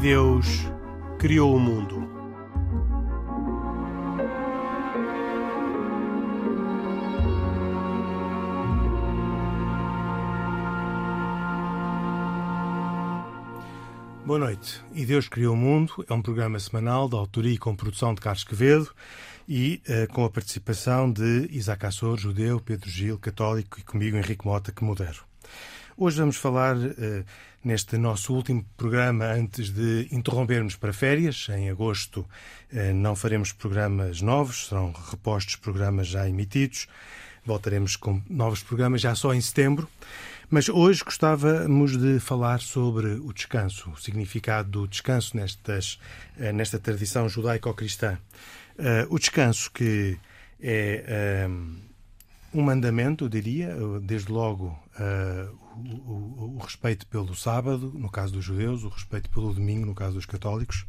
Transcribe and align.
Deus 0.00 0.46
criou 1.18 1.54
o 1.54 1.60
mundo. 1.60 2.08
Boa 14.24 14.38
noite. 14.38 14.82
E 14.94 15.04
Deus 15.04 15.28
Criou 15.28 15.52
o 15.52 15.56
Mundo 15.56 15.92
é 16.08 16.14
um 16.14 16.22
programa 16.22 16.58
semanal 16.58 17.06
de 17.06 17.16
autoria 17.16 17.52
e 17.52 17.58
com 17.58 17.76
produção 17.76 18.14
de 18.14 18.22
Carlos 18.22 18.44
Quevedo 18.44 18.90
e 19.46 19.82
uh, 19.86 20.10
com 20.14 20.24
a 20.24 20.30
participação 20.30 21.12
de 21.12 21.46
Isaac 21.50 21.84
Assor, 21.84 22.16
judeu, 22.16 22.58
Pedro 22.58 22.88
Gil, 22.88 23.18
católico 23.18 23.78
e 23.78 23.82
comigo 23.82 24.16
Henrique 24.16 24.46
Mota, 24.46 24.72
que 24.72 24.82
modero. 24.82 25.29
Hoje 25.96 26.18
vamos 26.18 26.36
falar, 26.36 26.76
uh, 26.76 27.24
neste 27.62 27.98
nosso 27.98 28.32
último 28.32 28.64
programa, 28.76 29.26
antes 29.26 29.70
de 29.70 30.08
interrompermos 30.10 30.76
para 30.76 30.92
férias. 30.92 31.48
Em 31.50 31.68
agosto 31.68 32.20
uh, 32.20 32.94
não 32.94 33.16
faremos 33.16 33.52
programas 33.52 34.22
novos, 34.22 34.68
serão 34.68 34.92
repostos 35.10 35.56
programas 35.56 36.06
já 36.06 36.28
emitidos. 36.28 36.86
Voltaremos 37.44 37.96
com 37.96 38.22
novos 38.28 38.62
programas 38.62 39.00
já 39.00 39.14
só 39.14 39.34
em 39.34 39.40
setembro. 39.40 39.88
Mas 40.48 40.68
hoje 40.68 41.04
gostávamos 41.04 41.96
de 41.96 42.18
falar 42.18 42.60
sobre 42.60 43.06
o 43.14 43.32
descanso, 43.32 43.90
o 43.90 43.96
significado 43.96 44.68
do 44.68 44.88
descanso 44.88 45.36
nestas, 45.36 45.98
eh, 46.36 46.52
nesta 46.52 46.76
tradição 46.76 47.28
judaico-cristã. 47.28 48.18
Uh, 48.76 49.14
o 49.14 49.18
descanso 49.18 49.70
que 49.70 50.18
é 50.60 51.46
um 52.52 52.62
mandamento, 52.62 53.24
eu 53.24 53.28
diria, 53.28 53.76
desde 54.02 54.30
logo 54.30 54.66
uh, 54.98 55.56
o, 55.76 56.12
o, 56.12 56.56
o, 56.56 56.58
respeito 56.58 57.06
pelo 57.06 57.34
sábado, 57.34 57.92
no 57.94 58.10
caso 58.10 58.32
dos 58.32 58.44
judeus, 58.44 58.82
o 58.82 58.88
respeito 58.88 59.30
pelo 59.30 59.54
domingo, 59.54 59.86
no 59.86 59.94
caso 59.94 60.14
dos 60.14 60.26
católicos. 60.26 60.84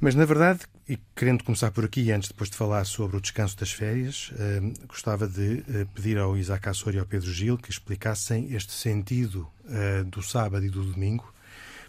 Mas, 0.00 0.14
na 0.14 0.24
verdade, 0.24 0.60
e 0.88 0.98
querendo 1.14 1.44
começar 1.44 1.70
por 1.70 1.84
aqui, 1.84 2.10
antes 2.10 2.28
depois 2.28 2.50
de 2.50 2.56
falar 2.56 2.84
sobre 2.84 3.16
o 3.16 3.20
descanso 3.20 3.56
das 3.56 3.70
férias, 3.70 4.32
eh, 4.38 4.60
gostava 4.86 5.26
de 5.26 5.64
eh, 5.68 5.86
pedir 5.94 6.18
ao 6.18 6.36
Isaac 6.36 6.68
Assor 6.68 6.94
e 6.94 6.98
ao 6.98 7.06
Pedro 7.06 7.32
Gil 7.32 7.56
que 7.56 7.70
explicassem 7.70 8.52
este 8.52 8.72
sentido 8.72 9.48
do 10.08 10.22
sábado 10.22 10.66
e 10.66 10.68
do 10.68 10.84
domingo, 10.84 11.32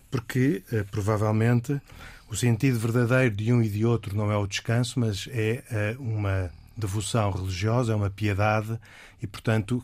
porque 0.10 0.64
provavelmente 0.92 1.82
o 2.30 2.36
sentido 2.36 2.80
verdadeiro 2.80 3.36
de 3.36 3.52
um 3.52 3.62
e 3.62 3.68
de 3.68 3.86
outro 3.86 4.16
não 4.16 4.32
é 4.32 4.38
o 4.38 4.48
descanso, 4.48 4.98
mas 4.98 5.28
é 5.30 5.98
uma 6.00 6.50
devoção 6.78 7.32
religiosa, 7.32 7.94
é 7.94 7.96
uma 7.96 8.10
piedade 8.10 8.80
e, 9.22 9.28
portanto, 9.28 9.84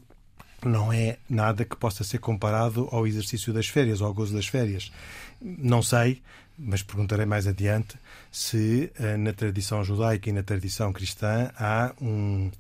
não 0.63 0.93
é 0.93 1.17
nada 1.29 1.65
que 1.65 1.75
possa 1.75 2.03
ser 2.03 2.19
comparado 2.19 2.87
ao 2.91 3.07
exercício 3.07 3.53
das 3.53 3.67
férias, 3.67 4.01
ao 4.01 4.13
gozo 4.13 4.33
das 4.33 4.47
férias. 4.47 4.91
Não 5.41 5.81
sei, 5.81 6.21
mas 6.57 6.83
perguntarei 6.83 7.25
mais 7.25 7.47
adiante 7.47 7.97
se 8.31 8.91
eh, 8.99 9.17
na 9.17 9.33
tradição 9.33 9.83
judaica 9.83 10.29
e 10.29 10.33
na 10.33 10.43
tradição 10.43 10.93
cristã 10.93 11.51
há 11.57 11.93
um, 11.99 12.51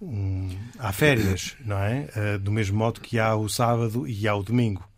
um, 0.00 0.56
há 0.78 0.92
férias, 0.92 1.56
não 1.64 1.78
é? 1.78 2.08
Eh, 2.16 2.38
do 2.38 2.50
mesmo 2.50 2.78
modo 2.78 3.00
que 3.00 3.18
há 3.18 3.34
o 3.34 3.48
sábado 3.48 4.08
e 4.08 4.26
há 4.26 4.34
o 4.34 4.42
domingo. 4.42 4.88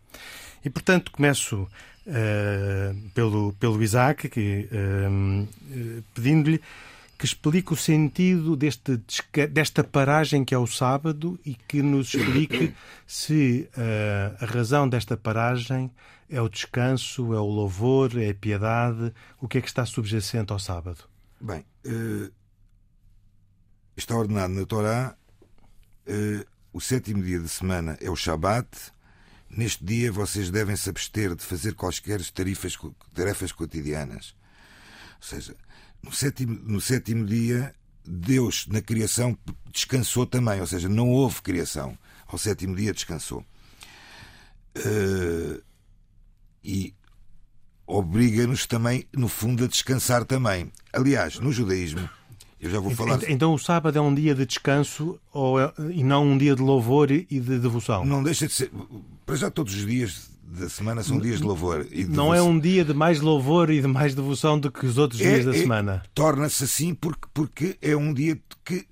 E 0.63 0.69
portanto 0.69 1.11
começo 1.11 1.67
uh, 2.07 3.09
pelo, 3.13 3.51
pelo 3.59 3.83
Isaac, 3.83 4.29
que, 4.29 4.69
uh, 4.71 6.03
pedindo-lhe 6.13 6.61
que 7.23 7.27
explique 7.27 7.71
o 7.71 7.77
sentido 7.77 8.53
deste, 8.53 9.01
desta 9.49 9.81
paragem 9.81 10.43
que 10.43 10.53
é 10.53 10.57
o 10.57 10.67
sábado 10.67 11.39
e 11.45 11.55
que 11.55 11.81
nos 11.81 12.13
explique 12.13 12.75
se 13.07 13.69
uh, 13.77 14.43
a 14.43 14.45
razão 14.45 14.89
desta 14.89 15.15
paragem 15.15 15.89
é 16.29 16.41
o 16.41 16.49
descanso, 16.49 17.33
é 17.33 17.39
o 17.39 17.45
louvor, 17.45 18.21
é 18.21 18.31
a 18.31 18.35
piedade? 18.35 19.13
O 19.39 19.47
que 19.47 19.57
é 19.57 19.61
que 19.61 19.69
está 19.69 19.85
subjacente 19.85 20.51
ao 20.51 20.59
sábado? 20.59 21.05
Bem, 21.39 21.63
uh, 21.85 22.29
está 23.95 24.17
ordenado 24.17 24.53
na 24.53 24.65
Torá 24.65 25.15
uh, 26.05 26.45
o 26.73 26.81
sétimo 26.81 27.23
dia 27.23 27.39
de 27.39 27.47
semana 27.47 27.97
é 28.01 28.09
o 28.09 28.17
Shabat. 28.17 28.67
Neste 29.49 29.85
dia 29.85 30.11
vocês 30.11 30.51
devem 30.51 30.75
se 30.75 30.89
abster 30.89 31.35
de 31.35 31.45
fazer 31.45 31.73
quaisquer 31.73 32.19
tarifas, 32.31 32.77
tarefas 33.13 33.53
cotidianas. 33.53 34.35
Ou 35.21 35.25
seja, 35.25 35.55
no 36.03 36.11
sétimo, 36.11 36.59
no 36.63 36.81
sétimo 36.81 37.25
dia, 37.25 37.73
Deus 38.05 38.67
na 38.67 38.81
criação 38.81 39.37
descansou 39.71 40.25
também, 40.25 40.59
ou 40.59 40.67
seja, 40.67 40.89
não 40.89 41.09
houve 41.09 41.41
criação. 41.41 41.97
Ao 42.27 42.37
sétimo 42.37 42.75
dia 42.75 42.93
descansou. 42.93 43.43
Uh, 44.77 45.61
e 46.63 46.93
obriga-nos 47.85 48.65
também, 48.65 49.07
no 49.15 49.27
fundo, 49.27 49.63
a 49.63 49.67
descansar 49.67 50.25
também. 50.25 50.71
Aliás, 50.91 51.39
no 51.39 51.51
judaísmo, 51.51 52.09
eu 52.59 52.69
já 52.69 52.79
vou 52.79 52.91
falar. 52.91 53.19
Então 53.29 53.53
o 53.53 53.59
sábado 53.59 53.97
é 53.97 54.01
um 54.01 54.13
dia 54.13 54.33
de 54.33 54.45
descanso 54.45 55.19
ou 55.31 55.59
é... 55.59 55.71
e 55.91 56.03
não 56.03 56.25
um 56.25 56.37
dia 56.37 56.55
de 56.55 56.61
louvor 56.61 57.11
e 57.11 57.25
de 57.25 57.59
devoção? 57.59 58.05
Não 58.05 58.23
deixa 58.23 58.47
de 58.47 58.53
ser. 58.53 58.71
Para 59.25 59.35
já 59.35 59.51
todos 59.51 59.73
os 59.75 59.85
dias 59.85 60.32
da 60.53 60.69
semana 60.69 61.03
são 61.03 61.19
dias 61.19 61.39
de 61.39 61.43
louvor. 61.43 61.85
E 61.91 62.03
de 62.03 62.11
não 62.11 62.33
é 62.33 62.41
um 62.41 62.59
dia 62.59 62.85
de 62.85 62.93
mais 62.93 63.19
louvor 63.19 63.69
e 63.69 63.81
de 63.81 63.87
mais 63.87 64.13
devoção 64.13 64.59
do 64.59 64.71
que 64.71 64.85
os 64.85 64.97
outros 64.97 65.19
é, 65.19 65.33
dias 65.33 65.45
da 65.45 65.55
é, 65.55 65.59
semana? 65.59 66.03
Torna-se 66.13 66.63
assim 66.63 66.93
porque, 66.93 67.27
porque 67.33 67.77
é 67.81 67.95
um 67.95 68.13
dia 68.13 68.39
que 68.63 68.87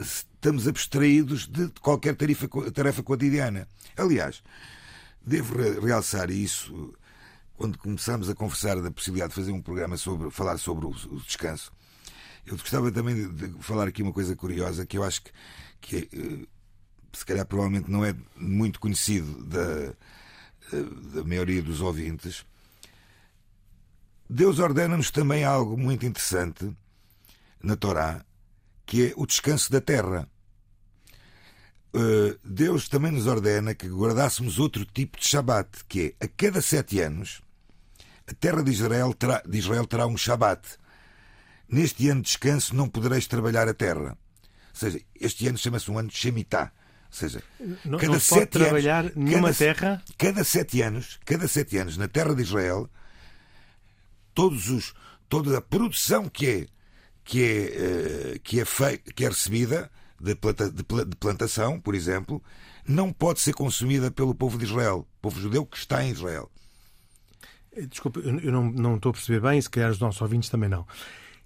estamos 0.00 0.66
abstraídos 0.66 1.46
de 1.46 1.68
qualquer 1.80 2.16
tarefa, 2.16 2.48
tarefa 2.72 3.02
cotidiana. 3.02 3.68
Aliás, 3.96 4.42
devo 5.24 5.56
realçar 5.84 6.30
isso 6.30 6.94
quando 7.56 7.78
começamos 7.78 8.28
a 8.28 8.34
conversar 8.34 8.80
da 8.80 8.90
possibilidade 8.90 9.30
de 9.30 9.36
fazer 9.36 9.52
um 9.52 9.60
programa 9.60 9.96
sobre 9.96 10.30
falar 10.30 10.58
sobre 10.58 10.86
o, 10.86 10.88
o 10.88 11.20
descanso, 11.20 11.70
eu 12.44 12.56
gostava 12.56 12.90
também 12.90 13.14
de, 13.14 13.48
de, 13.48 13.62
falar 13.62 13.86
aqui 13.86 14.02
uma 14.02 14.12
coisa 14.12 14.34
curiosa 14.34 14.84
que 14.84 14.98
eu 14.98 15.04
acho 15.04 15.22
que, 15.22 15.32
que 15.80 16.16
uh, 16.16 16.48
se 17.12 17.24
calhar 17.24 17.46
provavelmente 17.46 17.88
não 17.88 18.04
é 18.04 18.16
muito 18.36 18.80
conhecido 18.80 19.44
da, 19.44 19.94
da 20.76 21.24
maioria 21.24 21.62
dos 21.62 21.80
ouvintes. 21.80 22.44
Deus 24.28 24.58
ordena-nos 24.58 25.10
também 25.10 25.44
algo 25.44 25.76
muito 25.76 26.06
interessante 26.06 26.74
na 27.62 27.76
Torá, 27.76 28.24
que 28.86 29.08
é 29.08 29.12
o 29.16 29.26
descanso 29.26 29.70
da 29.70 29.80
terra. 29.80 30.28
Uh, 31.94 32.38
Deus 32.42 32.88
também 32.88 33.12
nos 33.12 33.26
ordena 33.26 33.74
que 33.74 33.86
guardássemos 33.86 34.58
outro 34.58 34.84
tipo 34.86 35.18
de 35.18 35.26
Shabat, 35.26 35.84
que 35.86 36.16
é 36.18 36.24
a 36.24 36.28
cada 36.28 36.62
sete 36.62 37.00
anos 37.00 37.42
a 38.26 38.34
terra 38.34 38.62
de 38.62 38.70
Israel 38.70 39.12
terá, 39.14 39.42
de 39.46 39.58
Israel 39.58 39.86
terá 39.86 40.06
um 40.06 40.16
Shabat. 40.16 40.78
Neste 41.68 42.08
ano 42.08 42.22
de 42.22 42.28
descanso 42.28 42.74
não 42.74 42.88
podereis 42.88 43.26
trabalhar 43.26 43.68
a 43.68 43.74
terra. 43.74 44.16
Ou 44.70 44.76
seja, 44.76 45.00
este 45.20 45.48
ano 45.48 45.58
chama-se 45.58 45.90
um 45.90 45.98
ano 45.98 46.08
de 46.08 46.16
Shemitah. 46.16 46.72
Ou 47.12 47.18
seja, 47.18 47.42
não, 47.84 47.98
cada 47.98 48.14
não 48.14 48.20
sete 48.20 48.46
trabalhar 48.46 49.04
anos, 49.04 49.16
nenhuma 49.16 49.48
cada, 49.48 49.58
terra. 49.58 50.02
Cada 50.16 50.44
sete 50.44 50.80
anos, 50.80 51.20
cada 51.26 51.46
sete 51.46 51.76
anos, 51.76 51.98
na 51.98 52.08
terra 52.08 52.34
de 52.34 52.40
Israel, 52.40 52.88
todos 54.32 54.70
os, 54.70 54.94
toda 55.28 55.58
a 55.58 55.60
produção 55.60 56.26
que 56.26 56.46
é 56.48 56.66
que 57.22 57.44
é, 57.44 58.34
uh, 58.34 58.40
que 58.40 58.60
é, 58.60 58.64
que 59.14 59.24
é 59.26 59.28
recebida 59.28 59.90
de, 60.18 60.34
planta, 60.34 60.70
de, 60.70 60.82
de, 60.82 61.16
plantação, 61.16 61.78
por 61.78 61.94
exemplo, 61.94 62.42
não 62.88 63.12
pode 63.12 63.40
ser 63.40 63.52
consumida 63.52 64.10
pelo 64.10 64.34
povo 64.34 64.56
de 64.56 64.64
Israel, 64.64 65.06
povo 65.20 65.38
judeu 65.38 65.66
que 65.66 65.76
está 65.76 66.02
em 66.02 66.10
Israel. 66.10 66.50
Eh, 67.76 67.86
desculpa, 67.86 68.20
eu 68.20 68.50
não, 68.50 68.72
não 68.72 68.96
estou 68.96 69.10
a 69.10 69.12
perceber 69.12 69.40
bem, 69.40 69.58
e 69.58 69.62
se 69.62 69.68
calhar 69.68 69.90
os 69.90 70.00
nossos 70.00 70.20
ouvintes 70.20 70.48
também 70.48 70.68
não. 70.68 70.86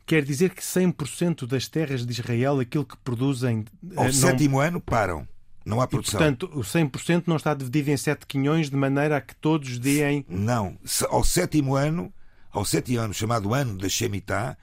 Quer 0.07 0.23
dizer 0.23 0.51
que 0.51 0.63
100% 0.63 1.47
das 1.47 1.69
terras 1.69 2.07
de 2.07 2.13
Israel, 2.13 2.61
aquilo 2.61 2.85
que 2.85 2.97
produzem. 2.99 3.65
Ao 3.97 4.05
não... 4.05 4.13
sétimo 4.13 4.61
ano, 4.61 4.81
param. 4.81 5.27
Não 5.67 5.81
há 5.81 5.87
produção. 5.89 6.21
E, 6.21 6.23
portanto, 6.23 6.51
o 6.55 6.61
100% 6.61 7.25
não 7.27 7.35
está 7.35 7.53
dividido 7.53 7.91
em 7.91 7.97
sete 7.97 8.25
quinhões 8.25 8.71
de 8.71 8.77
maneira 8.77 9.17
a 9.17 9.21
que 9.21 9.35
todos 9.35 9.79
deem. 9.81 10.25
Não. 10.29 10.79
Ao 11.11 11.25
sétimo 11.25 11.75
ano, 11.75 12.13
ao 12.53 12.65
sétimo 12.65 13.01
ano, 13.01 13.13
chamado 13.13 13.53
ano 13.53 13.77
da 13.77 13.89
Shemitah, 13.89 14.57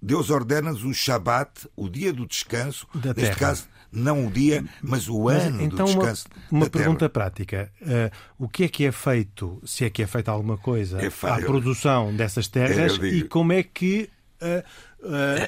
Deus 0.00 0.30
ordena-nos 0.30 0.82
o 0.82 0.94
Shabat, 0.94 1.68
o 1.76 1.90
dia 1.90 2.10
do 2.10 2.26
descanso, 2.26 2.86
da 2.94 3.08
neste 3.08 3.20
terra. 3.20 3.36
caso, 3.36 3.68
não 3.92 4.26
o 4.26 4.30
dia, 4.30 4.64
mas 4.82 5.08
o 5.08 5.24
mas, 5.24 5.44
ano 5.44 5.62
então, 5.62 5.84
do 5.84 5.92
descanso. 5.92 6.26
Uma, 6.50 6.64
uma 6.64 6.70
pergunta 6.70 7.00
terra. 7.00 7.10
prática. 7.10 7.72
Uh, 7.82 8.44
o 8.44 8.48
que 8.48 8.64
é 8.64 8.68
que 8.68 8.86
é 8.86 8.92
feito, 8.92 9.60
se 9.64 9.84
é 9.84 9.90
que 9.90 10.02
é 10.02 10.06
feita 10.06 10.30
alguma 10.30 10.56
coisa, 10.56 11.00
é 11.02 11.06
à 11.06 11.36
produção 11.36 12.16
dessas 12.16 12.48
terras 12.48 12.98
e 13.02 13.22
como 13.24 13.52
é 13.52 13.62
que 13.62 14.08
uh, 14.40 14.64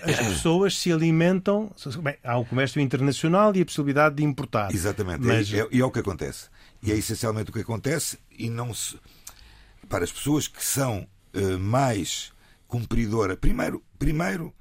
as 0.03 0.17
pessoas 0.19 0.79
se 0.79 0.93
alimentam? 0.93 1.73
Bem, 2.03 2.17
há 2.23 2.39
o 2.39 2.45
comércio 2.45 2.81
internacional 2.81 3.55
e 3.55 3.63
a 3.63 3.65
possibilidade 3.65 4.17
de 4.17 4.25
importar. 4.25 4.75
Exatamente. 4.75 5.21
Mas... 5.21 5.53
É, 5.53 5.61
é, 5.61 5.79
é 5.79 5.85
o 5.85 5.91
que 5.91 6.01
acontece. 6.01 6.49
E 6.83 6.93
é 6.93 6.97
essencialmente 6.97 7.51
o 7.51 7.53
que 7.53 7.61
acontece 7.61 8.19
e 8.31 8.49
não 8.51 8.73
se... 8.75 8.99
Para 9.89 10.05
as 10.05 10.13
pessoas 10.13 10.49
que 10.49 10.65
são 10.65 11.07
mais 11.61 12.33
cumpridora. 12.67 13.37
Primeiro, 13.37 13.85
primeiro, 13.99 14.55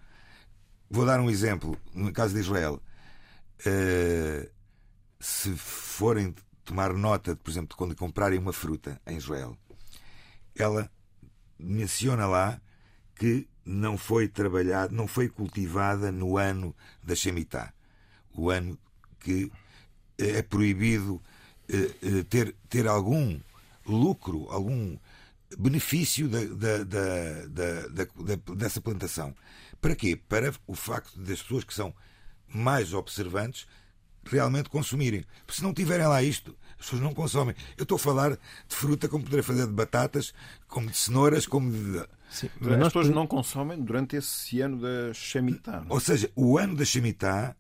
vou 0.90 1.06
dar 1.06 1.20
um 1.20 1.30
exemplo. 1.30 1.78
No 1.94 2.12
caso 2.12 2.34
de 2.34 2.40
Israel, 2.40 2.82
Uh, 3.66 4.48
se 5.20 5.56
forem 5.56 6.36
tomar 6.64 6.94
nota, 6.94 7.36
por 7.36 7.50
exemplo, 7.50 7.70
de 7.70 7.76
quando 7.76 7.96
comprarem 7.96 8.38
uma 8.38 8.52
fruta 8.52 9.00
em 9.08 9.18
Israel, 9.18 9.58
ela 10.56 10.92
menciona 11.58 12.28
lá 12.28 12.62
que 13.16 13.48
não 13.66 13.98
foi 13.98 14.28
trabalhada, 14.28 14.94
não 14.94 15.08
foi 15.08 15.28
cultivada 15.28 16.12
no 16.12 16.38
ano 16.38 16.76
da 17.04 17.16
Shemitah, 17.16 17.74
o 18.34 18.50
ano 18.50 18.78
que 19.20 19.52
é 20.18 20.42
proibido 20.42 21.22
eh, 21.68 21.92
eh, 22.02 22.24
ter, 22.30 22.56
ter 22.70 22.88
algum 22.88 23.40
lucro, 23.86 24.48
algum 24.50 24.98
benefício 25.58 26.28
da, 26.28 26.44
da, 26.44 26.84
da, 26.84 28.54
dessa 28.56 28.82
plantação. 28.82 29.36
Para 29.82 29.96
quê? 29.96 30.16
Para 30.16 30.54
o 30.68 30.76
facto 30.76 31.20
das 31.20 31.42
pessoas 31.42 31.64
que 31.64 31.74
são 31.74 31.94
mais 32.48 32.94
observantes 32.94 33.68
realmente 34.24 34.70
consumirem. 34.70 35.26
Porque 35.46 35.58
se 35.58 35.64
não 35.64 35.74
tiverem 35.74 36.08
lá 36.08 36.22
isto, 36.24 36.56
as 36.80 36.86
pessoas 36.86 37.02
não 37.02 37.14
consomem. 37.14 37.56
Eu 37.78 37.84
estou 37.84 37.96
a 37.96 38.00
falar 38.00 38.32
de 38.32 38.76
fruta 38.76 39.08
como 39.08 39.24
poderia 39.24 39.44
fazer 39.44 39.68
de 39.68 39.74
batatas, 39.74 40.34
como 40.68 40.90
de 40.90 40.98
cenouras, 40.98 41.46
como 41.46 41.72
de. 41.72 42.06
Sim, 42.36 42.50
mas 42.60 42.74
as 42.74 42.88
pessoas 42.88 43.10
não 43.10 43.26
consomem 43.26 43.82
durante 43.82 44.18
esse 44.18 44.60
ano 44.60 44.82
da 44.82 45.14
Shemitah. 45.14 45.86
Ou 45.88 46.00
seja, 46.02 46.30
o 46.36 46.58
ano 46.58 46.76
da 46.76 46.84
Shemitah 46.84 47.56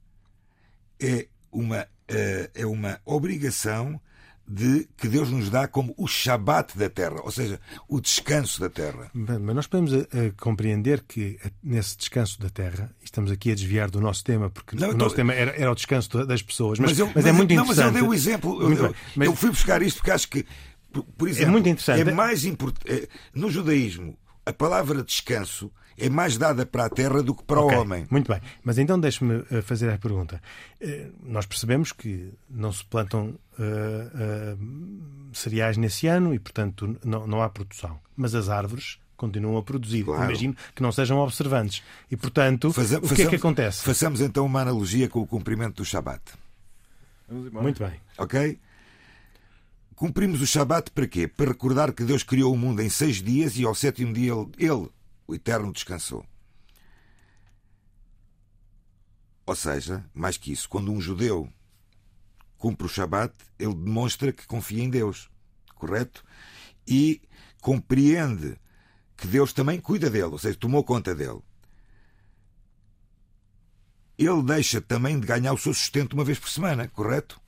é 0.99 1.27
uma, 1.49 1.87
eh, 2.09 2.49
é 2.53 2.65
uma 2.65 2.99
obrigação 3.05 4.01
de 4.47 4.87
que 4.95 5.07
Deus 5.07 5.31
nos 5.31 5.49
dá 5.49 5.67
como 5.67 5.93
o 5.97 6.07
Shabat 6.07 6.77
da 6.77 6.89
terra, 6.89 7.19
ou 7.23 7.31
seja, 7.31 7.59
o 7.87 7.99
descanso 7.99 8.59
da 8.59 8.69
terra. 8.69 9.09
Mas 9.13 9.55
nós 9.55 9.65
podemos 9.65 9.93
a, 9.93 9.97
eh, 9.97 10.27
a 10.27 10.41
compreender 10.41 11.03
que 11.07 11.39
eh, 11.43 11.51
nesse 11.63 11.97
descanso 11.97 12.39
da 12.39 12.49
terra, 12.49 12.93
estamos 13.01 13.31
aqui 13.31 13.51
a 13.51 13.55
desviar 13.55 13.89
do 13.89 13.99
nosso 13.99 14.23
tema, 14.23 14.49
porque 14.49 14.75
não, 14.75 14.89
o 14.89 14.93
nosso 14.93 15.15
tema 15.15 15.33
era, 15.33 15.51
era, 15.51 15.71
o 15.71 15.75
descanso 15.75 16.25
das 16.25 16.41
pessoas, 16.41 16.79
mas, 16.79 16.91
mas, 16.91 16.99
eu, 16.99 17.11
mas 17.15 17.25
é 17.25 17.31
muito 17.31 17.53
não, 17.55 17.63
interessante. 17.63 17.85
Não, 17.85 17.93
mas 17.93 18.01
eu 18.01 18.07
dei 18.07 18.09
o 18.09 18.13
exemplo, 18.13 18.61
eu, 18.61 18.95
mas... 19.15 19.27
eu, 19.27 19.35
fui 19.35 19.49
buscar 19.49 19.81
isto 19.81 19.97
porque 19.97 20.11
acho 20.11 20.29
que, 20.29 20.45
por, 20.91 21.03
por 21.03 21.27
exemplo, 21.27 21.47
é, 21.47 21.51
muito 21.51 21.69
interessante. 21.69 22.09
é 22.09 22.13
mais 22.13 22.45
importante. 22.45 22.91
É, 22.91 23.07
no 23.33 23.49
judaísmo, 23.49 24.15
a 24.45 24.53
palavra 24.53 25.03
descanso 25.03 25.71
é 25.97 26.09
mais 26.09 26.37
dada 26.37 26.65
para 26.65 26.85
a 26.85 26.89
terra 26.89 27.23
do 27.23 27.33
que 27.33 27.43
para 27.43 27.61
okay, 27.61 27.77
o 27.77 27.81
homem. 27.81 28.05
Muito 28.09 28.31
bem. 28.31 28.41
Mas 28.63 28.77
então 28.77 28.99
deixe-me 28.99 29.45
eh, 29.49 29.61
fazer 29.61 29.89
a 29.89 29.97
pergunta. 29.97 30.41
Eh, 30.79 31.07
nós 31.23 31.45
percebemos 31.45 31.91
que 31.91 32.33
não 32.49 32.71
se 32.71 32.83
plantam 32.83 33.35
uh, 33.57 34.57
uh, 34.57 34.59
cereais 35.33 35.77
nesse 35.77 36.07
ano 36.07 36.33
e, 36.33 36.39
portanto, 36.39 36.97
não, 37.03 37.25
não 37.25 37.41
há 37.41 37.49
produção. 37.49 37.97
Mas 38.15 38.35
as 38.35 38.49
árvores 38.49 38.99
continuam 39.15 39.57
a 39.57 39.63
produzir. 39.63 40.03
Claro. 40.03 40.25
Imagino 40.25 40.55
que 40.75 40.83
não 40.83 40.91
sejam 40.91 41.17
observantes. 41.19 41.81
E, 42.11 42.17
portanto, 42.17 42.73
Faza, 42.73 42.97
o 42.97 43.01
que 43.01 43.07
façamos, 43.07 43.27
é 43.27 43.29
que 43.29 43.35
acontece? 43.37 43.83
Façamos 43.83 44.21
então 44.21 44.45
uma 44.45 44.61
analogia 44.61 45.07
com 45.07 45.21
o 45.21 45.27
cumprimento 45.27 45.77
do 45.77 45.85
Shabat. 45.85 46.21
Muito 47.29 47.83
bem. 47.83 47.93
Ok? 48.17 48.59
Cumprimos 49.95 50.41
o 50.41 50.45
Shabat 50.45 50.91
para 50.91 51.07
quê? 51.07 51.25
Para 51.25 51.51
recordar 51.51 51.93
que 51.93 52.03
Deus 52.03 52.21
criou 52.21 52.53
o 52.53 52.57
mundo 52.57 52.81
em 52.81 52.89
seis 52.89 53.21
dias 53.21 53.55
e 53.55 53.63
ao 53.63 53.73
sétimo 53.73 54.13
dia 54.13 54.33
ele, 54.33 54.51
ele 54.57 54.89
o 55.25 55.33
Eterno, 55.33 55.71
descansou. 55.71 56.25
Ou 59.45 59.55
seja, 59.55 60.05
mais 60.13 60.37
que 60.37 60.51
isso, 60.51 60.67
quando 60.67 60.91
um 60.91 60.99
judeu 60.99 61.49
cumpre 62.57 62.85
o 62.85 62.89
Shabat, 62.89 63.33
ele 63.57 63.73
demonstra 63.73 64.33
que 64.33 64.45
confia 64.45 64.83
em 64.83 64.89
Deus, 64.89 65.29
correto? 65.75 66.25
E 66.85 67.21
compreende 67.61 68.57
que 69.15 69.27
Deus 69.27 69.53
também 69.53 69.79
cuida 69.79 70.09
dele, 70.09 70.25
ou 70.25 70.37
seja, 70.37 70.57
tomou 70.57 70.83
conta 70.83 71.15
dele. 71.15 71.41
Ele 74.17 74.43
deixa 74.43 74.81
também 74.81 75.19
de 75.19 75.25
ganhar 75.25 75.53
o 75.53 75.57
seu 75.57 75.73
sustento 75.73 76.13
uma 76.13 76.23
vez 76.25 76.37
por 76.37 76.49
semana, 76.49 76.87
correto? 76.89 77.41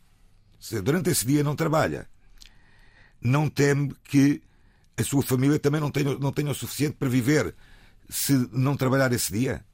Ou 0.56 0.62
seja, 0.62 0.82
durante 0.82 1.10
esse 1.10 1.26
dia 1.26 1.44
não 1.44 1.56
trabalha 1.56 2.08
não 3.22 3.50
teme 3.50 3.94
que 4.04 4.42
a 4.96 5.04
sua 5.04 5.22
família 5.22 5.60
também 5.60 5.82
não 5.82 5.92
tenha, 5.92 6.18
não 6.18 6.32
tenha 6.32 6.52
o 6.52 6.56
suficiente 6.56 6.96
para 6.96 7.10
viver 7.10 7.56
se 8.10 8.34
não 8.52 8.76
trabalhar 8.76 9.12
esse 9.12 9.32
dia? 9.32 9.66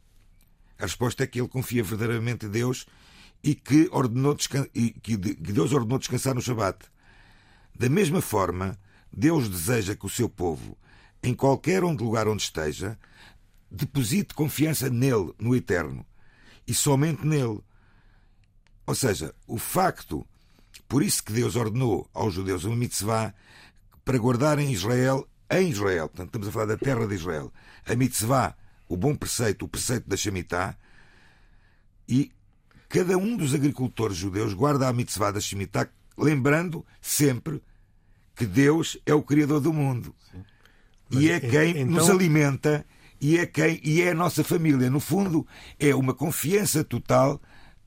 A 0.78 0.84
resposta 0.84 1.24
é 1.24 1.28
que 1.28 1.40
ele 1.40 1.48
confia 1.48 1.84
verdadeiramente 1.84 2.46
em 2.46 2.50
Deus 2.50 2.86
e 3.44 3.56
que, 3.56 3.90
ordenou 3.92 4.36
que 4.36 5.18
Deus 5.18 5.72
ordenou 5.72 6.00
descansar 6.00 6.34
no 6.34 6.42
Shabat. 6.42 6.86
Da 7.76 7.90
mesma 7.90 8.22
forma, 8.22 8.78
Deus 9.12 9.50
deseja 9.50 9.96
que 9.96 10.06
o 10.06 10.10
seu 10.10 10.30
povo, 10.30 10.78
em 11.22 11.34
qualquer 11.34 11.84
lugar 11.84 12.28
onde 12.28 12.44
esteja, 12.44 12.98
deposite 13.70 14.34
confiança 14.34 14.90
nele, 14.90 15.34
no 15.40 15.56
Eterno, 15.56 16.06
e 16.68 16.74
somente 16.74 17.26
nele. 17.26 17.60
Ou 18.86 18.96
seja, 18.96 19.34
o 19.48 19.58
facto 19.58 20.26
por 20.94 21.02
isso 21.02 21.24
que 21.24 21.34
Deus 21.34 21.56
ordenou 21.56 22.08
aos 22.14 22.36
judeus 22.36 22.66
uma 22.66 22.76
mitzvah 22.76 23.34
para 24.06 24.16
guardarem 24.16 24.72
Israel 24.72 25.28
em 25.50 25.72
Israel. 25.72 26.08
Portanto, 26.08 26.28
estamos 26.28 26.48
a 26.48 26.52
falar 26.52 26.66
da 26.68 26.78
terra 26.78 27.08
de 27.08 27.16
Israel. 27.16 27.52
A 27.84 27.96
mitzvah, 27.96 28.56
o 28.88 28.96
bom 28.96 29.16
preceito, 29.16 29.66
o 29.66 29.68
preceito 29.68 30.08
da 30.08 30.16
Shemitah. 30.16 30.78
E 32.08 32.32
cada 32.88 33.18
um 33.18 33.36
dos 33.36 33.56
agricultores 33.56 34.18
judeus 34.18 34.54
guarda 34.54 34.88
a 34.88 34.94
mitzvah 34.94 35.32
da 35.32 35.42
Shemitah, 35.42 35.90
lembrando 36.16 36.86
sempre 37.02 37.60
que 38.36 38.46
Deus 38.46 38.96
é 39.04 39.16
o 39.16 39.24
Criador 39.24 39.62
do 39.62 39.74
mundo. 39.74 40.14
E 41.10 41.32
é 41.32 41.40
quem 41.40 41.72
então... 41.72 41.88
nos 41.88 42.08
alimenta 42.08 42.86
e 43.20 43.40
é, 43.40 43.48
quem, 43.48 43.82
e 43.84 44.04
é 44.04 44.12
a 44.12 44.16
nossa 44.16 44.44
família. 44.44 44.92
No 44.92 45.00
fundo, 45.00 45.48
é 45.80 45.96
uma 45.96 46.14
confiança 46.14 46.84
total 46.84 47.42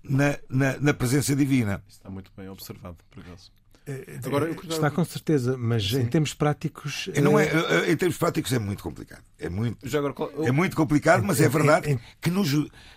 na, 0.09 0.39
na, 0.49 0.79
na 0.81 0.95
presença 0.95 1.35
divina. 1.35 1.83
Está 1.89 2.11
muito 2.11 2.31
bem 2.37 2.49
observado, 2.49 2.97
por 3.11 3.21
acaso. 3.21 3.51
Eh, 3.87 4.19
Agora, 4.25 4.51
Está 4.51 4.91
com 4.91 5.05
certeza, 5.05 5.57
mas 5.57 5.89
Sim. 5.89 6.01
em 6.01 6.07
termos 6.07 6.35
práticos. 6.35 7.09
Não 7.23 7.39
é, 7.39 7.47
eh, 7.47 7.93
em 7.93 7.97
termos 7.97 8.17
práticos 8.19 8.53
é 8.53 8.59
muito 8.59 8.83
complicado. 8.83 9.23
É 9.39 9.49
muito, 9.49 9.97
agora, 9.97 10.15
é 10.45 10.51
muito 10.51 10.77
complicado, 10.77 11.23
mas 11.23 11.41
é 11.41 11.49
verdade 11.49 11.99
que 12.21 12.31
no, 12.31 12.43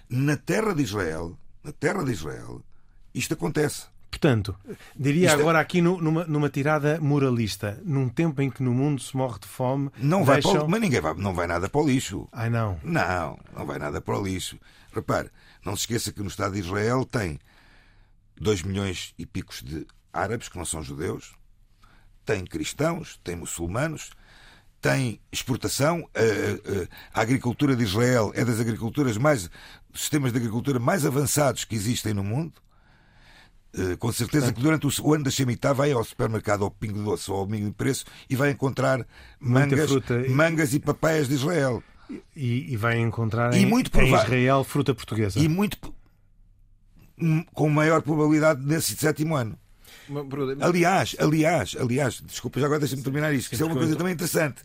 na 0.10 0.36
terra 0.36 0.74
de 0.74 0.82
Israel, 0.82 1.38
na 1.64 1.72
terra 1.72 2.04
de 2.04 2.12
Israel, 2.12 2.64
isto 3.14 3.34
acontece. 3.36 3.88
Portanto, 4.10 4.56
diria 4.96 5.28
Isto 5.28 5.38
é- 5.38 5.42
agora 5.42 5.60
é... 5.60 5.62
aqui 5.62 5.82
numa, 5.82 6.26
numa, 6.26 6.50
tirada 6.50 7.00
moralista, 7.00 7.80
num 7.86 8.10
tempo 8.10 8.42
em 8.42 8.50
que 8.50 8.64
no 8.64 8.74
mundo 8.74 9.00
se 9.02 9.16
morre 9.16 9.40
de 9.40 9.48
fome. 9.48 9.92
Não 10.00 10.26
vai 10.26 10.38
deixam... 10.38 10.54
para 10.54 10.64
o... 10.64 10.70
Mas 10.70 10.82
ninguém 10.82 11.00
vai, 11.00 11.14
não 11.14 11.34
vai 11.34 11.46
nada 11.46 11.70
para 11.70 11.82
o 11.82 11.88
lixo. 11.88 12.28
Ai 12.32 12.50
não. 12.50 12.80
Não, 12.84 13.38
não 13.56 13.66
vai 13.68 13.78
nada 13.78 14.02
para 14.02 14.18
o 14.18 14.24
lixo. 14.24 14.58
Repare, 14.92 15.30
não 15.64 15.76
se 15.76 15.82
esqueça 15.82 16.12
que 16.12 16.22
no 16.22 16.28
Estado 16.28 16.54
de 16.54 16.60
Israel 16.60 17.06
tem 17.06 17.40
2 18.40 18.64
milhões 18.64 19.14
e 19.18 19.26
picos 19.26 19.62
de 19.62 19.86
árabes 20.14 20.50
que 20.50 20.58
não 20.58 20.66
são 20.66 20.82
judeus, 20.82 21.34
tem 22.26 22.46
cristãos, 22.46 23.20
tem 23.24 23.36
muçulmanos, 23.36 24.12
tem 24.82 25.20
exportação. 25.32 26.08
A, 27.14 27.22
agricultura 27.22 27.76
de 27.76 27.84
Israel 27.84 28.32
é 28.36 28.46
das 28.46 28.60
agriculturas 28.60 29.18
mais, 29.18 29.50
dos 29.90 30.02
sistemas 30.02 30.32
de 30.32 30.38
agricultura 30.38 30.80
mais 30.80 31.06
avançados 31.06 31.66
que 31.66 31.76
existem 31.76 32.14
no 32.14 32.24
mundo. 32.24 32.62
Eh, 33.74 33.96
com 33.98 34.12
certeza 34.12 34.52
que 34.52 34.62
durante 34.62 34.88
o, 34.88 35.14
ano 35.14 35.24
da 35.24 35.30
Shemitah 35.30 35.74
vai 35.74 35.92
ao 35.92 36.04
supermercado, 36.04 36.64
ao 36.64 36.72
Pingo 36.72 37.04
Doce 37.04 37.30
ou 37.30 37.38
ao 37.38 37.48
Mínimo 37.48 37.70
de 37.70 37.76
Preço 37.76 38.06
e 38.30 38.36
vai 38.36 38.50
encontrar 38.50 39.06
mangas, 39.40 39.92
mangas 40.30 40.74
e 40.74 40.80
papaias 40.80 41.28
de 41.28 41.36
Israel. 41.36 41.84
E, 42.36 42.74
e 42.74 42.78
vai 42.78 42.98
encontrar 42.98 43.54
e 43.54 43.60
em, 43.60 43.66
muito 43.66 43.96
em 44.00 44.14
Israel 44.14 44.64
fruta 44.64 44.96
portuguesa. 44.96 45.40
E 45.40 45.48
muito 45.48 45.94
com 47.54 47.70
maior 47.70 48.02
probabilidade 48.02 48.66
nesse 48.66 48.96
sétimo 48.96 49.36
ano. 49.36 49.58
Aliás, 50.62 51.16
aliás, 51.20 51.76
aliás, 51.80 52.22
desculpa, 52.22 52.60
já 52.60 52.66
agora 52.66 52.80
deixa-me 52.80 53.04
terminar 53.04 53.34
isto, 53.34 53.50
que 53.50 53.56
isso 53.56 53.64
é 53.64 53.68
uma 53.68 53.76
coisa 53.76 53.96
também 53.96 54.14
interessante. 54.14 54.64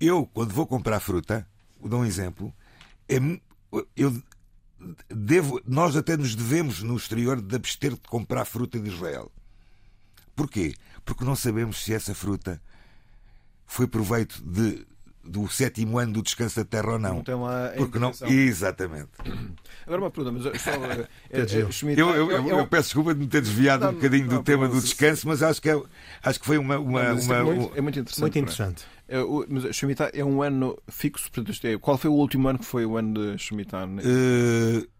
Eu, 0.00 0.26
quando 0.32 0.52
vou 0.52 0.66
comprar 0.66 1.00
fruta, 1.00 1.46
vou 1.78 1.90
dar 1.90 1.96
um 1.98 2.04
exemplo, 2.04 2.54
é, 3.08 3.16
eu 3.96 4.22
devo, 5.10 5.60
nós 5.66 5.96
até 5.96 6.16
nos 6.16 6.34
devemos 6.34 6.82
no 6.82 6.96
exterior 6.96 7.40
de 7.40 7.54
abster 7.56 7.92
de 7.92 8.00
comprar 8.08 8.44
fruta 8.44 8.78
de 8.78 8.88
Israel. 8.88 9.30
Porquê? 10.34 10.74
Porque 11.04 11.24
não 11.24 11.34
sabemos 11.34 11.82
se 11.82 11.92
essa 11.92 12.14
fruta 12.14 12.60
foi 13.66 13.86
proveito 13.86 14.42
de 14.42 14.86
do 15.26 15.48
sétimo 15.48 15.98
ano 15.98 16.14
do 16.14 16.22
descanso 16.22 16.56
da 16.56 16.64
Terra 16.64 16.92
ou 16.92 16.98
não. 16.98 17.22
Lá 17.26 17.72
Porque 17.76 17.98
não... 17.98 18.12
Exatamente. 18.28 19.08
Agora 19.86 20.02
uma 20.02 20.10
pergunta, 20.10 20.50
mas 20.50 20.62
só, 20.62 20.70
é, 21.30 21.40
é, 21.40 22.00
eu, 22.00 22.14
eu, 22.14 22.30
eu, 22.30 22.48
eu, 22.48 22.66
peço 22.66 22.88
desculpa 22.88 23.14
de 23.14 23.20
me 23.20 23.26
ter 23.26 23.40
desviado 23.40 23.84
não, 23.84 23.90
um 23.90 23.94
bocadinho 23.94 24.26
não, 24.26 24.36
do 24.36 24.42
tema 24.42 24.68
do 24.68 24.80
descanso, 24.80 25.28
mas 25.28 25.42
acho 25.42 25.60
que, 25.60 25.70
é, 25.70 25.80
acho 26.22 26.40
que 26.40 26.46
foi 26.46 26.58
uma. 26.58 26.78
uma, 26.78 27.02
é 27.02 27.12
uma 27.12 27.36
é, 27.36 27.42
muito, 27.42 27.72
é 27.76 27.80
muito 27.80 27.98
interessante. 28.00 28.20
Muito 28.20 28.38
interessante. 28.38 28.84
É, 29.08 29.20
o, 29.20 29.46
mas 29.48 29.76
Shemitah 29.76 30.10
é 30.12 30.24
um 30.24 30.42
ano 30.42 30.76
fixo, 30.88 31.30
é, 31.62 31.78
qual 31.78 31.96
foi 31.96 32.10
o 32.10 32.14
último 32.14 32.48
ano 32.48 32.58
que 32.58 32.64
foi 32.64 32.84
o 32.84 32.96
ano 32.96 33.14
de 33.14 33.38
Shemitah? 33.38 33.86
Uh, 33.86 34.95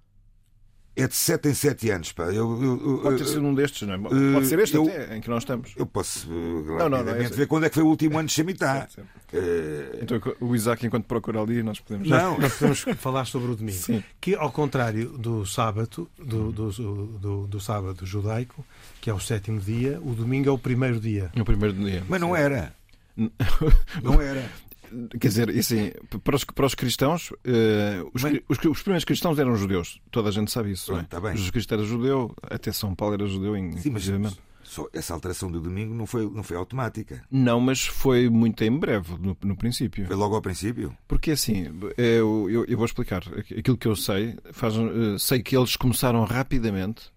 é 0.96 1.06
de 1.06 1.14
7 1.14 1.48
em 1.48 1.54
7 1.54 1.90
anos. 1.90 2.12
Pá. 2.12 2.24
Eu, 2.24 2.62
eu, 2.62 3.00
Pode 3.02 3.18
ter 3.18 3.26
sido 3.26 3.42
um 3.42 3.54
destes, 3.54 3.86
não 3.86 3.94
é? 3.94 3.98
Pode 4.32 4.46
ser 4.46 4.58
este 4.58 4.76
eu, 4.76 4.84
até, 4.84 5.16
em 5.16 5.20
que 5.20 5.28
nós 5.28 5.42
estamos. 5.42 5.74
Eu 5.76 5.84
posso 5.84 6.28
não, 6.30 6.88
não, 6.88 7.04
não, 7.04 7.12
é 7.12 7.28
ver 7.28 7.46
quando 7.46 7.66
é 7.66 7.68
que 7.68 7.74
foi 7.74 7.84
o 7.84 7.88
último 7.88 8.18
ano 8.18 8.26
de 8.26 8.32
Shemitah. 8.34 8.88
Uh... 9.32 9.98
Então 10.00 10.20
o 10.40 10.56
Isaac, 10.56 10.86
enquanto 10.86 11.04
procura 11.04 11.40
ali, 11.42 11.62
nós 11.62 11.78
podemos. 11.78 12.08
Não, 12.08 12.38
nós 12.38 12.54
podemos 12.54 12.80
falar 12.98 13.26
sobre 13.26 13.52
o 13.52 13.56
domingo. 13.56 13.78
Sim. 13.78 14.02
Que, 14.20 14.34
ao 14.34 14.50
contrário 14.50 15.10
do 15.18 15.44
sábado, 15.44 16.08
do, 16.18 16.50
do, 16.50 16.70
do, 16.70 17.46
do, 17.46 17.60
sábado 17.60 18.06
judaico, 18.06 18.64
que 19.00 19.10
é 19.10 19.14
o 19.14 19.20
sétimo 19.20 19.60
dia, 19.60 20.00
o 20.02 20.14
domingo 20.14 20.48
é 20.48 20.52
o 20.52 20.58
primeiro 20.58 20.98
dia. 20.98 21.30
O 21.38 21.44
primeiro 21.44 21.74
dia. 21.74 22.02
Mas 22.08 22.20
não 22.20 22.34
era. 22.34 22.74
Não 24.02 24.20
era. 24.20 24.44
Quer 25.18 25.28
dizer, 25.28 25.50
assim, 25.50 25.92
para 26.22 26.36
os, 26.36 26.44
para 26.44 26.66
os 26.66 26.74
cristãos, 26.74 27.30
uh, 27.30 28.10
os, 28.12 28.22
os, 28.48 28.58
os, 28.64 28.82
primeiros 28.82 29.04
cristãos 29.04 29.38
eram 29.38 29.56
judeus. 29.56 30.00
Toda 30.10 30.28
a 30.28 30.32
gente 30.32 30.50
sabe 30.50 30.72
isso. 30.72 30.86
Pronto, 30.86 31.04
é? 31.04 31.06
tá 31.06 31.20
bem. 31.20 31.32
Jesus 31.32 31.50
Cristo 31.50 31.74
era 31.74 31.84
judeu, 31.84 32.34
até 32.42 32.72
São 32.72 32.94
Paulo 32.94 33.14
era 33.14 33.26
judeu, 33.26 33.56
inclusive. 33.56 34.36
Só 34.66 34.88
essa 34.92 35.14
alteração 35.14 35.50
do 35.50 35.60
domingo 35.60 35.94
não 35.94 36.06
foi, 36.06 36.28
não 36.28 36.42
foi 36.42 36.56
automática. 36.56 37.22
Não, 37.30 37.60
mas 37.60 37.86
foi 37.86 38.28
muito 38.28 38.64
em 38.64 38.76
breve, 38.76 39.12
no, 39.16 39.36
no 39.40 39.56
princípio. 39.56 40.06
Foi 40.06 40.16
logo 40.16 40.34
ao 40.34 40.42
princípio? 40.42 40.96
Porque 41.06 41.30
assim, 41.30 41.66
eu, 41.96 42.50
eu, 42.50 42.64
eu 42.64 42.76
vou 42.76 42.84
explicar. 42.84 43.22
Aquilo 43.38 43.76
que 43.76 43.86
eu 43.86 43.94
sei, 43.94 44.36
faz, 44.52 44.76
uh, 44.76 45.18
sei 45.20 45.40
que 45.40 45.56
eles 45.56 45.76
começaram 45.76 46.24
rapidamente 46.24 47.12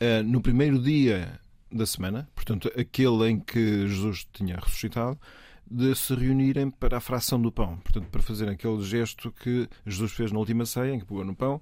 uh, 0.00 0.22
no 0.24 0.40
primeiro 0.40 0.80
dia 0.80 1.40
da 1.70 1.84
semana, 1.84 2.28
portanto, 2.34 2.70
aquele 2.78 3.28
em 3.28 3.40
que 3.40 3.88
Jesus 3.88 4.26
tinha 4.32 4.56
ressuscitado, 4.56 5.18
de 5.70 5.94
se 5.94 6.14
reunirem 6.14 6.70
para 6.70 6.98
a 6.98 7.00
fração 7.00 7.40
do 7.40 7.50
pão. 7.50 7.76
Portanto, 7.78 8.08
para 8.08 8.22
fazer 8.22 8.48
aquele 8.48 8.82
gesto 8.82 9.32
que 9.32 9.68
Jesus 9.86 10.12
fez 10.12 10.30
na 10.30 10.38
última 10.38 10.66
ceia, 10.66 10.94
em 10.94 10.98
que 10.98 11.06
pegou 11.06 11.24
no 11.24 11.34
pão, 11.34 11.60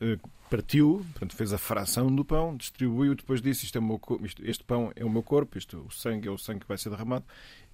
eh, 0.00 0.18
partiu, 0.50 1.04
portanto, 1.12 1.34
fez 1.34 1.52
a 1.52 1.58
fração 1.58 2.14
do 2.14 2.24
pão, 2.24 2.56
distribuiu, 2.56 3.14
depois 3.14 3.40
disse: 3.40 3.64
isto 3.64 3.78
é 3.78 3.80
meu, 3.80 4.00
isto, 4.22 4.44
Este 4.44 4.64
pão 4.64 4.92
é 4.94 5.04
o 5.04 5.10
meu 5.10 5.22
corpo, 5.22 5.56
isto, 5.56 5.84
o 5.86 5.90
sangue 5.90 6.28
é 6.28 6.30
o 6.30 6.38
sangue 6.38 6.60
que 6.60 6.68
vai 6.68 6.78
ser 6.78 6.90
derramado. 6.90 7.24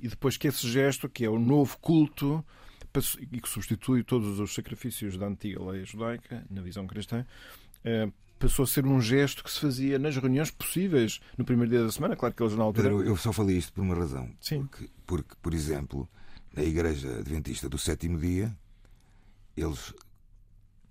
E 0.00 0.08
depois 0.08 0.36
que 0.36 0.48
esse 0.48 0.68
gesto, 0.68 1.08
que 1.08 1.24
é 1.24 1.28
o 1.28 1.38
novo 1.38 1.78
culto, 1.78 2.44
e 3.32 3.40
que 3.40 3.48
substitui 3.48 4.04
todos 4.04 4.38
os 4.38 4.54
sacrifícios 4.54 5.16
da 5.16 5.26
antiga 5.26 5.62
lei 5.70 5.84
judaica, 5.84 6.44
na 6.50 6.60
visão 6.60 6.86
cristã, 6.86 7.24
eh, 7.84 8.08
passou 8.42 8.64
a 8.64 8.66
ser 8.66 8.84
um 8.84 9.00
gesto 9.00 9.44
que 9.44 9.50
se 9.50 9.60
fazia 9.60 9.98
nas 9.98 10.16
reuniões 10.16 10.50
possíveis 10.50 11.20
no 11.38 11.44
primeiro 11.44 11.70
dia 11.70 11.84
da 11.84 11.92
semana. 11.92 12.16
Claro 12.16 12.34
que 12.34 12.42
eles 12.42 12.56
na 12.56 12.64
altura. 12.64 12.88
Pedro, 12.88 13.04
eu 13.04 13.16
só 13.16 13.32
falei 13.32 13.56
isto 13.56 13.72
por 13.72 13.82
uma 13.82 13.94
razão. 13.94 14.28
Sim. 14.40 14.66
Porque, 14.66 14.90
porque, 15.06 15.34
por 15.40 15.54
exemplo, 15.54 16.08
na 16.54 16.64
Igreja 16.64 17.18
Adventista 17.18 17.68
do 17.68 17.78
sétimo 17.78 18.18
dia, 18.18 18.54
eles 19.56 19.94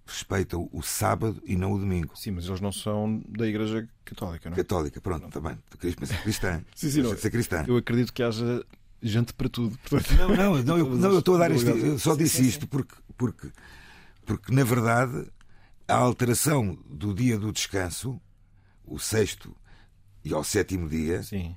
respeitam 0.06 0.70
o 0.72 0.82
sábado 0.82 1.42
e 1.46 1.56
não 1.56 1.74
o 1.74 1.80
domingo. 1.80 2.16
Sim, 2.16 2.32
mas 2.32 2.46
eles 2.46 2.62
não 2.62 2.72
são 2.72 3.22
da 3.28 3.48
Igreja 3.48 3.88
Católica, 4.06 4.50
não 4.50 4.56
é? 4.56 4.58
Católica, 4.58 5.02
pronto, 5.02 5.30
querias 5.78 5.96
pensar 5.96 6.22
cristã. 6.22 6.64
sim, 6.74 6.90
sim, 6.90 7.02
não. 7.02 7.18
Ser 7.18 7.32
cristã. 7.32 7.66
Eu 7.68 7.78
acredito 7.78 8.14
que 8.14 8.24
haja 8.24 8.66
gente 9.02 9.34
para 9.34 9.50
tudo. 9.50 9.78
Portanto... 9.90 10.18
Não, 10.18 10.30
não, 10.36 10.64
não, 10.64 10.78
eu, 10.78 10.90
não, 10.90 11.12
eu 11.12 11.20
estou 11.20 11.36
a 11.36 11.40
dar 11.40 11.52
isto. 11.52 11.70
Eu 11.70 12.00
só 12.00 12.16
disse 12.16 12.48
isto 12.48 12.68
porque, 12.68 12.96
porque, 13.18 13.50
porque, 14.26 14.54
na 14.54 14.64
verdade, 14.64 15.28
a 15.92 15.98
alteração 15.98 16.78
do 16.90 17.14
dia 17.14 17.38
do 17.38 17.52
descanso, 17.52 18.20
o 18.86 18.98
sexto 18.98 19.56
e 20.24 20.34
ao 20.34 20.44
sétimo 20.44 20.88
dia, 20.88 21.24
Sim. 21.24 21.56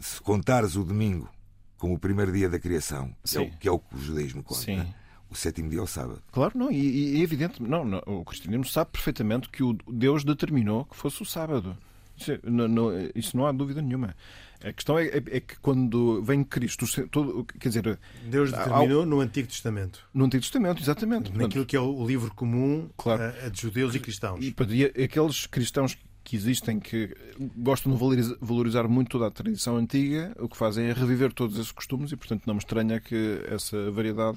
se 0.00 0.20
contares 0.20 0.76
o 0.76 0.84
domingo 0.84 1.28
como 1.76 1.94
o 1.94 1.98
primeiro 1.98 2.32
dia 2.32 2.48
da 2.48 2.58
criação, 2.58 3.14
que 3.24 3.38
é, 3.38 3.40
o, 3.40 3.50
que 3.50 3.68
é, 3.68 3.70
o, 3.70 3.78
que 3.78 3.94
o 3.94 3.98
judaísmo 3.98 4.42
conta, 4.42 4.62
Sim. 4.62 4.94
o 5.30 5.34
sétimo 5.34 5.70
dia 5.70 5.78
é 5.78 5.82
o 5.82 5.86
sábado. 5.86 6.22
Claro, 6.32 6.58
não, 6.58 6.70
e, 6.70 7.14
e 7.14 7.20
é 7.20 7.22
evidente, 7.22 7.62
não, 7.62 7.84
não, 7.84 8.02
o 8.06 8.24
cristianismo 8.24 8.64
sabe 8.64 8.90
perfeitamente 8.90 9.48
que 9.48 9.62
o 9.62 9.74
Deus 9.88 10.24
determinou 10.24 10.84
que 10.86 10.96
fosse 10.96 11.22
o 11.22 11.26
sábado. 11.26 11.76
Isso, 12.18 12.38
não, 12.42 12.68
não, 12.68 12.90
isso 13.14 13.36
não 13.36 13.46
há 13.46 13.52
dúvida 13.52 13.80
nenhuma. 13.80 14.14
A 14.62 14.72
questão 14.72 14.98
é, 14.98 15.06
é, 15.06 15.16
é, 15.16 15.40
que 15.40 15.56
quando 15.60 16.20
vem 16.22 16.42
Cristo, 16.42 16.84
todo, 17.08 17.44
quer 17.44 17.68
dizer, 17.68 17.98
Deus 18.24 18.50
determinou 18.50 19.00
ao, 19.00 19.06
no 19.06 19.20
Antigo 19.20 19.46
Testamento. 19.46 20.00
No 20.12 20.24
Antigo 20.24 20.42
Testamento, 20.42 20.82
exatamente. 20.82 21.32
Naquilo 21.32 21.64
que 21.64 21.76
é 21.76 21.80
o 21.80 22.04
livro 22.04 22.34
comum 22.34 22.90
claro. 22.96 23.22
a, 23.22 23.46
a 23.46 23.48
de 23.48 23.60
judeus 23.60 23.94
e 23.94 24.00
cristãos. 24.00 24.44
E, 24.44 24.52
e 24.96 25.04
aqueles 25.04 25.46
cristãos 25.46 25.96
que 26.28 26.36
existem 26.36 26.78
que 26.78 27.16
gostam 27.56 27.90
de 27.90 27.98
valorizar, 28.38 28.86
muito 28.86 29.08
toda 29.08 29.28
a 29.28 29.30
tradição 29.30 29.78
antiga, 29.78 30.36
o 30.38 30.46
que 30.46 30.58
fazem 30.58 30.84
é 30.84 30.92
reviver 30.92 31.32
todos 31.32 31.56
esses 31.58 31.72
costumes 31.72 32.12
e, 32.12 32.16
portanto, 32.18 32.46
não 32.46 32.52
me 32.52 32.60
estranha 32.60 33.00
que 33.00 33.40
essa 33.48 33.90
variedade 33.90 34.36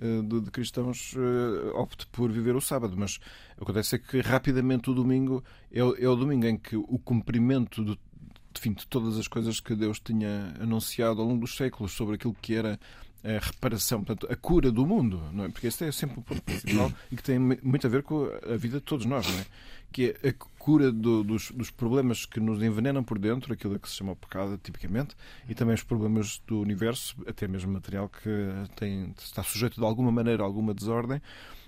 uh, 0.00 0.22
de, 0.22 0.40
de, 0.40 0.50
cristãos 0.52 1.14
uh, 1.14 1.76
opte 1.76 2.06
por 2.12 2.30
viver 2.30 2.54
o 2.54 2.60
sábado. 2.60 2.94
Mas 2.96 3.18
o 3.58 3.64
acontece 3.64 3.96
é 3.96 3.98
que 3.98 4.20
rapidamente 4.20 4.88
o 4.88 4.94
domingo 4.94 5.42
é, 5.72 5.80
é 5.80 6.08
o 6.08 6.14
domingo 6.14 6.46
em 6.46 6.56
que 6.56 6.76
o 6.76 6.96
cumprimento 6.96 7.84
de 7.84 7.98
enfim, 8.56 8.74
de 8.74 8.86
todas 8.86 9.18
as 9.18 9.26
coisas 9.26 9.58
que 9.58 9.74
Deus 9.74 9.98
tinha 9.98 10.54
anunciado 10.60 11.20
ao 11.20 11.26
longo 11.26 11.40
dos 11.40 11.56
séculos 11.56 11.90
sobre 11.90 12.14
aquilo 12.14 12.36
que 12.40 12.54
era 12.54 12.78
a 13.24 13.44
reparação, 13.44 14.04
portanto, 14.04 14.30
a 14.30 14.36
cura 14.36 14.70
do 14.70 14.86
mundo, 14.86 15.22
não 15.32 15.44
é? 15.44 15.48
Porque 15.48 15.68
este 15.68 15.84
é 15.84 15.92
sempre 15.92 16.18
o 16.18 16.22
ponto 16.22 16.42
principal 16.42 16.92
e 17.10 17.16
que 17.16 17.22
tem 17.22 17.38
muito 17.38 17.86
a 17.86 17.90
ver 17.90 18.02
com 18.02 18.28
a 18.48 18.56
vida 18.56 18.78
de 18.78 18.84
todos 18.84 19.06
nós, 19.06 19.26
não 19.28 19.38
é? 19.38 19.46
Que 19.92 20.16
é 20.22 20.30
a 20.30 20.32
cura 20.58 20.90
do, 20.90 21.22
dos, 21.22 21.50
dos, 21.50 21.70
problemas 21.70 22.24
que 22.24 22.40
nos 22.40 22.62
envenenam 22.62 23.04
por 23.04 23.18
dentro, 23.18 23.52
aquilo 23.52 23.78
que 23.78 23.88
se 23.88 23.96
chama 23.96 24.12
o 24.12 24.16
pecado, 24.16 24.58
tipicamente, 24.62 25.14
e 25.48 25.54
também 25.54 25.74
os 25.74 25.82
problemas 25.82 26.40
do 26.46 26.60
universo, 26.60 27.16
até 27.26 27.46
mesmo 27.46 27.72
material 27.72 28.08
que 28.08 28.30
tem, 28.76 29.14
está 29.18 29.42
sujeito 29.42 29.78
de 29.78 29.84
alguma 29.84 30.10
maneira 30.10 30.42
a 30.42 30.46
alguma 30.46 30.72
desordem, 30.72 31.20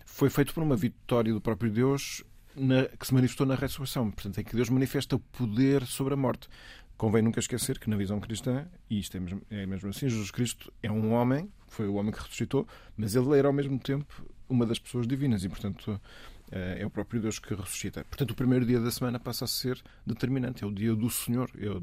foi 0.07 0.31
feito 0.31 0.55
por 0.55 0.63
uma 0.63 0.77
vitória 0.77 1.33
do 1.33 1.41
próprio 1.41 1.71
Deus 1.71 2.25
na, 2.57 2.85
que 2.85 3.07
se 3.07 3.13
manifestou 3.13 3.47
na 3.47 3.55
ressurreição. 3.55 4.11
Portanto, 4.11 4.39
em 4.39 4.45
que 4.45 4.55
Deus 4.55 4.71
manifesta 4.71 5.17
o 5.17 5.19
poder 5.19 5.85
sobre 5.87 6.15
a 6.15 6.17
morte. 6.17 6.49
Convém 6.97 7.23
nunca 7.23 7.41
esquecer 7.41 7.79
que 7.79 7.91
na 7.91 7.97
visão 7.97 8.21
cristã, 8.21 8.67
e 8.89 9.01
isto 9.01 9.17
é 9.17 9.21
mesmo, 9.21 9.43
é 9.51 9.67
mesmo 9.67 9.91
assim, 9.91 10.09
Jesus 10.09 10.31
Cristo 10.31 10.73
é 10.81 10.91
um 10.91 11.13
homem, 11.13 11.51
foi 11.67 11.89
o 11.89 11.95
homem 11.95 12.13
que 12.13 12.21
ressuscitou, 12.21 12.67
mas 12.97 13.17
ele 13.17 13.37
era 13.37 13.49
ao 13.49 13.53
mesmo 13.53 13.79
tempo 13.79 14.25
uma 14.49 14.65
das 14.65 14.79
pessoas 14.79 15.07
divinas 15.07 15.43
e, 15.43 15.49
portanto, 15.49 16.01
é 16.79 16.87
o 16.87 16.91
próprio 16.91 17.21
Deus 17.21 17.39
que 17.39 17.53
ressuscita. 17.55 18.05
Portanto, 18.05 18.31
o 18.31 18.35
primeiro 18.35 18.65
dia 18.65 18.81
da 18.81 18.91
semana 18.91 19.19
passa 19.19 19.45
a 19.45 19.49
ser 19.49 19.83
determinante, 20.07 20.63
é 20.63 20.67
o 20.67 20.71
dia 20.71 20.95
do 20.95 21.11
Senhor, 21.11 21.51
é 21.59 21.69
o 21.69 21.83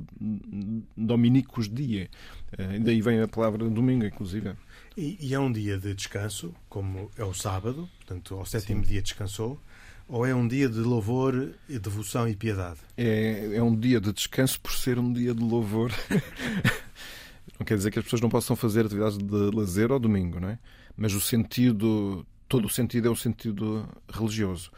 Dominicus 0.96 1.68
Dia. 1.68 2.10
Eh, 2.58 2.80
daí 2.80 3.02
vem 3.02 3.20
a 3.20 3.28
palavra 3.28 3.70
domingo, 3.70 4.06
inclusive. 4.06 4.54
E, 4.96 5.18
e 5.20 5.34
é 5.34 5.40
um 5.40 5.52
dia 5.52 5.78
de 5.78 5.94
descanso, 5.94 6.54
como 6.70 7.12
é 7.18 7.24
o 7.24 7.34
sábado, 7.34 7.90
portanto, 7.98 8.36
ao 8.36 8.46
sétimo 8.46 8.84
Sim. 8.84 8.92
dia 8.92 9.02
descansou. 9.02 9.60
Ou 10.08 10.26
é 10.26 10.36
um 10.36 10.46
dia 10.46 10.68
de 10.68 10.80
louvor, 10.80 11.54
devoção 11.70 12.28
e 12.28 12.36
piedade? 12.36 12.80
É, 12.98 13.56
é 13.56 13.64
um 13.64 13.74
dia 13.74 14.00
de 14.00 14.12
descanso 14.12 14.60
por 14.60 14.74
ser 14.74 15.00
um 15.00 15.12
dia 15.12 15.34
de 15.34 15.42
louvor. 15.42 15.92
não 17.58 17.66
quer 17.66 17.78
dizer 17.78 17.92
que 17.92 18.00
as 18.00 18.04
pessoas 18.04 18.22
não 18.22 18.30
possam 18.30 18.56
fazer 18.56 18.86
atividades 18.86 19.18
de 19.18 19.56
lazer 19.56 19.92
ao 19.92 20.00
domingo, 20.00 20.40
não 20.40 20.50
é? 20.50 20.60
Mas 20.98 21.14
o 21.14 21.22
sentido, 21.22 22.26
todo 22.52 22.66
o 22.66 22.70
sentido 22.70 23.08
é 23.08 23.12
o 23.12 23.16
sentido 23.16 23.88
religioso, 24.12 24.70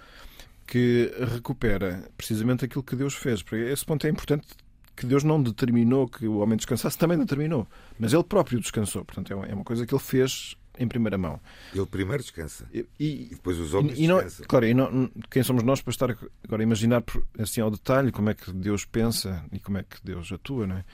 que 0.68 1.12
recupera 1.34 2.08
precisamente 2.16 2.64
aquilo 2.66 2.84
que 2.84 2.96
Deus 2.96 3.16
fez. 3.16 3.42
Porque 3.42 3.56
esse 3.56 3.84
ponto 3.84 4.06
é 4.06 4.12
importante 4.12 4.48
que 4.96 5.08
Deus 5.08 5.24
não 5.24 5.42
determinou 5.42 6.08
que 6.08 6.28
o 6.28 6.38
homem 6.38 6.56
descansasse, 6.56 6.96
também 6.96 7.18
determinou, 7.18 7.68
mas 7.98 8.14
ele 8.14 8.24
próprio 8.24 8.60
descansou. 8.60 9.04
Portanto, 9.04 9.34
é 9.34 9.56
uma 9.56 9.64
coisa 9.64 9.88
que 9.88 9.94
ele 9.94 10.02
fez 10.04 10.56
em 10.78 10.88
primeira 10.88 11.18
mão. 11.18 11.40
Ele 11.74 11.86
primeiro 11.88 12.22
descansa. 12.22 12.70
E, 12.72 12.86
e 13.00 13.30
depois 13.32 13.58
os 13.58 13.74
homens 13.74 13.98
e 13.98 14.06
não, 14.06 14.18
descansam. 14.18 14.46
Claro, 14.48 14.68
e 14.68 14.74
não, 14.76 15.10
quem 15.32 15.42
somos 15.42 15.64
nós 15.64 15.82
para 15.82 15.92
estar 15.92 16.12
agora 16.44 16.62
a 16.62 16.64
imaginar 16.64 17.04
assim 17.40 17.60
ao 17.60 17.72
detalhe 17.72 18.12
como 18.12 18.30
é 18.30 18.36
que 18.36 18.54
Deus 18.54 18.86
pensa 18.86 19.44
e 19.52 19.60
como 19.60 19.80
é 19.80 19.84
que 19.84 19.98
Deus 20.04 20.32
atua, 20.32 20.68
não 20.68 20.78
é? 20.78 20.86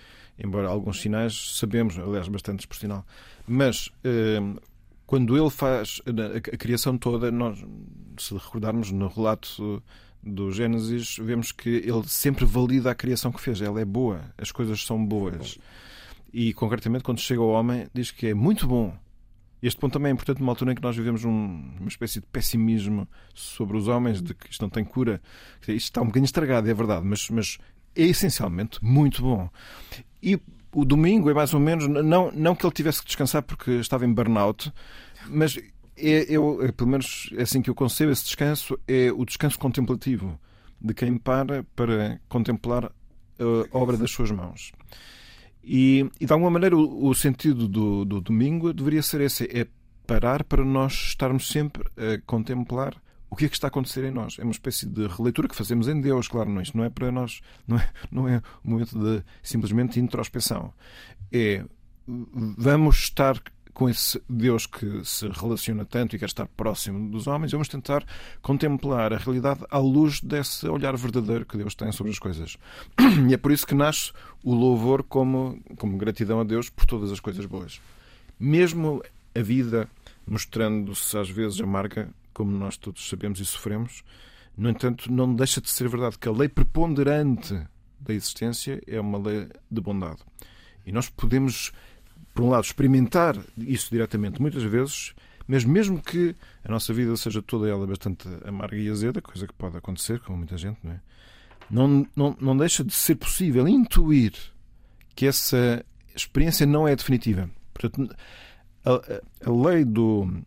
Embora 0.42 0.70
alguns 0.70 1.02
sinais 1.02 1.58
sabemos, 1.58 2.00
aliás, 2.00 2.30
bastante 2.30 2.66
por 2.66 2.78
sinal. 2.78 3.06
Mas 3.46 3.92
eh, 4.06 4.40
quando 5.10 5.36
ele 5.36 5.50
faz 5.50 6.00
a, 6.06 6.56
criação 6.56 6.96
toda, 6.96 7.32
nós, 7.32 7.58
se 8.16 8.32
recordarmos 8.32 8.92
no 8.92 9.08
relato 9.08 9.82
do 10.22 10.52
Gênesis, 10.52 11.18
vemos 11.20 11.52
que 11.52 11.68
ele 11.68 12.04
sempre 12.06 12.46
valida 12.46 12.92
a 12.92 12.94
criação 12.94 13.32
que 13.32 13.42
fez. 13.42 13.60
Ela 13.60 13.82
é 13.82 13.86
boa, 13.86 14.22
as 14.38 14.52
coisas 14.52 14.86
são 14.86 15.04
boas. 15.04 15.58
E 16.32 16.54
concretamente, 16.54 17.04
quando 17.04 17.20
chega 17.22 17.42
ao 17.42 17.50
homem, 17.50 17.88
diz 17.92 18.12
que 18.12 18.28
é 18.28 18.36
muito 18.36 18.68
bom 18.68 18.96
este 19.64 19.80
ponto 19.80 19.94
também 19.94 20.12
é 20.12 20.14
importante 20.14 20.42
numa 20.42 20.52
altura 20.52 20.74
em 20.74 20.76
que 20.76 20.82
nós 20.84 20.96
vivemos 20.96 21.26
um, 21.26 21.74
uma 21.80 21.88
espécie 21.88 22.20
de 22.20 22.28
pessimismo 22.28 23.08
sobre 23.34 23.78
os 23.78 23.88
homens, 23.88 24.22
de 24.22 24.36
que 24.36 24.52
isto 24.52 24.62
não 24.62 24.70
tem 24.70 24.86
cura. 24.86 25.20
Isto 25.62 25.72
está 25.72 26.02
um 26.04 26.06
bocadinho 26.06 26.26
estragado, 26.26 26.70
é 26.70 26.74
verdade, 26.74 27.04
mas, 27.04 27.28
mas 27.32 27.58
é 27.96 28.04
essencialmente 28.04 28.78
muito 28.82 29.24
bom. 29.24 29.50
E 30.22 30.40
o 30.74 30.86
domingo 30.86 31.30
é 31.30 31.34
mais 31.34 31.54
ou 31.54 31.60
menos, 31.60 31.88
não, 31.88 32.32
não 32.32 32.56
que 32.56 32.66
ele 32.66 32.74
tivesse 32.74 33.02
que 33.02 33.08
descansar 33.08 33.42
porque 33.44 33.72
estava 33.72 34.06
em 34.06 34.14
burnout, 34.14 34.72
mas 35.28 35.58
é, 35.98 36.26
eu, 36.30 36.64
é, 36.64 36.72
pelo 36.72 36.90
menos 36.90 37.30
é 37.36 37.42
assim 37.42 37.62
que 37.62 37.70
eu 37.70 37.76
concebo 37.76 38.12
esse 38.12 38.24
descanso, 38.24 38.80
é 38.88 39.12
o 39.12 39.26
descanso 39.26 39.60
contemplativo 39.60 40.40
de 40.82 40.94
quem 40.94 41.18
para 41.18 41.64
para 41.76 42.20
contemplar 42.30 42.86
a 42.86 43.78
obra 43.78 43.98
das 43.98 44.12
suas 44.12 44.32
mãos. 44.32 44.72
E, 45.64 46.10
e 46.20 46.26
de 46.26 46.34
alguma 46.34 46.52
maneira, 46.52 46.76
o, 46.76 47.08
o 47.08 47.14
sentido 47.14 47.68
do, 47.68 48.06
do, 48.06 48.22
domingo 48.22 48.74
deveria 48.74 49.02
ser 49.02 49.22
esse: 49.22 49.46
é 49.46 49.68
parar 50.08 50.44
para 50.44 50.64
nós 50.64 50.94
estarmos 50.94 51.48
sempre 51.48 51.84
a 51.98 52.20
contemplar 52.26 52.96
o 53.30 53.36
que 53.36 53.46
é 53.46 53.50
que 53.50 53.56
está 53.56 53.68
a 53.68 53.70
acontecer 53.70 54.04
em 54.04 54.12
nós. 54.12 54.38
É 54.40 54.44
uma 54.44 54.52
espécie 54.52 54.86
de 54.86 55.08
releitura 55.08 55.48
que 55.48 55.56
fazemos 55.56 55.88
em 55.88 56.02
Deus, 56.02 56.28
claro, 56.28 56.50
não, 56.50 56.60
é? 56.60 56.64
isto 56.64 56.78
não 56.78 56.84
é 56.84 56.90
para 56.90 57.12
nós, 57.12 57.42
não 57.68 57.78
é, 57.78 57.90
não 58.12 58.28
é 58.28 58.42
um 58.66 58.72
momento 58.72 58.98
de 58.98 59.24
simplesmente 59.44 60.00
introspeção. 60.00 60.74
É 61.32 61.64
vamos 62.58 62.98
estar 62.98 63.40
com 63.80 63.88
esse 63.88 64.22
Deus 64.28 64.66
que 64.66 65.06
se 65.06 65.26
relaciona 65.30 65.86
tanto 65.86 66.14
e 66.14 66.20
quer 66.20 66.26
estar 66.26 66.48
próximo 66.48 67.10
dos 67.10 67.28
homens, 67.28 67.54
vamos 67.54 67.70
tentar 67.70 68.04
contemplar 68.42 69.14
a 69.14 69.18
realidade 69.18 69.62
à 69.70 69.78
luz 69.78 70.20
desse 70.20 70.68
olhar 70.68 70.98
verdadeiro 70.98 71.46
que 71.46 71.56
Deus 71.56 71.76
tem 71.76 71.90
sobre 71.92 72.12
as 72.12 72.20
coisas. 72.20 72.58
E 73.30 73.34
é 73.34 73.38
por 73.38 73.52
isso 73.52 73.66
que 73.66 73.76
nasce 73.76 74.12
o 74.44 74.54
louvor 74.54 75.04
como, 75.04 75.62
como 75.78 75.98
gratidão 75.98 76.42
a 76.42 76.44
Deus 76.44 76.70
por 76.70 76.86
todas 76.86 77.12
as 77.12 77.20
coisas 77.20 77.46
boas. 77.46 77.80
mesmo 78.38 79.02
a 79.34 79.42
vida 79.42 79.88
mostrando-se 80.28 81.18
às 81.18 81.30
vezes 81.30 81.60
amarga, 81.62 82.10
como 82.40 82.58
nós 82.58 82.78
todos 82.78 83.10
sabemos 83.10 83.42
e 83.42 83.46
sofremos, 83.46 84.02
no 84.56 84.70
entanto, 84.70 85.12
não 85.12 85.36
deixa 85.36 85.60
de 85.60 85.70
ser 85.70 85.90
verdade 85.90 86.18
que 86.18 86.30
a 86.30 86.32
lei 86.32 86.48
preponderante 86.48 87.54
da 88.00 88.14
existência 88.14 88.82
é 88.88 88.98
uma 88.98 89.18
lei 89.18 89.50
de 89.70 89.82
bondade. 89.82 90.20
E 90.86 90.92
nós 90.94 91.10
podemos, 91.10 91.74
por 92.34 92.46
um 92.46 92.50
lado, 92.52 92.64
experimentar 92.64 93.36
isso 93.58 93.90
diretamente 93.92 94.42
muitas 94.42 94.64
vezes, 94.64 95.14
mas 95.46 95.66
mesmo 95.66 96.02
que 96.02 96.34
a 96.64 96.72
nossa 96.72 96.94
vida 96.94 97.14
seja 97.18 97.42
toda 97.42 97.68
ela 97.68 97.86
bastante 97.86 98.26
amarga 98.46 98.78
e 98.78 98.88
azeda, 98.88 99.22
coisa 99.22 99.46
que 99.46 99.54
pode 99.54 99.76
acontecer 99.76 100.22
com 100.22 100.38
muita 100.38 100.58
gente, 100.58 100.80
não 100.82 100.94
é? 100.94 101.02
Não, 101.70 102.08
não, 102.16 102.38
não 102.40 102.56
deixa 102.56 102.86
de 102.86 102.94
ser 102.94 103.16
possível 103.16 103.68
intuir 103.68 104.32
que 105.14 105.28
essa 105.28 105.86
experiência 106.16 106.66
não 106.66 106.88
é 106.88 106.96
definitiva. 106.96 107.50
Portanto, 107.74 108.16
a, 108.86 109.22
a 109.46 109.52
lei 109.52 109.84
do. 109.84 110.42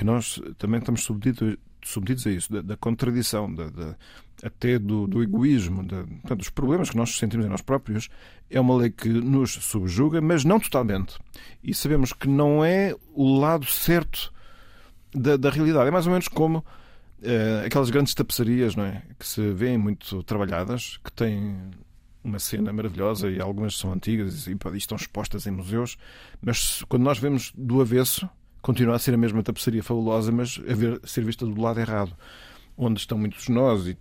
Que 0.00 0.04
nós 0.06 0.40
também 0.56 0.80
estamos 0.80 1.02
submetidos, 1.02 1.58
submetidos 1.84 2.26
a 2.26 2.30
isso, 2.30 2.50
da, 2.50 2.62
da 2.62 2.74
contradição, 2.74 3.54
da, 3.54 3.68
da, 3.68 3.94
até 4.42 4.78
do, 4.78 5.06
do 5.06 5.22
egoísmo, 5.22 5.84
da, 5.84 6.04
portanto, 6.04 6.38
dos 6.38 6.48
problemas 6.48 6.88
que 6.88 6.96
nós 6.96 7.18
sentimos 7.18 7.44
em 7.44 7.50
nós 7.50 7.60
próprios, 7.60 8.08
é 8.48 8.58
uma 8.58 8.74
lei 8.78 8.88
que 8.88 9.10
nos 9.10 9.52
subjuga, 9.52 10.22
mas 10.22 10.42
não 10.42 10.58
totalmente. 10.58 11.18
E 11.62 11.74
sabemos 11.74 12.14
que 12.14 12.26
não 12.26 12.64
é 12.64 12.94
o 13.12 13.38
lado 13.38 13.66
certo 13.66 14.32
da, 15.14 15.36
da 15.36 15.50
realidade. 15.50 15.88
É 15.88 15.90
mais 15.90 16.06
ou 16.06 16.12
menos 16.12 16.28
como 16.28 16.64
eh, 17.22 17.64
aquelas 17.66 17.90
grandes 17.90 18.14
tapeçarias 18.14 18.74
não 18.74 18.84
é? 18.84 19.02
que 19.18 19.26
se 19.26 19.50
vêem 19.52 19.76
muito 19.76 20.22
trabalhadas, 20.22 20.98
que 21.04 21.12
têm 21.12 21.58
uma 22.24 22.38
cena 22.38 22.72
maravilhosa 22.72 23.30
e 23.30 23.38
algumas 23.38 23.76
são 23.76 23.92
antigas 23.92 24.46
e, 24.46 24.52
e 24.52 24.76
estão 24.78 24.96
expostas 24.96 25.46
em 25.46 25.50
museus, 25.50 25.98
mas 26.40 26.82
quando 26.88 27.02
nós 27.02 27.18
vemos 27.18 27.52
do 27.54 27.82
avesso, 27.82 28.26
continua 28.60 28.96
a 28.96 28.98
ser 28.98 29.14
a 29.14 29.16
mesma 29.16 29.42
tapeçaria 29.42 29.82
fabulosa, 29.82 30.30
mas 30.30 30.60
a 30.68 30.74
ver, 30.74 31.00
ser 31.04 31.24
vista 31.24 31.46
do 31.46 31.60
lado 31.60 31.80
errado, 31.80 32.16
onde 32.76 33.00
estão 33.00 33.18
muitos 33.18 33.48
nós 33.48 33.86
e 33.86 33.98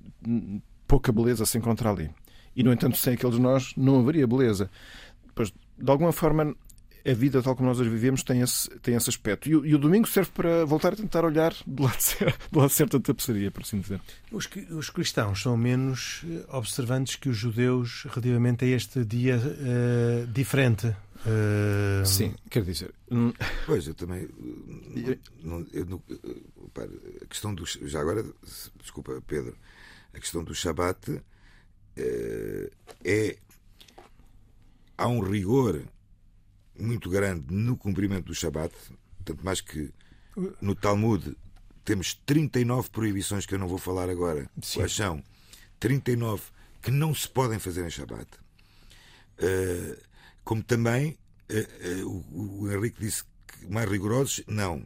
pouca 0.87 1.11
beleza 1.11 1.45
se 1.45 1.57
encontra 1.57 1.91
ali. 1.91 2.09
E, 2.55 2.63
no 2.63 2.73
entanto, 2.73 2.97
sem 2.97 3.13
aqueles 3.13 3.37
nós 3.37 3.73
não 3.77 3.99
haveria 3.99 4.27
beleza. 4.27 4.69
Pois, 5.33 5.53
de 5.77 5.89
alguma 5.91 6.11
forma, 6.11 6.55
a 7.05 7.13
vida 7.13 7.41
tal 7.41 7.55
como 7.55 7.69
nós 7.69 7.79
a 7.79 7.83
vivemos 7.83 8.23
tem 8.23 8.41
esse, 8.41 8.69
tem 8.81 8.95
esse 8.95 9.09
aspecto. 9.09 9.47
E 9.47 9.51
e, 9.51 9.75
o 9.75 9.77
domingo 9.77 10.07
serve 10.07 10.31
para 10.31 10.65
voltar 10.65 10.93
a 10.93 10.95
tentar 10.95 11.23
olhar 11.23 11.53
do 11.65 11.83
lado, 11.83 11.97
do 12.51 12.59
lado 12.59 12.69
certo 12.69 12.99
da 12.99 13.05
tapeçaria, 13.05 13.51
por 13.51 13.61
assim 13.61 13.79
dizer. 13.79 14.01
Os, 14.31 14.49
os 14.71 14.89
cristãos 14.89 15.41
são 15.41 15.55
menos 15.55 16.21
eh, 16.25 16.45
observantes 16.49 17.15
que 17.15 17.29
os 17.29 17.37
judeus 17.37 18.05
relativamente 18.09 18.65
a 18.65 18.67
este 18.67 19.05
dia 19.05 19.37
uh, 19.37 20.27
diferente. 20.27 20.93
Uh... 21.25 22.05
Sim, 22.05 22.33
quer 22.49 22.63
dizer. 22.63 22.93
Pois, 23.65 23.87
eu 23.87 23.93
também. 23.93 24.27
Não, 25.43 25.65
eu 25.73 25.85
não, 25.85 26.01
a 27.21 27.25
questão 27.25 27.53
do. 27.53 27.65
Já 27.65 27.99
agora, 27.99 28.23
desculpa, 28.81 29.21
Pedro, 29.27 29.57
a 30.13 30.19
questão 30.19 30.43
do 30.43 30.55
Shabat 30.55 31.11
uh, 31.11 31.21
é. 33.03 33.37
Há 34.97 35.07
um 35.07 35.21
rigor 35.21 35.81
muito 36.77 37.09
grande 37.09 37.53
no 37.53 37.77
cumprimento 37.77 38.25
do 38.25 38.35
Shabat, 38.35 38.73
tanto 39.23 39.45
mais 39.45 39.61
que 39.61 39.93
no 40.61 40.75
Talmud 40.75 41.37
temos 41.85 42.13
39 42.25 42.89
proibições 42.89 43.45
que 43.45 43.55
eu 43.55 43.59
não 43.59 43.67
vou 43.67 43.77
falar 43.77 44.09
agora. 44.09 44.49
Sim. 44.61 44.79
Quais 44.79 44.93
são? 44.93 45.23
39 45.79 46.43
que 46.81 46.91
não 46.91 47.13
se 47.15 47.27
podem 47.27 47.59
fazer 47.59 47.85
em 47.85 47.89
Shabat. 47.89 48.27
Uh, 49.41 50.08
como 50.49 50.63
também 50.63 51.15
uh, 51.51 52.07
uh, 52.07 52.63
o, 52.63 52.71
Henrique 52.71 52.99
disse 52.99 53.23
que 53.23 53.71
mais 53.71 53.87
rigorosos, 53.87 54.41
não. 54.47 54.81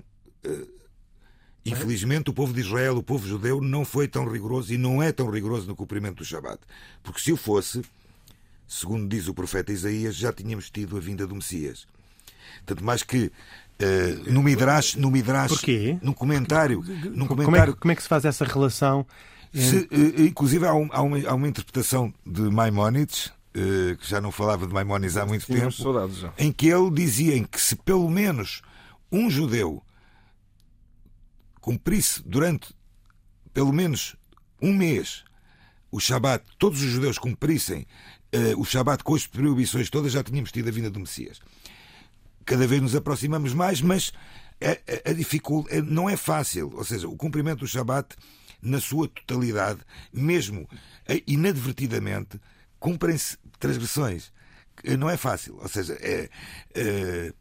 Infelizmente, 1.66 2.30
o 2.30 2.34
povo 2.34 2.52
de 2.52 2.60
Israel, 2.60 2.98
o 2.98 3.04
povo 3.04 3.26
judeu, 3.26 3.62
não 3.62 3.86
foi 3.86 4.06
tão 4.06 4.30
rigoroso 4.30 4.74
e 4.74 4.78
não 4.78 5.02
é 5.02 5.14
tão 5.14 5.30
rigoroso 5.30 5.66
no 5.66 5.74
cumprimento 5.74 6.18
do 6.18 6.26
Shabat. 6.26 6.60
Porque 7.02 7.22
se 7.22 7.32
o 7.32 7.38
fosse, 7.38 7.82
segundo 8.68 9.08
diz 9.08 9.30
o 9.30 9.34
profeta 9.34 9.72
Isaías, 9.72 10.18
já 10.18 10.34
tínhamos 10.34 10.70
tido 10.70 10.98
a 10.98 11.00
vinda 11.00 11.26
do 11.26 11.34
Messias. 11.34 11.88
Tanto 12.66 12.84
mais 12.84 13.02
que 13.02 13.28
uh, 13.28 14.34
no 14.34 14.44
Midrash, 14.44 14.96
no 14.98 15.10
Midrash, 15.10 15.54
Porquê? 15.54 15.98
no 16.02 16.14
comentário, 16.14 16.84
num 17.16 17.26
comentário... 17.26 17.46
Como, 17.46 17.56
é, 17.56 17.74
como 17.74 17.92
é 17.94 17.96
que 17.96 18.04
se 18.04 18.10
faz 18.10 18.26
essa 18.26 18.44
relação? 18.44 19.08
Se, 19.54 19.78
uh, 19.78 20.22
inclusive 20.24 20.66
há, 20.68 20.74
um, 20.74 20.90
há, 20.92 21.02
uma, 21.02 21.18
há, 21.26 21.34
uma, 21.34 21.48
interpretação 21.48 22.14
de 22.26 22.42
Maimonides, 22.42 23.32
que 23.54 24.10
já 24.10 24.20
não 24.20 24.32
falava 24.32 24.66
de 24.66 24.74
Maimonides 24.74 25.16
há 25.16 25.26
muito 25.26 25.46
tempo, 25.46 25.76
em 26.38 26.52
que 26.52 26.68
ele 26.68 26.90
dizia 26.92 27.42
que 27.46 27.62
se 27.62 27.76
pelo 27.76 28.10
menos 28.10 28.62
um 29.12 29.30
judeu 29.30 29.84
cumprisse 31.62 32.22
durante 32.26 32.74
pelo 33.54 33.72
menos 33.72 34.16
um 34.62 34.74
mês 34.74 35.24
o 35.92 36.00
Shabat, 36.00 36.44
todos 36.58 36.82
os 36.82 36.90
judeus 36.90 37.20
cumprissem 37.20 37.86
uh, 38.36 38.60
o 38.60 38.66
Shabat 38.66 39.04
com 39.04 39.14
as 39.14 39.28
proibições 39.28 39.92
todas, 39.92 40.12
já 40.12 40.24
tínhamos 40.24 40.52
tido 40.52 40.68
a 40.68 40.72
vinda 40.72 40.90
do 40.90 41.00
Messias. 41.00 41.40
Cada 42.44 42.66
vez 42.66 42.82
nos 42.82 42.96
aproximamos 42.96 43.54
mais, 43.54 43.80
mas 43.80 44.12
a, 44.60 45.10
a, 45.10 45.12
a 45.12 45.14
dificuldade 45.14 45.84
não 45.84 46.10
é 46.10 46.18
fácil. 46.18 46.72
Ou 46.74 46.84
seja, 46.84 47.08
o 47.08 47.16
cumprimento 47.16 47.60
do 47.60 47.68
Shabat, 47.68 48.16
na 48.60 48.82
sua 48.82 49.08
totalidade, 49.08 49.82
mesmo 50.12 50.68
eh, 51.08 51.22
inadvertidamente, 51.28 52.42
cumprem-se 52.80 53.38
transgressões. 53.68 54.32
Não 54.98 55.10
é 55.10 55.18
fácil. 55.18 55.58
Ou 55.62 55.68
seja, 55.68 55.98
é, 56.02 56.30
é 56.76 57.34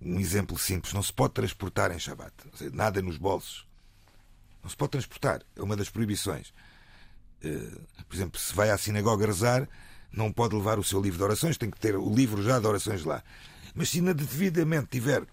um 0.00 0.20
exemplo 0.20 0.58
simples: 0.58 0.92
não 0.92 1.02
se 1.02 1.12
pode 1.12 1.34
transportar 1.34 1.90
em 1.92 1.98
Shabat. 1.98 2.32
Seja, 2.54 2.70
nada 2.74 3.00
nos 3.00 3.16
bolsos. 3.16 3.66
Não 4.62 4.70
se 4.70 4.76
pode 4.76 4.92
transportar. 4.92 5.42
É 5.56 5.62
uma 5.62 5.76
das 5.76 5.90
proibições. 5.90 6.52
Por 8.08 8.16
exemplo, 8.16 8.40
se 8.40 8.54
vai 8.54 8.70
à 8.70 8.78
sinagoga 8.78 9.26
rezar, 9.26 9.68
não 10.10 10.32
pode 10.32 10.54
levar 10.54 10.78
o 10.78 10.84
seu 10.84 11.00
livro 11.00 11.18
de 11.18 11.24
orações, 11.24 11.58
tem 11.58 11.70
que 11.70 11.78
ter 11.78 11.96
o 11.96 12.14
livro 12.14 12.42
já 12.42 12.58
de 12.58 12.66
orações 12.66 13.04
lá. 13.04 13.22
Mas 13.74 13.90
se 13.90 13.98
indevidamente 13.98 14.88
tiver 14.90 15.26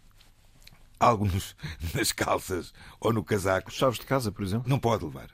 algo 0.99 1.25
nos, 1.25 1.55
nas 1.93 2.11
calças 2.11 2.73
ou 2.99 3.11
no 3.11 3.23
casaco. 3.23 3.71
Chaves 3.71 3.99
de 3.99 4.05
casa, 4.05 4.31
por 4.31 4.43
exemplo? 4.43 4.69
Não 4.69 4.79
pode 4.79 5.03
levar. 5.05 5.29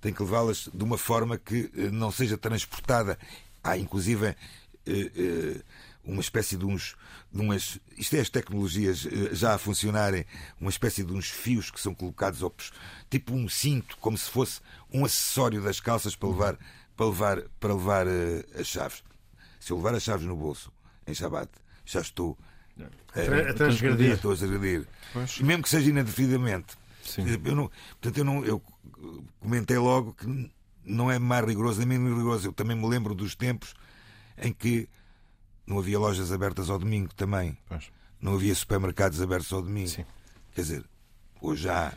Tem 0.00 0.12
que 0.12 0.22
levá-las 0.22 0.68
de 0.72 0.84
uma 0.84 0.96
forma 0.96 1.36
que 1.36 1.70
eh, 1.76 1.90
não 1.90 2.10
seja 2.10 2.38
transportada. 2.38 3.18
Há, 3.62 3.76
inclusive, 3.76 4.26
eh, 4.26 4.36
eh, 4.86 5.60
uma 6.04 6.20
espécie 6.20 6.56
de 6.56 6.64
uns. 6.64 6.96
De 7.32 7.40
umas, 7.40 7.78
isto 7.96 8.16
é 8.16 8.20
as 8.20 8.28
tecnologias 8.28 9.06
já 9.30 9.54
a 9.54 9.58
funcionarem, 9.58 10.26
uma 10.60 10.70
espécie 10.70 11.04
de 11.04 11.12
uns 11.12 11.28
fios 11.28 11.70
que 11.70 11.80
são 11.80 11.94
colocados, 11.94 12.72
tipo 13.08 13.32
um 13.32 13.48
cinto, 13.48 13.96
como 13.98 14.18
se 14.18 14.28
fosse 14.28 14.60
um 14.92 15.04
acessório 15.04 15.62
das 15.62 15.78
calças 15.78 16.16
para 16.16 16.28
levar 16.28 16.58
para 17.00 17.06
levar, 17.06 17.42
para 17.58 17.74
levar 17.74 18.06
as 18.58 18.66
chaves. 18.66 19.02
Se 19.58 19.72
eu 19.72 19.78
levar 19.78 19.94
as 19.94 20.02
chaves 20.02 20.26
no 20.26 20.36
bolso 20.36 20.70
em 21.06 21.14
Shabat, 21.14 21.50
já 21.86 22.00
estou 22.02 22.36
uh, 22.78 23.50
a 23.50 23.54
transgredir. 23.54 24.12
Estou 24.12 24.32
a 24.32 24.36
transgredir. 24.36 24.86
Mesmo 25.40 25.62
que 25.62 25.68
seja 25.70 25.90
indefinidamente. 25.90 26.76
Eu 27.42 27.56
não, 27.56 27.70
portanto, 28.00 28.18
eu, 28.18 28.24
não, 28.24 28.44
eu 28.44 28.62
comentei 29.40 29.78
logo 29.78 30.12
que 30.12 30.50
não 30.84 31.10
é 31.10 31.18
mais 31.18 31.44
rigoroso 31.44 31.78
nem 31.80 31.98
menos 31.98 32.16
rigoroso. 32.16 32.48
Eu 32.48 32.52
também 32.52 32.76
me 32.76 32.88
lembro 32.88 33.14
dos 33.14 33.34
tempos 33.34 33.74
em 34.38 34.52
que 34.52 34.88
não 35.66 35.78
havia 35.78 35.98
lojas 35.98 36.32
abertas 36.32 36.70
ao 36.70 36.78
domingo 36.78 37.14
também. 37.14 37.56
Pois. 37.68 37.90
Não 38.20 38.34
havia 38.34 38.54
supermercados 38.54 39.20
abertos 39.20 39.52
ao 39.52 39.62
domingo. 39.62 39.88
Sim. 39.88 40.04
Quer 40.54 40.62
dizer, 40.62 40.84
hoje 41.40 41.62
já. 41.64 41.92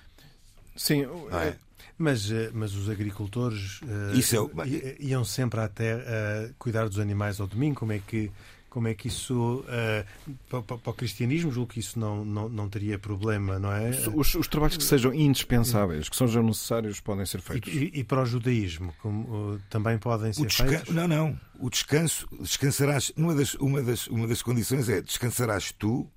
Sim, 0.76 1.04
é? 1.32 1.56
Mas, 1.98 2.32
eh, 2.32 2.50
mas 2.54 2.74
os 2.76 2.90
agricultores 2.90 3.82
uh, 3.82 4.18
isso 4.18 4.52
é... 4.58 4.96
iam 5.00 5.24
sempre 5.24 5.60
à 5.60 5.68
terra 5.68 6.02
uh, 6.02 6.54
cuidar 6.58 6.88
dos 6.88 7.00
animais 7.00 7.40
ao 7.40 7.48
domingo. 7.48 7.80
Como 7.80 7.92
é 7.92 8.00
que, 8.00 8.32
como 8.74 8.88
é 8.88 8.96
que 8.96 9.08
isso, 9.08 9.64
uh, 9.68 10.34
para, 10.50 10.64
para, 10.80 10.90
o 10.90 10.94
cristianismo, 10.96 11.52
julgo 11.52 11.74
que 11.74 11.80
isso 11.80 12.00
não, 12.00 12.26
não, 12.26 12.50
não 12.50 12.68
teria 12.68 12.98
problema, 12.98 13.60
não 13.60 13.72
é? 13.72 13.92
Os, 14.16 14.34
os 14.34 14.48
trabalhos 14.48 14.78
que 14.78 14.84
sejam 14.84 15.14
indispensáveis, 15.14 16.10
que 16.10 16.16
sejam 16.16 16.42
necessários, 16.42 17.00
podem 17.00 17.24
ser 17.24 17.40
feitos. 17.40 17.72
E, 17.72 17.92
e, 17.94 18.00
e 18.00 18.04
para 18.04 18.24
o 18.24 18.26
judaísmo, 18.26 18.92
como, 19.00 19.60
também 19.70 20.00
podem 20.00 20.34
ser 20.34 20.50
feitos? 20.50 20.90
Não, 20.92 21.08
não. 21.08 21.40
O 21.60 21.70
descanso, 21.70 22.28
descansarás. 22.42 23.12
Uma 23.16 23.36
das, 23.36 23.54
uma, 23.54 23.84
das, 23.84 24.08
uma 24.08 24.26
das 24.26 24.42
condições 24.42 24.90
é 24.90 25.04
descansarás 25.04 25.72
tu, 25.72 26.10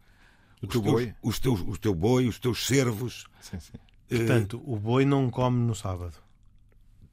o 0.63 0.67
teu 0.67 0.81
boi, 0.81 1.15
os 1.23 1.39
teus, 1.39 1.61
o 1.61 1.77
teu 1.77 1.95
boi, 1.95 2.27
os 2.27 2.39
teus 2.39 2.67
servos. 2.67 3.27
Sim, 3.43 3.61
sim 3.61 3.73
Portanto, 4.09 4.63
o 4.65 4.79
boi 4.79 5.05
não 5.05 5.29
come 5.29 5.59
no 5.59 5.75
sábado. 5.75 6.15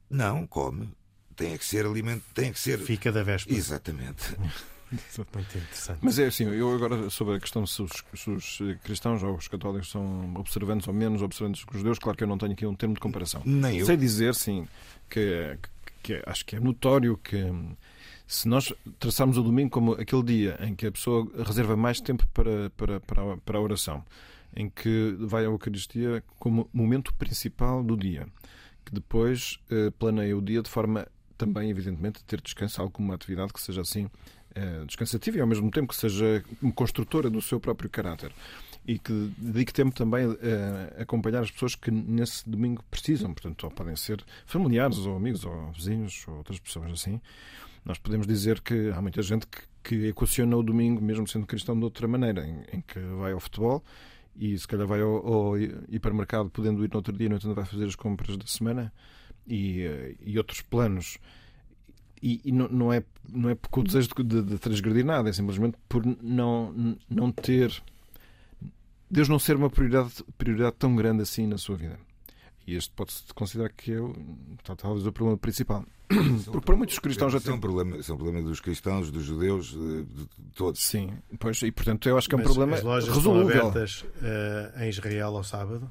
Não, 0.08 0.46
come. 0.46 0.88
Tem 1.36 1.54
que 1.58 1.66
ser 1.66 1.84
alimento, 1.84 2.24
tem 2.32 2.50
que 2.50 2.58
ser. 2.58 2.78
Fica 2.78 3.12
da 3.12 3.22
véspera. 3.22 3.54
Exatamente. 3.54 4.34
Muito 4.90 5.58
interessante. 5.58 5.98
Mas 6.00 6.18
é 6.18 6.26
assim, 6.26 6.44
eu 6.44 6.72
agora 6.72 7.10
sobre 7.10 7.36
a 7.36 7.40
questão 7.40 7.66
se 7.66 7.82
os, 7.82 7.90
se 8.14 8.30
os, 8.30 8.58
cristãos 8.82 9.22
ou 9.22 9.34
os 9.34 9.48
católicos 9.48 9.90
são 9.90 10.34
observantes 10.36 10.86
ou 10.86 10.94
menos 10.94 11.22
observantes 11.22 11.64
que 11.64 11.72
os 11.72 11.78
judeus, 11.78 11.98
claro 11.98 12.16
que 12.16 12.24
eu 12.24 12.28
não 12.28 12.38
tenho 12.38 12.52
aqui 12.52 12.66
um 12.66 12.74
termo 12.74 12.94
de 12.94 13.00
comparação. 13.00 13.42
Nem 13.44 13.78
eu. 13.78 13.86
Sei 13.86 13.96
dizer, 13.96 14.34
sim, 14.34 14.68
que, 15.08 15.58
que, 16.02 16.14
que 16.14 16.22
acho 16.26 16.44
que 16.44 16.56
é 16.56 16.60
notório 16.60 17.16
que 17.16 17.52
se 18.26 18.48
nós 18.48 18.72
traçarmos 18.98 19.36
o 19.36 19.42
domingo 19.42 19.70
como 19.70 19.92
aquele 19.92 20.22
dia 20.22 20.58
em 20.60 20.74
que 20.74 20.86
a 20.86 20.92
pessoa 20.92 21.28
reserva 21.44 21.76
mais 21.76 22.00
tempo 22.00 22.26
para, 22.32 22.70
para, 22.70 23.00
para, 23.00 23.32
a, 23.32 23.36
para 23.36 23.58
a 23.58 23.60
oração, 23.60 24.04
em 24.56 24.70
que 24.70 25.16
vai 25.20 25.42
à 25.42 25.46
Eucaristia 25.46 26.22
como 26.38 26.68
momento 26.72 27.12
principal 27.14 27.82
do 27.82 27.96
dia, 27.96 28.26
que 28.84 28.92
depois 28.92 29.58
eh, 29.70 29.90
planeia 29.98 30.36
o 30.36 30.42
dia 30.42 30.62
de 30.62 30.70
forma 30.70 31.06
também, 31.36 31.68
evidentemente, 31.70 32.20
a 32.20 32.26
ter 32.26 32.40
descanso, 32.40 32.80
alguma 32.80 33.14
atividade 33.14 33.52
que 33.52 33.60
seja 33.60 33.80
assim 33.80 34.08
descansativa 34.86 35.38
e 35.38 35.40
ao 35.40 35.46
mesmo 35.46 35.70
tempo 35.70 35.88
que 35.88 35.96
seja 35.96 36.44
construtora 36.74 37.28
do 37.28 37.42
seu 37.42 37.58
próprio 37.58 37.90
caráter 37.90 38.32
e 38.86 38.98
que 38.98 39.32
dedique 39.38 39.72
tempo 39.72 39.94
também 39.94 40.26
a 40.26 41.02
acompanhar 41.02 41.42
as 41.42 41.50
pessoas 41.50 41.74
que 41.74 41.90
nesse 41.90 42.48
domingo 42.48 42.84
precisam. 42.90 43.32
Portanto, 43.32 43.64
ou 43.64 43.70
podem 43.70 43.96
ser 43.96 44.22
familiares, 44.46 44.98
ou 44.98 45.16
amigos, 45.16 45.44
ou 45.44 45.72
vizinhos, 45.72 46.24
ou 46.28 46.36
outras 46.36 46.58
pessoas 46.60 46.92
assim. 46.92 47.20
Nós 47.84 47.98
podemos 47.98 48.26
dizer 48.26 48.60
que 48.60 48.90
há 48.94 49.00
muita 49.00 49.22
gente 49.22 49.46
que, 49.46 49.62
que 49.82 50.06
equaciona 50.08 50.56
o 50.56 50.62
domingo, 50.62 51.00
mesmo 51.00 51.26
sendo 51.26 51.46
cristão, 51.46 51.76
de 51.76 51.84
outra 51.84 52.06
maneira, 52.06 52.46
em, 52.46 52.76
em 52.76 52.80
que 52.80 52.98
vai 52.98 53.32
ao 53.32 53.40
futebol 53.40 53.82
e 54.36 54.58
se 54.58 54.66
calhar 54.66 54.86
vai 54.86 55.00
ao, 55.00 55.26
ao, 55.26 55.58
hipermercado 55.58 56.50
podendo 56.50 56.84
ir 56.84 56.90
no 56.90 56.96
outro 56.96 57.16
dia, 57.16 57.28
no 57.28 57.36
entanto 57.36 57.54
vai 57.54 57.64
fazer 57.64 57.84
as 57.84 57.94
compras 57.94 58.36
da 58.36 58.46
semana 58.46 58.92
e, 59.46 59.82
eh, 59.82 60.14
e 60.20 60.36
outros 60.38 60.60
planos. 60.60 61.18
E, 62.26 62.40
e 62.42 62.52
não, 62.52 62.68
não, 62.68 62.90
é, 62.90 63.04
não 63.28 63.50
é 63.50 63.54
porque 63.54 63.80
o 63.80 63.82
desejo 63.82 64.08
de, 64.16 64.22
de, 64.22 64.42
de 64.42 64.58
transgredir 64.58 65.04
nada, 65.04 65.28
é 65.28 65.32
simplesmente 65.34 65.76
por 65.86 66.02
não, 66.22 66.96
não 67.10 67.30
ter 67.30 67.82
Deus 69.10 69.28
não 69.28 69.38
ser 69.38 69.56
uma 69.56 69.68
prioridade, 69.68 70.24
prioridade 70.38 70.76
tão 70.78 70.96
grande 70.96 71.22
assim 71.22 71.46
na 71.46 71.58
sua 71.58 71.76
vida. 71.76 71.98
E 72.66 72.74
este 72.74 72.90
pode-se 72.94 73.22
considerar 73.34 73.68
que 73.68 73.92
é 73.92 73.98
talvez 74.76 75.06
o 75.06 75.12
problema 75.12 75.36
principal. 75.36 75.84
Porque 76.46 76.64
para 76.64 76.76
muitos 76.76 76.98
cristãos 76.98 77.32
já 77.32 77.40
tem. 77.40 77.52
É 77.52 77.56
um 77.56 77.60
problema, 77.60 77.96
é 77.96 78.12
um 78.12 78.16
problema 78.16 78.42
dos 78.42 78.60
cristãos, 78.60 79.10
dos 79.10 79.24
judeus, 79.24 79.68
de, 79.68 80.04
de 80.04 80.26
todos. 80.54 80.80
Sim, 80.80 81.12
pois, 81.38 81.60
e 81.62 81.70
portanto 81.70 82.08
eu 82.08 82.16
acho 82.16 82.28
que 82.28 82.34
é 82.34 82.38
um 82.38 82.40
Mas 82.40 82.46
problema 82.46 82.76
as 82.76 82.82
lojas 82.82 83.14
resolúvel. 83.14 83.48
Estão 83.48 83.68
abertas 83.68 84.02
uh, 84.02 84.82
em 84.82 84.88
Israel 84.88 85.36
ao 85.36 85.44
sábado? 85.44 85.90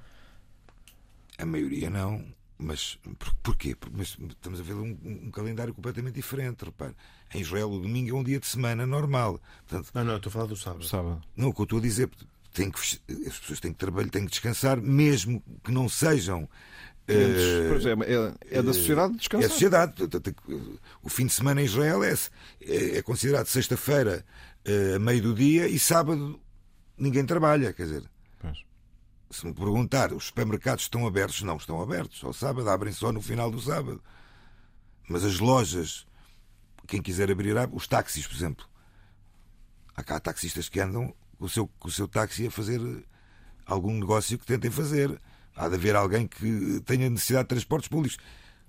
A 1.37 1.45
maioria 1.45 1.89
não. 1.89 2.25
Mas 2.63 2.97
por, 3.19 3.33
porquê? 3.35 3.75
Mas 3.91 4.17
estamos 4.29 4.59
a 4.59 4.63
ver 4.63 4.73
um, 4.73 4.97
um, 5.03 5.31
calendário 5.31 5.73
completamente 5.73 6.15
diferente. 6.15 6.65
Repare, 6.65 6.95
em 7.33 7.41
Israel 7.41 7.69
o 7.69 7.79
domingo 7.79 8.15
é 8.15 8.19
um 8.19 8.23
dia 8.23 8.39
de 8.39 8.47
semana 8.47 8.85
normal. 8.85 9.39
Portanto, 9.67 9.91
não, 9.93 10.03
não, 10.03 10.15
estou 10.15 10.29
a 10.29 10.33
falar 10.33 10.45
do 10.45 10.55
sábado. 10.55 10.85
sábado. 10.85 11.21
Não, 11.35 11.49
o 11.49 11.53
que 11.53 11.61
eu 11.61 11.65
estou 11.65 11.79
a 11.79 11.81
dizer, 11.81 12.09
tem 12.53 12.71
que, 12.71 12.79
as 12.79 13.39
pessoas 13.39 13.59
têm 13.59 13.73
que 13.73 13.79
trabalhar, 13.79 14.09
têm 14.09 14.25
que 14.25 14.31
descansar, 14.31 14.81
mesmo 14.81 15.43
que 15.63 15.71
não 15.71 15.89
sejam. 15.89 16.47
Pois 17.05 17.85
é, 17.85 17.91
é, 17.91 18.59
é, 18.59 18.61
da 18.61 18.73
sociedade 18.73 19.17
descansar. 19.17 19.43
É 19.43 19.47
a 19.47 19.49
sociedade. 19.49 19.93
O 21.01 21.09
fim 21.09 21.25
de 21.25 21.33
semana 21.33 21.61
em 21.61 21.65
Israel 21.65 22.01
é, 22.03 22.15
é 22.61 23.01
considerado 23.01 23.47
sexta-feira 23.47 24.25
a 24.95 24.99
meio 24.99 25.21
do 25.21 25.33
dia 25.33 25.67
e 25.67 25.77
sábado 25.77 26.39
ninguém 26.97 27.25
trabalha. 27.25 27.73
Quer 27.73 27.83
dizer, 27.83 28.03
pois. 28.39 28.57
Se 29.33 29.45
me 29.45 29.53
perguntar, 29.53 30.13
os 30.13 30.25
supermercados 30.25 30.83
estão 30.83 31.07
abertos? 31.07 31.41
Não 31.41 31.57
estão 31.57 31.81
abertos. 31.81 32.23
Ao 32.23 32.31
sábado 32.31 32.69
abrem 32.69 32.93
só 32.93 33.11
no 33.11 33.21
final 33.21 33.49
do 33.49 33.59
sábado. 33.59 34.01
Mas 35.09 35.23
as 35.23 35.39
lojas, 35.39 36.05
quem 36.87 37.01
quiser 37.01 37.29
abrir, 37.31 37.55
os 37.71 37.87
táxis, 37.87 38.27
por 38.27 38.35
exemplo. 38.35 38.65
Há 39.95 40.03
cá 40.03 40.19
taxistas 40.19 40.69
que 40.69 40.79
andam 40.79 41.13
com 41.37 41.45
o 41.45 41.49
seu, 41.49 41.67
com 41.67 41.87
o 41.87 41.91
seu 41.91 42.07
táxi 42.07 42.47
a 42.47 42.51
fazer 42.51 42.79
algum 43.65 43.93
negócio 43.93 44.37
que 44.37 44.45
tentem 44.45 44.71
fazer. 44.71 45.19
Há 45.55 45.67
de 45.67 45.75
haver 45.75 45.95
alguém 45.95 46.27
que 46.27 46.81
tenha 46.85 47.09
necessidade 47.09 47.45
de 47.45 47.49
transportes 47.49 47.89
públicos. 47.89 48.17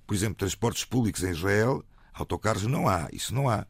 Por 0.07 0.14
exemplo, 0.14 0.35
transportes 0.35 0.85
públicos 0.85 1.22
em 1.22 1.31
Israel, 1.31 1.85
autocarros 2.12 2.64
não 2.64 2.88
há. 2.88 3.09
Isso 3.12 3.35
não 3.35 3.48
há. 3.48 3.66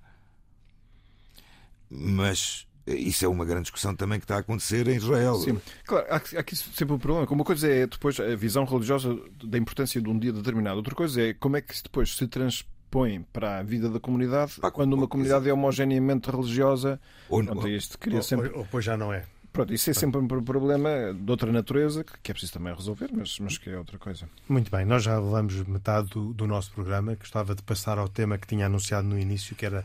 Mas 1.89 2.67
isso 2.87 3.25
é 3.25 3.29
uma 3.29 3.45
grande 3.45 3.63
discussão 3.63 3.95
também 3.95 4.19
que 4.19 4.25
está 4.25 4.37
a 4.37 4.41
acontecer 4.41 4.87
em 4.89 4.97
Israel. 4.97 5.37
Sim, 5.37 5.61
claro, 5.87 6.07
há 6.11 6.17
aqui 6.17 6.55
sempre 6.57 6.95
um 6.95 6.99
problema. 6.99 7.27
Uma 7.31 7.45
coisa 7.45 7.69
é 7.69 7.87
depois 7.87 8.19
a 8.21 8.37
visão 8.37 8.65
religiosa 8.65 9.19
da 9.43 9.59
importância 9.59 10.01
de 10.01 10.09
um 10.09 10.19
dia 10.19 10.33
determinado, 10.33 10.77
outra 10.77 10.95
coisa 10.95 11.23
é 11.23 11.35
como 11.35 11.57
é 11.57 11.61
que 11.61 11.75
depois 11.83 12.17
se 12.17 12.27
transporta 12.27 12.75
põe 12.95 13.23
para 13.33 13.59
a 13.59 13.63
vida 13.65 13.91
da 13.91 13.99
comunidade 13.99 14.53
para, 14.61 14.71
quando 14.71 14.93
uma 14.93 15.09
comunidade 15.09 15.49
é 15.49 15.53
homogeneamente 15.53 16.31
religiosa. 16.31 17.01
Ou, 17.29 17.43
pronto, 17.43 17.67
isto 17.67 17.99
cria 17.99 18.23
sempre... 18.23 18.51
ou, 18.51 18.59
ou 18.59 18.69
pois 18.71 18.85
já 18.85 18.97
não 18.97 19.13
é. 19.13 19.25
Pronto, 19.53 19.75
isso 19.75 19.91
é 19.91 19.93
sempre 19.93 20.21
um 20.21 20.27
problema 20.27 21.13
de 21.13 21.29
outra 21.29 21.51
natureza 21.51 22.05
que 22.05 22.31
é 22.31 22.35
preciso 22.35 22.53
também 22.53 22.73
resolver, 22.73 23.11
mas, 23.13 23.39
mas 23.41 23.59
que 23.59 23.71
é 23.71 23.79
outra 23.79 23.99
coisa. 23.99 24.29
Muito 24.49 24.71
bem, 24.71 24.85
nós 24.85 25.03
já 25.03 25.19
levamos 25.19 25.61
metade 25.67 26.09
do, 26.11 26.33
do 26.33 26.47
nosso 26.47 26.73
programa. 26.73 27.17
Gostava 27.17 27.55
de 27.55 27.63
passar 27.63 27.99
ao 27.99 28.09
tema 28.09 28.39
que 28.39 28.47
tinha 28.47 28.67
anunciado 28.67 29.09
no 29.09 29.19
início, 29.19 29.57
que 29.57 29.67
era 29.67 29.85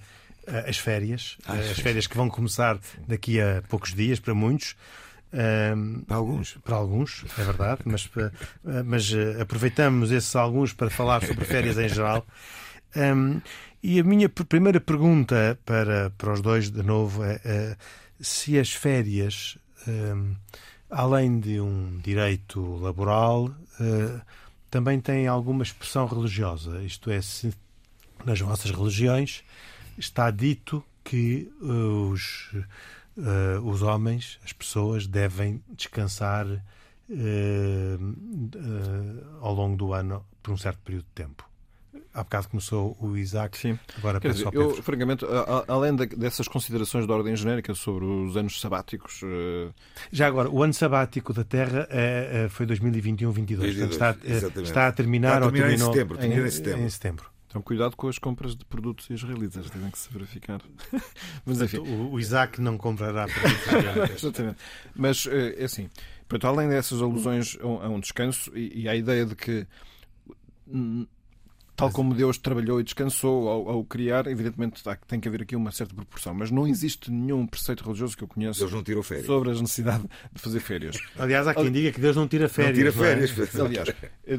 as 0.68 0.78
férias. 0.78 1.38
Ah, 1.46 1.54
as 1.54 1.80
férias 1.80 2.08
que 2.08 2.16
vão 2.16 2.30
começar 2.30 2.80
daqui 3.08 3.40
a 3.40 3.62
poucos 3.68 3.94
dias, 3.94 4.20
para 4.20 4.34
muitos. 4.34 4.76
Um, 5.32 6.02
para 6.02 6.18
alguns. 6.18 6.58
Para 6.64 6.76
alguns, 6.76 7.24
é 7.38 7.44
verdade, 7.44 7.82
mas, 7.86 8.10
mas 8.84 9.12
uh, 9.12 9.42
aproveitamos 9.42 10.12
esses 10.12 10.36
alguns 10.36 10.74
para 10.74 10.90
falar 10.90 11.24
sobre 11.24 11.46
férias 11.46 11.78
em 11.78 11.88
geral. 11.88 12.26
Um, 12.96 13.40
e 13.82 14.00
a 14.00 14.04
minha 14.04 14.28
primeira 14.28 14.82
pergunta 14.82 15.58
para, 15.66 16.10
para 16.18 16.34
os 16.34 16.42
dois, 16.42 16.70
de 16.70 16.84
novo, 16.84 17.24
é, 17.24 17.40
é 17.46 17.78
se 18.20 18.60
as 18.60 18.74
férias, 18.74 19.58
um, 19.88 20.36
além 20.90 21.40
de 21.40 21.62
um 21.62 21.98
direito 22.04 22.78
laboral, 22.78 23.46
uh, 23.46 24.22
também 24.70 25.00
têm 25.00 25.28
alguma 25.28 25.64
expressão 25.64 26.06
religiosa. 26.06 26.82
Isto 26.84 27.10
é, 27.10 27.22
se 27.22 27.54
nas 28.26 28.40
vossas 28.42 28.72
religiões 28.72 29.44
está 30.00 30.32
dito 30.32 30.84
que 31.04 31.52
uh, 31.62 32.10
os, 32.10 32.52
uh, 33.18 33.62
os 33.64 33.82
homens, 33.82 34.40
as 34.44 34.54
pessoas, 34.54 35.06
devem 35.06 35.62
descansar 35.70 36.48
ao 39.42 39.52
longo 39.52 39.76
do 39.76 39.94
ano 39.94 40.24
por 40.44 40.52
um 40.54 40.58
certo 40.58 40.78
período 40.84 41.06
de 41.06 41.12
tempo 41.24 41.50
há 42.14 42.24
bocado 42.24 42.50
começou 42.50 42.98
o 43.00 43.16
Isaac, 43.18 43.58
Sim. 43.58 43.80
agora 43.98 44.20
Quer 44.20 44.34
dizer, 44.34 44.50
eu, 44.54 44.82
francamente, 44.82 45.26
além 45.68 45.96
dessas 45.96 46.48
considerações 46.48 47.06
de 47.06 47.12
ordem 47.12 47.36
genérica 47.36 47.74
sobre 47.74 48.06
os 48.06 48.36
anos 48.36 48.60
sabáticos. 48.60 49.22
Uh... 49.22 49.74
Já 50.12 50.28
agora, 50.28 50.50
o 50.50 50.64
ano 50.64 50.74
sabático 50.74 51.34
da 51.34 51.44
Terra 51.44 51.88
é, 51.90 52.48
foi 52.50 52.66
2021-22, 52.66 53.90
está, 53.90 54.16
eh, 54.24 54.38
está 54.38 54.48
a 54.48 54.52
terminar, 54.52 54.64
está 54.64 54.88
a 54.88 54.92
terminar 54.92 55.44
ou 55.44 55.52
terminou 55.52 55.70
em 55.70 55.78
setembro. 55.78 56.18
Em, 56.22 56.34
em, 56.34 56.52
setembro. 56.52 56.82
Em 56.82 56.90
setembro. 56.90 57.26
Então, 57.50 57.64
cuidado 57.64 57.98
com 57.98 58.08
as 58.08 58.20
compras 58.20 58.56
de 58.56 58.64
produtos 58.64 59.10
israelitas, 59.10 59.72
devem 59.72 59.90
que 59.90 59.98
se 59.98 60.14
verificar. 60.14 60.62
Mas, 61.44 61.60
enfim. 61.60 61.80
O, 61.80 62.12
o 62.12 62.20
Isaac 62.20 62.62
não 62.62 62.78
comprará 62.78 63.28
produtos 63.28 64.14
Exatamente. 64.24 64.58
Mas, 64.96 65.26
é 65.26 65.64
assim, 65.64 65.90
portanto, 66.28 66.46
além 66.46 66.70
dessas 66.70 67.02
alusões 67.02 67.58
a 67.60 67.90
um 67.90 68.00
descanso 68.00 68.56
e, 68.56 68.84
e 68.84 68.88
a 68.88 68.96
ideia 68.96 69.26
de 69.26 69.36
que 69.36 69.66
Tal 71.80 71.92
como 71.92 72.14
Deus 72.14 72.38
trabalhou 72.38 72.80
e 72.80 72.84
descansou 72.84 73.48
ao, 73.48 73.70
ao, 73.70 73.84
criar, 73.84 74.28
evidentemente 74.28 74.84
tem 75.08 75.20
que 75.20 75.28
haver 75.28 75.44
aqui 75.44 75.56
uma 75.56 75.72
certa 75.72 75.96
proporção. 75.96 76.34
Mas 76.34 76.52
não 76.52 76.68
existe 76.68 77.10
nenhum 77.10 77.48
preceito 77.48 77.84
religioso 77.84 78.18
que 78.18 78.24
eu 78.24 78.28
conheça 78.28 78.60
Deus 78.60 78.74
não 78.74 78.84
tirou 78.84 79.02
férias. 79.02 79.26
sobre 79.26 79.50
a 79.50 79.54
necessidade 79.54 80.04
de 80.32 80.42
fazer 80.42 80.60
férias. 80.60 80.98
Aliás, 81.18 81.48
há 81.48 81.54
quem 81.54 81.72
diga 81.72 81.92
que 81.92 82.02
Deus 82.02 82.16
não 82.16 82.28
tira 82.28 82.50
férias. 82.50 82.78
Não 82.78 82.78
tira 82.78 82.92
férias. 82.92 83.54
Não 83.54 83.66
é? 83.66 83.70
Aliás, 83.70 83.96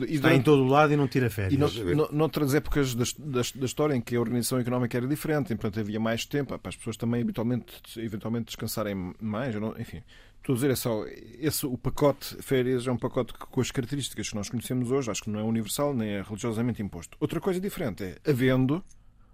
está 0.08 0.34
em 0.34 0.42
todo 0.42 0.62
o 0.62 0.66
lado 0.66 0.92
e 0.92 0.96
não 0.96 1.08
tira 1.08 1.30
férias. 1.30 1.74
E 1.74 1.94
no, 1.94 2.08
noutras 2.12 2.54
épocas 2.54 2.94
da, 2.94 3.04
da, 3.18 3.40
da, 3.54 3.66
história 3.66 3.94
em 3.94 4.00
que 4.00 4.16
a 4.16 4.20
organização 4.20 4.58
económica 4.58 4.98
era 4.98 5.06
diferente, 5.06 5.52
e, 5.52 5.56
portanto 5.56 5.80
havia 5.80 5.98
mais 5.98 6.26
tempo 6.26 6.58
para 6.58 6.68
as 6.68 6.76
pessoas 6.76 6.96
também 6.96 7.22
habitualmente, 7.22 7.74
eventualmente 7.96 8.46
descansarem 8.46 9.14
mais. 9.20 9.54
Enfim, 9.78 10.02
Estou 10.40 10.54
a 10.54 10.56
dizer, 10.56 10.70
é 10.70 10.74
só, 10.74 11.04
esse, 11.38 11.66
o 11.66 11.76
pacote 11.76 12.34
férias 12.42 12.86
é 12.86 12.90
um 12.90 12.96
pacote 12.96 13.34
que, 13.34 13.38
com 13.38 13.60
as 13.60 13.70
características 13.70 14.30
que 14.30 14.34
nós 14.34 14.48
conhecemos 14.48 14.90
hoje, 14.90 15.10
acho 15.10 15.22
que 15.22 15.30
não 15.30 15.38
é 15.38 15.42
universal 15.42 15.94
nem 15.94 16.08
é 16.08 16.22
religiosamente 16.22 16.82
imposto. 16.82 17.16
Outra 17.20 17.40
coisa 17.40 17.60
diferente 17.60 18.02
é, 18.02 18.16
havendo, 18.26 18.82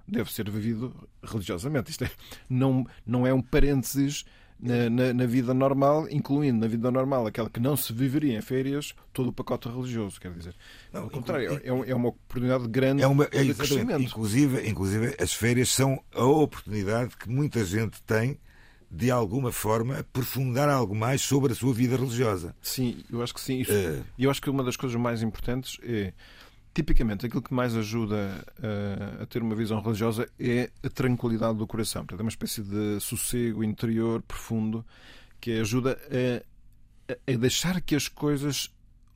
deve 0.07 0.33
ser 0.33 0.51
vivido 0.51 0.93
religiosamente. 1.23 1.93
Isto 1.93 2.05
é, 2.05 2.11
não, 2.51 2.85
não 3.07 3.25
é 3.25 3.33
um 3.33 3.41
parênteses 3.41 4.25
na, 4.59 4.91
na, 4.91 5.15
na, 5.15 5.27
vida 5.27 5.55
normal, 5.55 6.09
incluindo 6.11 6.59
na 6.59 6.67
vida 6.67 6.91
normal 6.91 7.27
aquela 7.27 7.49
que 7.49 7.61
não 7.61 7.77
se 7.77 7.93
viveria 7.93 8.37
em 8.37 8.41
férias, 8.41 8.95
todo 9.13 9.29
o 9.29 9.33
pacote 9.33 9.69
religioso, 9.69 10.21
quer 10.21 10.33
dizer. 10.33 10.55
Não, 10.93 11.03
Ao 11.03 11.11
contrário, 11.11 11.61
é, 11.63 11.91
é 11.91 11.95
uma 11.95 12.09
oportunidade 12.09 12.67
grande 12.67 13.03
é 13.03 13.07
uma, 13.07 13.29
é, 13.31 13.45
de 13.45 13.55
crescimento. 13.55 14.03
Inclusive, 14.03 14.69
inclusive, 14.69 15.15
as 15.21 15.33
férias 15.33 15.69
são 15.69 16.03
a 16.13 16.25
oportunidade 16.25 17.17
que 17.17 17.29
muita 17.29 17.65
gente 17.65 18.03
tem 18.03 18.39
de 18.91 19.11
alguma 19.11 19.53
forma, 19.53 19.99
aprofundar 19.99 20.69
algo 20.69 20.95
mais 20.95 21.21
sobre 21.21 21.53
a 21.53 21.55
sua 21.55 21.75
vida 21.75 21.97
religiosa. 21.97 22.55
Sim, 22.63 23.03
eu 23.11 23.23
acho 23.23 23.35
que 23.35 23.41
sim. 23.41 23.61
Isso, 23.61 23.73
uh... 23.73 24.05
Eu 24.19 24.31
acho 24.31 24.41
que 24.41 24.49
uma 24.49 24.63
das 24.63 24.77
coisas 24.77 24.99
mais 25.01 25.23
importantes 25.23 25.79
é, 25.83 26.13
tipicamente, 26.77 27.25
aquilo 27.25 27.43
que 27.43 27.55
mais 27.55 27.75
ajuda 27.75 28.45
a, 28.63 29.23
a 29.23 29.27
ter 29.27 29.43
uma 29.43 29.55
visão 29.55 29.81
religiosa 29.81 30.29
é 30.39 30.71
a 30.83 30.91
tranquilidade 30.91 31.59
do 31.59 31.67
coração. 31.67 32.03
Portanto, 32.03 32.21
é 32.21 32.23
uma 32.23 32.29
espécie 32.29 32.63
de 32.63 33.01
sossego 33.01 33.65
interior 33.65 34.23
profundo 34.23 34.85
que 35.41 35.53
ajuda 35.53 35.99
a, 37.09 37.33
a 37.33 37.37
deixar 37.37 37.81
que 37.81 37.95
as 37.95 38.09
coisas 38.09 38.71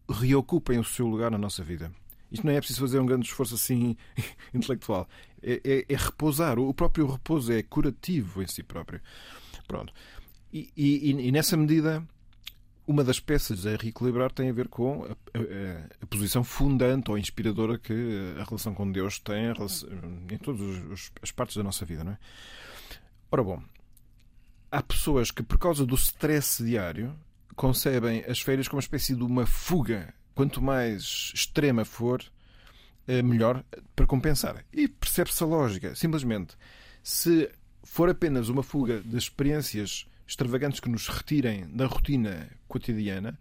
reocupem 0.09 0.79
o 0.79 0.85
seu 0.85 1.07
lugar 1.07 1.31
na 1.31 1.39
nossa 1.39 1.63
vida. 1.63 1.93
Isto 2.33 2.47
não 2.47 2.53
é 2.53 2.59
preciso 2.59 2.81
fazer 2.81 2.99
um 2.99 3.07
grande 3.07 3.27
esforço 3.27 3.55
assim 3.55 3.97
intelectual. 4.55 5.09
É, 5.43 5.61
é, 5.65 5.85
é 5.87 5.97
repousar. 5.97 6.59
O 6.59 6.73
próprio 6.73 7.07
repouso 7.07 7.53
é 7.53 7.63
curativo 7.63 8.43
em 8.43 8.47
si 8.47 8.63
próprio. 8.63 9.01
Pronto. 9.71 9.93
E, 10.53 10.69
e, 10.77 11.11
e 11.29 11.31
nessa 11.31 11.57
medida, 11.57 12.05
uma 12.85 13.05
das 13.05 13.21
peças 13.21 13.65
a 13.67 13.77
reequilibrar 13.77 14.33
tem 14.33 14.51
a 14.51 14.53
ver 14.53 14.67
com 14.67 15.05
a, 15.05 15.11
a, 15.11 16.03
a, 16.03 16.07
posição 16.07 16.43
fundante 16.43 17.09
ou 17.09 17.17
inspiradora 17.17 17.79
que 17.79 17.93
a 18.37 18.43
relação 18.43 18.75
com 18.75 18.91
Deus 18.91 19.21
tem 19.21 19.45
em 20.29 20.39
todas 20.39 21.13
as 21.23 21.31
partes 21.31 21.57
da 21.57 21.63
nossa 21.63 21.85
vida. 21.85 22.03
Não 22.03 22.13
é? 22.13 22.19
Ora 23.31 23.45
bom, 23.45 23.63
há 24.73 24.83
pessoas 24.83 25.31
que, 25.31 25.45
por 25.45 25.57
causa 25.57 25.87
do 25.87 25.95
stress 25.95 26.65
diário, 26.65 27.17
concebem 27.55 28.25
as 28.27 28.41
férias 28.41 28.67
como 28.67 28.79
uma 28.79 28.83
espécie 28.83 29.15
de 29.15 29.23
uma 29.23 29.47
fuga. 29.47 30.13
Quanto 30.35 30.61
mais 30.61 31.31
extrema 31.33 31.85
for, 31.85 32.25
eh, 33.07 33.23
melhor 33.23 33.65
para 33.95 34.07
compensar. 34.07 34.65
E 34.73 34.89
percebe-se 34.89 35.41
a 35.45 35.47
lógica. 35.47 35.95
Simplesmente, 35.95 36.57
se 37.05 37.49
for 37.83 38.09
apenas 38.09 38.49
uma 38.49 38.63
fuga 38.63 39.01
de 39.01 39.17
experiências 39.17 40.07
extravagantes 40.27 40.81
que 40.81 40.89
nos 40.89 41.09
retirem 41.09 41.69
da 41.69 41.87
rotina 41.87 42.49
cotidiana, 42.69 43.39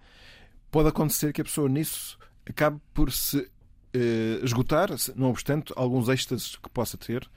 pode 0.71 0.89
acontecer 0.89 1.32
que 1.32 1.41
a 1.41 1.43
pessoa 1.43 1.69
nisso 1.69 2.17
acabe 2.47 2.80
por 2.93 3.12
se 3.12 3.49
eh, 3.93 4.39
esgotar, 4.43 4.89
não 5.15 5.30
obstante 5.30 5.71
alguns 5.75 6.10
êxtases 6.10 6.56
que 6.56 6.69
possa 6.69 6.97
ter, 6.97 7.30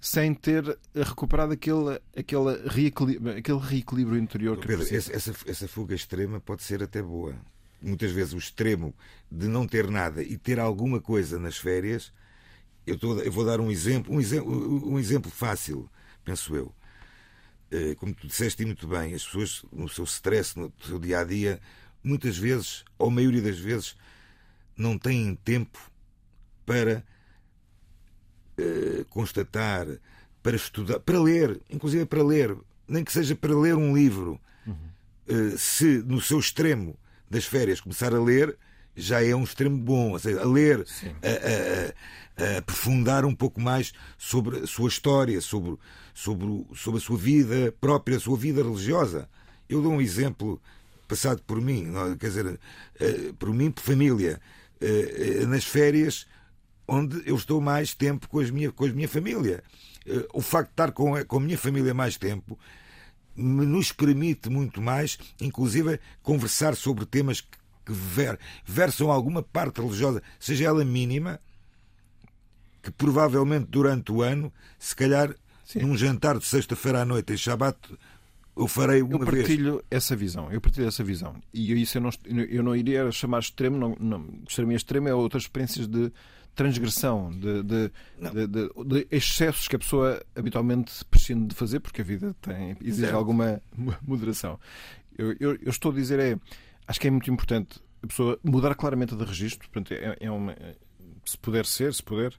sem 0.00 0.34
ter 0.34 0.78
recuperado 0.94 1.52
aquele, 1.52 2.00
aquele, 2.16 2.68
reequilíbrio, 2.68 3.38
aquele 3.38 3.58
reequilíbrio 3.58 4.18
interior 4.18 4.58
que 4.58 4.66
Pedro, 4.66 4.84
essa, 4.94 5.32
essa 5.46 5.68
fuga 5.68 5.94
extrema 5.94 6.40
pode 6.40 6.64
ser 6.64 6.82
até 6.82 7.00
boa. 7.00 7.36
Muitas 7.80 8.10
vezes 8.10 8.32
o 8.32 8.38
extremo 8.38 8.94
de 9.30 9.46
não 9.46 9.66
ter 9.66 9.88
nada 9.88 10.22
e 10.22 10.36
ter 10.36 10.58
alguma 10.58 11.00
coisa 11.00 11.38
nas 11.38 11.56
férias. 11.56 12.12
Eu, 12.84 12.98
eu 13.20 13.30
vou 13.30 13.44
dar 13.44 13.60
um 13.60 13.70
exemplo, 13.70 14.12
um 14.12 14.20
exemplo, 14.20 14.88
um 14.88 14.98
exemplo 14.98 15.30
fácil, 15.30 15.88
penso 16.24 16.54
eu. 16.56 16.74
Eh, 17.70 17.94
como 17.96 18.14
tu 18.14 18.26
disseste 18.26 18.64
muito 18.64 18.86
bem, 18.86 19.14
as 19.14 19.24
pessoas 19.24 19.64
no 19.72 19.88
seu 19.88 20.04
stress, 20.04 20.58
no 20.58 20.72
seu 20.84 20.98
dia 20.98 21.20
a 21.20 21.24
dia, 21.24 21.60
muitas 22.02 22.36
vezes, 22.36 22.84
ou 22.98 23.08
a 23.08 23.10
maioria 23.10 23.42
das 23.42 23.58
vezes, 23.58 23.96
não 24.76 24.98
têm 24.98 25.34
tempo 25.36 25.78
para 26.66 27.04
eh, 28.58 29.04
constatar, 29.08 29.86
para 30.42 30.56
estudar, 30.56 31.00
para 31.00 31.20
ler, 31.20 31.60
inclusive 31.70 32.04
para 32.04 32.22
ler, 32.22 32.56
nem 32.86 33.04
que 33.04 33.12
seja 33.12 33.34
para 33.34 33.56
ler 33.56 33.76
um 33.76 33.96
livro. 33.96 34.38
Uhum. 34.66 34.74
Uh, 35.28 35.58
se 35.58 35.98
no 35.98 36.20
seu 36.20 36.38
extremo 36.38 36.98
das 37.30 37.44
férias 37.44 37.80
começar 37.80 38.12
a 38.12 38.20
ler, 38.20 38.58
já 38.96 39.24
é 39.24 39.34
um 39.34 39.44
extremo 39.44 39.76
bom, 39.76 40.12
ou 40.12 40.18
seja, 40.18 40.40
a 40.40 40.46
ler, 40.46 40.84
a, 41.22 42.42
a, 42.42 42.44
a, 42.44 42.58
aprofundar 42.58 43.24
um 43.24 43.34
pouco 43.34 43.60
mais 43.60 43.92
sobre 44.18 44.60
a 44.60 44.66
sua 44.66 44.88
história, 44.88 45.40
sobre, 45.40 45.76
sobre, 46.14 46.66
sobre 46.74 46.98
a 46.98 47.02
sua 47.02 47.16
vida 47.16 47.74
própria, 47.80 48.16
a 48.16 48.20
sua 48.20 48.36
vida 48.36 48.62
religiosa. 48.62 49.28
Eu 49.68 49.80
dou 49.82 49.92
um 49.92 50.00
exemplo 50.00 50.60
passado 51.08 51.42
por 51.46 51.60
mim, 51.60 51.92
quer 52.18 52.28
dizer, 52.28 52.46
uh, 52.46 53.34
por 53.38 53.52
mim, 53.52 53.70
por 53.70 53.82
família. 53.82 54.40
nas 55.48 55.64
férias, 55.64 56.26
onde 56.86 57.22
eu 57.24 57.36
estou 57.36 57.60
mais 57.60 57.94
tempo 57.94 58.28
com, 58.28 58.40
as 58.40 58.50
minha, 58.50 58.70
com 58.70 58.84
a 58.84 58.88
minha 58.88 59.08
família. 59.08 59.62
Eh, 60.06 60.26
o 60.32 60.40
facto 60.40 60.68
de 60.68 60.72
estar 60.74 60.92
com 60.92 61.14
a, 61.14 61.24
com 61.24 61.36
a 61.36 61.40
minha 61.40 61.58
família 61.58 61.94
mais 61.94 62.16
tempo 62.16 62.58
nos 63.34 63.92
permite 63.92 64.50
muito 64.50 64.80
mais, 64.80 65.18
inclusive, 65.40 65.98
conversar 66.22 66.76
sobre 66.76 67.06
temas 67.06 67.40
que, 67.40 67.61
que 67.84 67.92
ver, 67.92 68.38
versam 68.64 69.10
alguma 69.10 69.42
parte 69.42 69.80
religiosa, 69.80 70.22
seja 70.38 70.66
ela 70.66 70.84
mínima, 70.84 71.40
que 72.82 72.90
provavelmente 72.90 73.66
durante 73.70 74.10
o 74.12 74.22
ano, 74.22 74.52
se 74.78 74.94
calhar 74.94 75.34
Sim. 75.64 75.80
num 75.80 75.96
jantar 75.96 76.38
de 76.38 76.44
sexta-feira 76.44 77.02
à 77.02 77.04
noite 77.04 77.32
em 77.32 77.36
Shabat, 77.36 77.78
eu 78.56 78.68
farei 78.68 79.02
uma 79.02 79.14
eu 79.14 79.24
partilho 79.24 79.72
vez. 79.72 79.84
essa 79.90 80.14
visão 80.14 80.52
eu 80.52 80.60
partilho 80.60 80.86
essa 80.86 81.02
visão 81.02 81.36
e 81.54 81.72
isso 81.80 81.96
eu 81.96 82.02
não, 82.02 82.10
eu 82.50 82.62
não 82.62 82.76
iria 82.76 83.10
chamar 83.10 83.38
extremo 83.38 83.78
não, 83.78 83.96
não, 83.98 84.26
extremo 84.46 84.72
extremo 84.72 85.08
é 85.08 85.14
outras 85.14 85.44
experiências 85.44 85.86
de 85.88 86.12
transgressão, 86.54 87.30
de, 87.30 87.62
de, 87.62 87.90
de, 88.46 88.46
de, 88.84 89.06
excessos 89.10 89.68
que 89.68 89.76
a 89.76 89.78
pessoa 89.78 90.22
habitualmente 90.36 91.04
prescinde 91.06 91.46
de 91.46 91.54
fazer, 91.54 91.80
porque 91.80 92.02
a 92.02 92.04
vida 92.04 92.34
tem, 92.40 92.76
exige 92.82 93.10
alguma 93.10 93.60
moderação. 94.02 94.58
Eu, 95.16 95.32
eu, 95.40 95.52
eu, 95.62 95.70
estou 95.70 95.92
a 95.92 95.94
dizer 95.94 96.18
é, 96.18 96.38
acho 96.86 97.00
que 97.00 97.08
é 97.08 97.10
muito 97.10 97.30
importante 97.30 97.80
a 98.02 98.06
pessoa 98.06 98.38
mudar 98.42 98.74
claramente 98.74 99.14
de 99.14 99.24
registro, 99.24 99.68
portanto, 99.70 99.92
é, 99.92 100.16
é 100.20 100.30
uma, 100.30 100.56
se 101.24 101.38
puder 101.38 101.64
ser, 101.64 101.94
se 101.94 102.02
puder, 102.02 102.32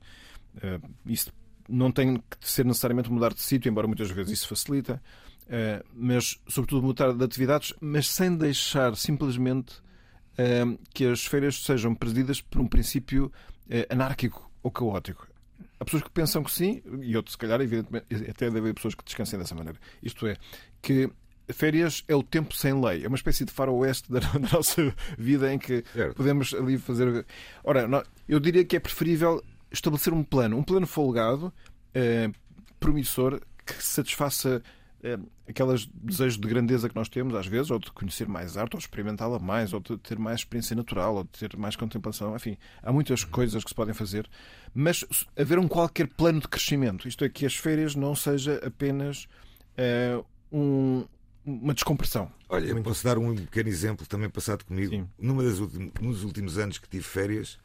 uh, 0.57 0.89
isso 1.05 1.31
não 1.69 1.91
tem 1.91 2.17
que 2.17 2.37
ser 2.41 2.65
necessariamente 2.65 3.09
mudar 3.09 3.33
de 3.33 3.41
sítio, 3.41 3.69
embora 3.69 3.87
muitas 3.87 4.11
vezes 4.11 4.39
isso 4.39 4.47
facilita, 4.47 5.01
uh, 5.43 5.87
mas 5.93 6.41
sobretudo 6.47 6.85
mudar 6.85 7.13
de 7.13 7.23
atividades, 7.23 7.73
mas 7.79 8.07
sem 8.07 8.35
deixar 8.35 8.95
simplesmente 8.95 9.75
uh, 9.77 10.77
que 10.93 11.05
as 11.05 11.25
feiras 11.25 11.63
sejam 11.63 11.95
presididas 11.95 12.41
por 12.41 12.61
um 12.61 12.67
princípio 12.67 13.31
é 13.69 13.87
anárquico 13.89 14.51
ou 14.61 14.69
caótico. 14.69 15.25
Há 15.79 15.85
pessoas 15.85 16.03
que 16.03 16.09
pensam 16.09 16.43
que 16.43 16.51
sim, 16.51 16.81
e 17.01 17.15
outros, 17.15 17.33
se 17.33 17.37
calhar, 17.37 17.59
evidentemente, 17.61 18.05
até 18.29 18.45
deve 18.45 18.59
haver 18.59 18.73
pessoas 18.73 18.93
que 18.93 19.03
descansem 19.03 19.39
dessa 19.39 19.55
maneira. 19.55 19.79
Isto 20.01 20.27
é, 20.27 20.35
que 20.81 21.09
férias 21.51 22.03
é 22.07 22.15
o 22.15 22.23
tempo 22.23 22.55
sem 22.55 22.79
lei. 22.79 23.03
É 23.03 23.07
uma 23.07 23.17
espécie 23.17 23.45
de 23.45 23.51
faroeste 23.51 24.11
da, 24.11 24.19
da 24.39 24.39
nossa 24.51 24.93
vida 25.17 25.53
em 25.53 25.57
que 25.57 25.83
certo. 25.93 26.15
podemos 26.15 26.53
ali 26.53 26.77
fazer. 26.77 27.25
Ora, 27.63 27.87
eu 28.27 28.39
diria 28.39 28.63
que 28.63 28.75
é 28.75 28.79
preferível 28.79 29.43
estabelecer 29.71 30.13
um 30.13 30.23
plano, 30.23 30.57
um 30.57 30.63
plano 30.63 30.85
folgado, 30.85 31.51
eh, 31.93 32.29
promissor, 32.79 33.41
que 33.65 33.83
satisfaça 33.83 34.61
é, 35.03 35.19
aqueles 35.49 35.85
desejos 35.93 36.39
de 36.39 36.47
grandeza 36.47 36.87
que 36.87 36.95
nós 36.95 37.09
temos, 37.09 37.35
às 37.35 37.45
vezes, 37.45 37.69
ou 37.69 37.77
de 37.77 37.91
conhecer 37.91 38.25
mais 38.25 38.55
arte, 38.55 38.75
ou 38.75 38.79
experimentá-la 38.79 39.37
mais, 39.37 39.73
ou 39.73 39.81
de 39.81 39.97
ter 39.97 40.17
mais 40.17 40.39
experiência 40.39 40.77
natural, 40.77 41.15
ou 41.15 41.23
de 41.25 41.31
ter 41.31 41.57
mais 41.57 41.75
contemplação. 41.75 42.33
Enfim, 42.33 42.57
há 42.81 42.91
muitas 42.91 43.25
coisas 43.25 43.61
que 43.63 43.69
se 43.69 43.75
podem 43.75 43.93
fazer, 43.93 44.29
mas 44.73 45.03
haver 45.37 45.59
um 45.59 45.67
qualquer 45.67 46.07
plano 46.07 46.39
de 46.39 46.47
crescimento. 46.47 47.05
Isto 47.05 47.25
é, 47.25 47.29
que 47.29 47.45
as 47.45 47.53
férias 47.53 47.95
não 47.95 48.15
seja 48.15 48.61
apenas 48.65 49.27
uh, 49.77 50.25
um, 50.49 51.05
uma 51.45 51.73
descompressão. 51.73 52.31
Olha, 52.49 52.67
eu 52.67 52.83
posso 52.83 53.03
dar 53.03 53.17
um 53.17 53.35
pequeno 53.35 53.69
exemplo 53.69 54.05
também 54.07 54.29
passado 54.29 54.63
comigo. 54.65 54.91
Sim. 54.91 55.09
Numa 55.17 55.43
das 55.43 55.59
últimos, 55.59 55.93
nos 56.01 56.23
últimos 56.23 56.57
anos 56.57 56.77
que 56.77 56.87
tive 56.87 57.03
férias, 57.03 57.57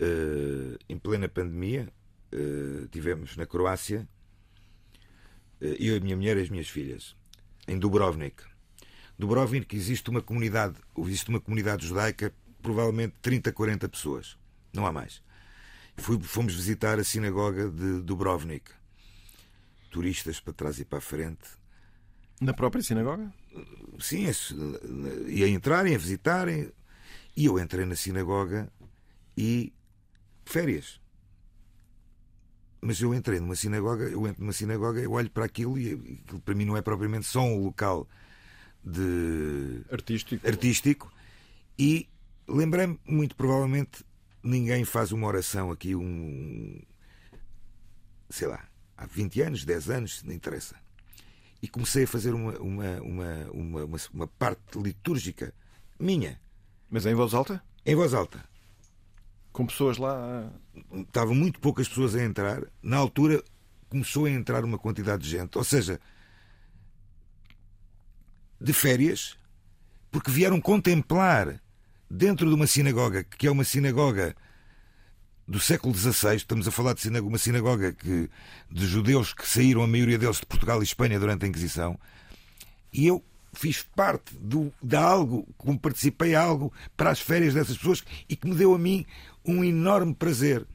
uh, 0.00 0.78
em 0.88 0.98
plena 0.98 1.28
pandemia, 1.28 1.88
uh, 2.32 2.88
tivemos 2.88 3.36
na 3.36 3.46
Croácia 3.46 4.08
eh, 5.60 5.76
eu, 5.78 5.96
a 5.96 6.00
minha 6.00 6.16
mulher 6.16 6.36
e 6.36 6.42
as 6.42 6.48
minhas 6.48 6.68
filhas, 6.68 7.16
em 7.66 7.78
Dubrovnik. 7.78 8.42
Dubrovnik 9.18 9.74
existe 9.74 10.08
uma 10.10 10.22
comunidade, 10.22 10.76
existe 10.98 11.28
uma 11.28 11.40
comunidade 11.40 11.86
judaica, 11.86 12.32
provavelmente 12.62 13.14
30, 13.20 13.52
40 13.52 13.88
pessoas. 13.88 14.36
Não 14.72 14.86
há 14.86 14.92
mais. 14.92 15.22
Fui, 15.96 16.18
fomos 16.20 16.54
visitar 16.54 16.98
a 16.98 17.04
sinagoga 17.04 17.68
de 17.68 18.00
Dubrovnik. 18.02 18.70
Turistas 19.90 20.38
para 20.38 20.52
trás 20.52 20.78
e 20.78 20.84
para 20.84 20.98
a 20.98 21.00
frente. 21.00 21.57
Na 22.40 22.52
própria 22.52 22.82
sinagoga? 22.82 23.32
Sim, 23.98 24.26
e 25.26 25.42
a 25.42 25.48
entrarem, 25.48 25.94
a 25.94 25.98
visitarem. 25.98 26.70
E 27.36 27.46
eu 27.46 27.58
entrei 27.58 27.84
na 27.84 27.96
sinagoga 27.96 28.70
e 29.36 29.72
férias 30.44 31.00
mas 32.80 33.00
eu 33.00 33.14
entrei 33.14 33.40
numa 33.40 33.56
sinagoga, 33.56 34.04
eu 34.04 34.26
entro 34.26 34.42
numa 34.42 34.52
sinagoga, 34.52 35.00
eu 35.00 35.12
olho 35.12 35.30
para 35.30 35.44
aquilo 35.44 35.78
e 35.78 35.92
aquilo 36.24 36.40
para 36.40 36.54
mim 36.54 36.64
não 36.64 36.76
é 36.76 36.82
propriamente 36.82 37.26
só 37.26 37.40
um 37.40 37.64
local 37.64 38.08
de 38.84 39.82
artístico, 39.90 40.46
artístico 40.46 41.12
e 41.78 42.08
lembrei-me 42.46 42.98
muito 43.04 43.34
provavelmente 43.34 44.04
ninguém 44.42 44.84
faz 44.84 45.10
uma 45.12 45.26
oração 45.26 45.72
aqui 45.72 45.94
um 45.94 46.80
sei 48.30 48.46
lá, 48.46 48.68
há 48.96 49.06
20 49.06 49.40
anos, 49.40 49.64
10 49.64 49.90
anos, 49.90 50.22
não 50.22 50.34
interessa. 50.34 50.76
E 51.60 51.68
comecei 51.68 52.04
a 52.04 52.06
fazer 52.06 52.34
uma, 52.34 52.56
uma, 52.58 53.00
uma, 53.00 53.50
uma, 53.52 53.98
uma 54.14 54.26
parte 54.26 54.78
litúrgica 54.78 55.52
minha. 55.98 56.40
Mas 56.88 57.04
é 57.04 57.10
em 57.10 57.14
voz 57.14 57.34
alta? 57.34 57.62
Em 57.84 57.94
voz 57.94 58.14
alta. 58.14 58.44
Com 59.52 59.66
pessoas 59.66 59.98
lá. 59.98 60.50
Estavam 60.92 61.34
muito 61.34 61.58
poucas 61.58 61.88
pessoas 61.88 62.14
a 62.14 62.22
entrar. 62.22 62.62
Na 62.82 62.96
altura 62.96 63.42
começou 63.88 64.26
a 64.26 64.30
entrar 64.30 64.64
uma 64.64 64.78
quantidade 64.78 65.22
de 65.22 65.30
gente. 65.30 65.58
Ou 65.58 65.64
seja, 65.64 66.00
de 68.60 68.72
férias, 68.72 69.36
porque 70.10 70.30
vieram 70.30 70.60
contemplar 70.60 71.60
dentro 72.10 72.48
de 72.48 72.54
uma 72.54 72.66
sinagoga, 72.66 73.24
que 73.24 73.46
é 73.46 73.50
uma 73.50 73.64
sinagoga 73.64 74.34
do 75.48 75.58
século 75.58 75.94
XVI, 75.94 76.36
estamos 76.36 76.68
a 76.68 76.70
falar 76.70 76.92
de 76.92 77.08
uma 77.20 77.38
sinagoga 77.38 77.94
que, 77.94 78.28
de 78.70 78.86
judeus 78.86 79.32
que 79.32 79.48
saíram, 79.48 79.82
a 79.82 79.86
maioria 79.86 80.18
deles 80.18 80.36
de 80.36 80.46
Portugal 80.46 80.80
e 80.80 80.84
Espanha 80.84 81.18
durante 81.18 81.46
a 81.46 81.48
Inquisição, 81.48 81.98
e 82.92 83.06
eu 83.06 83.24
fiz 83.54 83.82
parte 83.82 84.34
do, 84.34 84.70
de 84.82 84.94
algo, 84.94 85.48
como 85.56 85.78
participei 85.78 86.34
algo 86.34 86.70
para 86.94 87.10
as 87.10 87.20
férias 87.20 87.54
dessas 87.54 87.78
pessoas 87.78 88.04
e 88.28 88.36
que 88.36 88.46
me 88.46 88.54
deu 88.54 88.74
a 88.74 88.78
mim 88.78 89.06
um 89.42 89.64
enorme 89.64 90.14
prazer. 90.14 90.66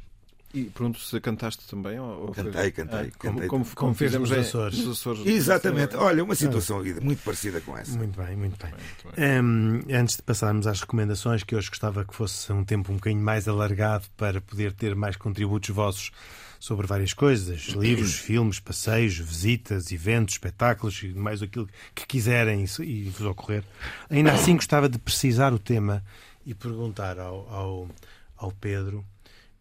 E 0.54 0.66
pronto, 0.66 1.00
se 1.00 1.20
cantaste 1.20 1.66
também? 1.68 2.00
Ou, 2.00 2.32
cantei, 2.32 2.72
cantei. 2.72 3.00
Ah, 3.00 3.18
cantei 3.18 3.48
como, 3.48 3.48
como, 3.48 3.76
como 3.76 3.94
fizemos 3.96 4.30
nos 4.30 4.40
Açores. 4.40 4.78
nos 4.78 5.00
Açores. 5.00 5.26
Exatamente. 5.26 5.96
Olha, 5.96 6.24
uma 6.24 6.36
situação 6.36 6.80
ah. 6.80 7.02
muito 7.02 7.24
parecida 7.24 7.60
com 7.60 7.76
essa. 7.76 7.98
Muito 7.98 8.22
bem, 8.22 8.36
muito 8.36 8.64
bem. 8.64 8.72
Muito 8.72 9.18
bem. 9.18 9.42
Um, 9.42 9.82
antes 10.00 10.16
de 10.18 10.22
passarmos 10.22 10.68
às 10.68 10.80
recomendações, 10.82 11.42
que 11.42 11.56
hoje 11.56 11.70
gostava 11.70 12.06
que 12.06 12.16
fosse 12.16 12.54
um 12.54 12.64
tempo 12.64 12.92
um 12.92 12.96
bocadinho 12.96 13.24
mais 13.24 13.48
alargado 13.48 14.06
para 14.16 14.40
poder 14.42 14.74
ter 14.74 14.96
mais 14.96 15.16
contributos 15.16 15.70
vossos 15.72 16.12
sobre 16.60 16.86
várias 16.86 17.14
coisas: 17.14 17.70
livros, 17.74 18.14
filmes, 18.14 18.60
passeios, 18.60 19.18
visitas, 19.18 19.92
eventos, 19.92 20.36
espetáculos 20.36 21.02
e 21.02 21.08
mais 21.08 21.42
aquilo 21.42 21.68
que 21.96 22.06
quiserem 22.06 22.64
e 22.80 23.10
vos 23.10 23.26
ocorrer. 23.26 23.64
Ainda 24.08 24.32
assim, 24.32 24.54
gostava 24.54 24.88
de 24.88 25.00
precisar 25.00 25.52
o 25.52 25.58
tema 25.58 26.04
e 26.46 26.54
perguntar 26.54 27.18
ao, 27.18 27.50
ao, 27.50 27.90
ao 28.38 28.52
Pedro 28.52 29.04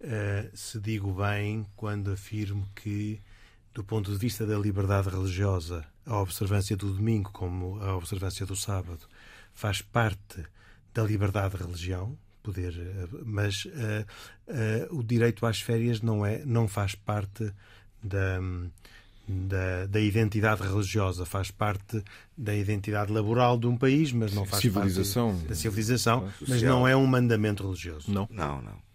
uh, 0.03 0.57
se 0.57 0.79
digo 0.81 1.13
bem 1.13 1.67
quando 1.77 2.13
afirmo 2.13 2.69
que, 2.75 3.21
do 3.73 3.83
ponto 3.85 4.11
de 4.11 4.19
vista 4.19 4.47
da 4.47 4.59
liberdade 4.59 5.09
religiosa, 5.09 5.85
a 6.05 6.19
observância 6.19 6.77
do 6.77 6.93
domingo, 6.93 7.31
como 7.33 7.81
a 7.81 7.97
observância 7.97 8.45
do 8.45 8.57
sábado, 8.57 9.07
faz 9.55 9.81
parte 9.81 10.45
da 10.93 11.03
liberdade 11.03 11.57
de 11.57 11.63
religião, 11.63 12.17
poder, 12.43 12.75
eh, 12.77 13.09
mas 13.25 13.65
uh, 13.67 13.71
uh, 14.49 14.99
o 14.99 15.03
direito 15.03 15.47
às 15.47 15.61
férias 15.61 16.01
não 16.01 16.27
é, 16.27 16.45
não 16.45 16.67
faz 16.67 16.95
parte 16.95 17.53
da, 18.03 18.41
da, 19.29 19.87
da, 19.87 20.01
identidade 20.01 20.63
religiosa, 20.63 21.25
faz 21.25 21.51
parte 21.51 22.03
da 22.37 22.55
identidade 22.55 23.13
laboral 23.13 23.57
de 23.57 23.67
um 23.69 23.77
país, 23.77 24.13
mas 24.13 24.35
não 24.35 24.45
faz 24.45 24.61
civilização, 24.61 25.37
parte 25.37 25.49
da 25.49 25.55
civilização, 25.55 26.29
mas 26.49 26.63
não 26.63 26.87
é 26.87 26.97
um 26.97 27.07
mandamento 27.07 27.63
religioso. 27.63 28.11
Não, 28.11 28.29
não, 28.31 28.57
não. 28.57 28.63
não. 28.63 28.92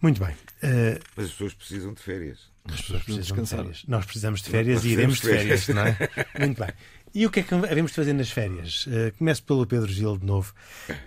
Muito 0.00 0.24
bem. 0.24 0.34
Uh... 0.62 1.00
Mas 1.16 1.26
as 1.26 1.32
pessoas 1.32 1.54
precisam 1.54 1.94
de 1.94 2.02
férias. 2.02 2.38
As 2.68 2.80
pessoas 2.80 3.02
precisam 3.02 3.42
de 3.42 3.48
férias. 3.48 3.84
Nós 3.86 4.04
precisamos 4.04 4.42
de 4.42 4.50
férias 4.50 4.84
e 4.84 4.88
iremos 4.88 5.20
de 5.20 5.28
férias, 5.28 5.68
não 5.68 5.82
é? 5.82 5.96
Muito 6.38 6.60
bem. 6.60 6.72
E 7.14 7.24
o 7.24 7.30
que 7.30 7.40
é 7.40 7.42
que 7.42 7.54
havemos 7.54 7.92
de 7.92 7.96
fazer 7.96 8.12
nas 8.12 8.30
férias? 8.30 8.86
Uh, 8.86 9.10
começo 9.16 9.42
pelo 9.42 9.66
Pedro 9.66 9.90
Gil 9.90 10.18
de 10.18 10.26
novo. 10.26 10.52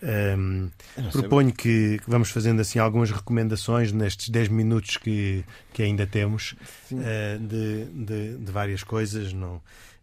Um, 0.01 0.71
ehm, 0.97 1.09
proponho 1.11 1.53
que, 1.53 1.99
que, 1.99 2.09
vamos 2.09 2.31
fazendo 2.31 2.61
assim 2.61 2.79
algumas 2.79 3.11
recomendações 3.11 3.91
nestes 3.91 4.29
10 4.29 4.47
minutos 4.47 4.97
que, 4.97 5.45
que 5.71 5.83
ainda 5.83 6.07
temos 6.07 6.55
uh, 6.91 7.37
de, 7.39 7.85
de, 7.85 8.37
de, 8.37 8.51
várias 8.51 8.81
coisas. 8.81 9.33
Não, 9.33 9.57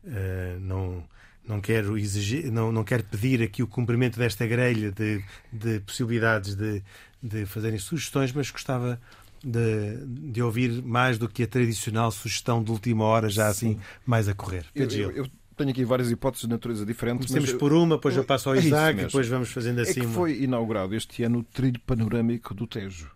uh, 0.04 0.60
não, 0.60 1.02
não 1.44 1.60
quero 1.60 1.98
exigir, 1.98 2.52
não, 2.52 2.70
não 2.70 2.84
quero 2.84 3.02
pedir 3.02 3.42
aqui 3.42 3.62
o 3.62 3.66
cumprimento 3.66 4.18
desta 4.18 4.46
grelha 4.46 4.92
de, 4.92 5.24
de 5.52 5.80
possibilidades 5.80 6.54
de, 6.54 6.84
de 7.26 7.46
fazerem 7.46 7.78
sugestões, 7.78 8.32
mas 8.32 8.50
gostava 8.50 9.00
de, 9.42 9.96
de, 10.32 10.42
ouvir 10.42 10.82
mais 10.82 11.18
do 11.18 11.28
que 11.28 11.42
a 11.42 11.46
tradicional 11.46 12.10
sugestão 12.10 12.62
de 12.62 12.70
última 12.70 13.04
hora, 13.04 13.28
já 13.28 13.48
assim 13.48 13.74
Sim. 13.74 13.80
mais 14.04 14.28
a 14.28 14.34
correr. 14.34 14.66
Eu, 14.74 14.88
eu, 14.88 15.10
eu, 15.12 15.26
tenho 15.56 15.70
aqui 15.70 15.84
várias 15.84 16.10
hipóteses 16.10 16.46
de 16.46 16.50
natureza 16.50 16.84
diferente. 16.84 17.32
Temos 17.32 17.52
por 17.52 17.72
uma, 17.72 17.96
depois 17.96 18.14
eu, 18.14 18.22
eu 18.22 18.26
passo 18.26 18.48
ao 18.48 18.56
é 18.56 18.58
Isaac, 18.58 19.04
depois 19.04 19.28
vamos 19.28 19.50
fazendo 19.50 19.80
assim. 19.80 20.00
É 20.00 20.04
que 20.04 20.10
foi 20.10 20.42
inaugurado 20.42 20.94
este 20.94 21.22
ano 21.22 21.40
o 21.40 21.42
trilho 21.42 21.80
panorâmico 21.80 22.54
do 22.54 22.66
Tejo. 22.66 23.10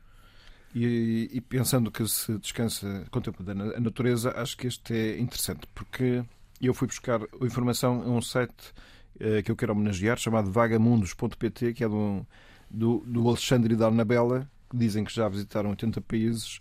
E, 0.75 1.29
e, 1.33 1.40
pensando 1.40 1.90
que 1.90 2.07
se 2.07 2.38
descansa 2.38 3.05
contemplando 3.11 3.75
a 3.75 3.81
natureza, 3.81 4.33
acho 4.37 4.57
que 4.57 4.68
este 4.68 4.94
é 4.94 5.18
interessante, 5.18 5.66
porque 5.75 6.23
eu 6.62 6.73
fui 6.73 6.87
buscar 6.87 7.20
informação 7.42 8.03
a 8.03 8.09
um 8.09 8.23
site 8.23 8.73
uh, 9.16 9.42
que 9.42 9.51
eu 9.51 9.57
quero 9.57 9.73
homenagear, 9.73 10.16
chamado 10.16 10.49
vagamundos.pt, 10.49 11.75
que 11.75 11.83
é 11.83 11.88
de 11.88 11.94
um 11.94 12.25
do, 12.70 13.02
do 13.06 13.28
Alexandre 13.28 13.74
e 13.74 13.76
da 13.76 13.87
Arnabela, 13.87 14.48
que 14.70 14.76
dizem 14.76 15.04
que 15.04 15.14
já 15.14 15.28
visitaram 15.28 15.70
80 15.70 16.00
países 16.00 16.61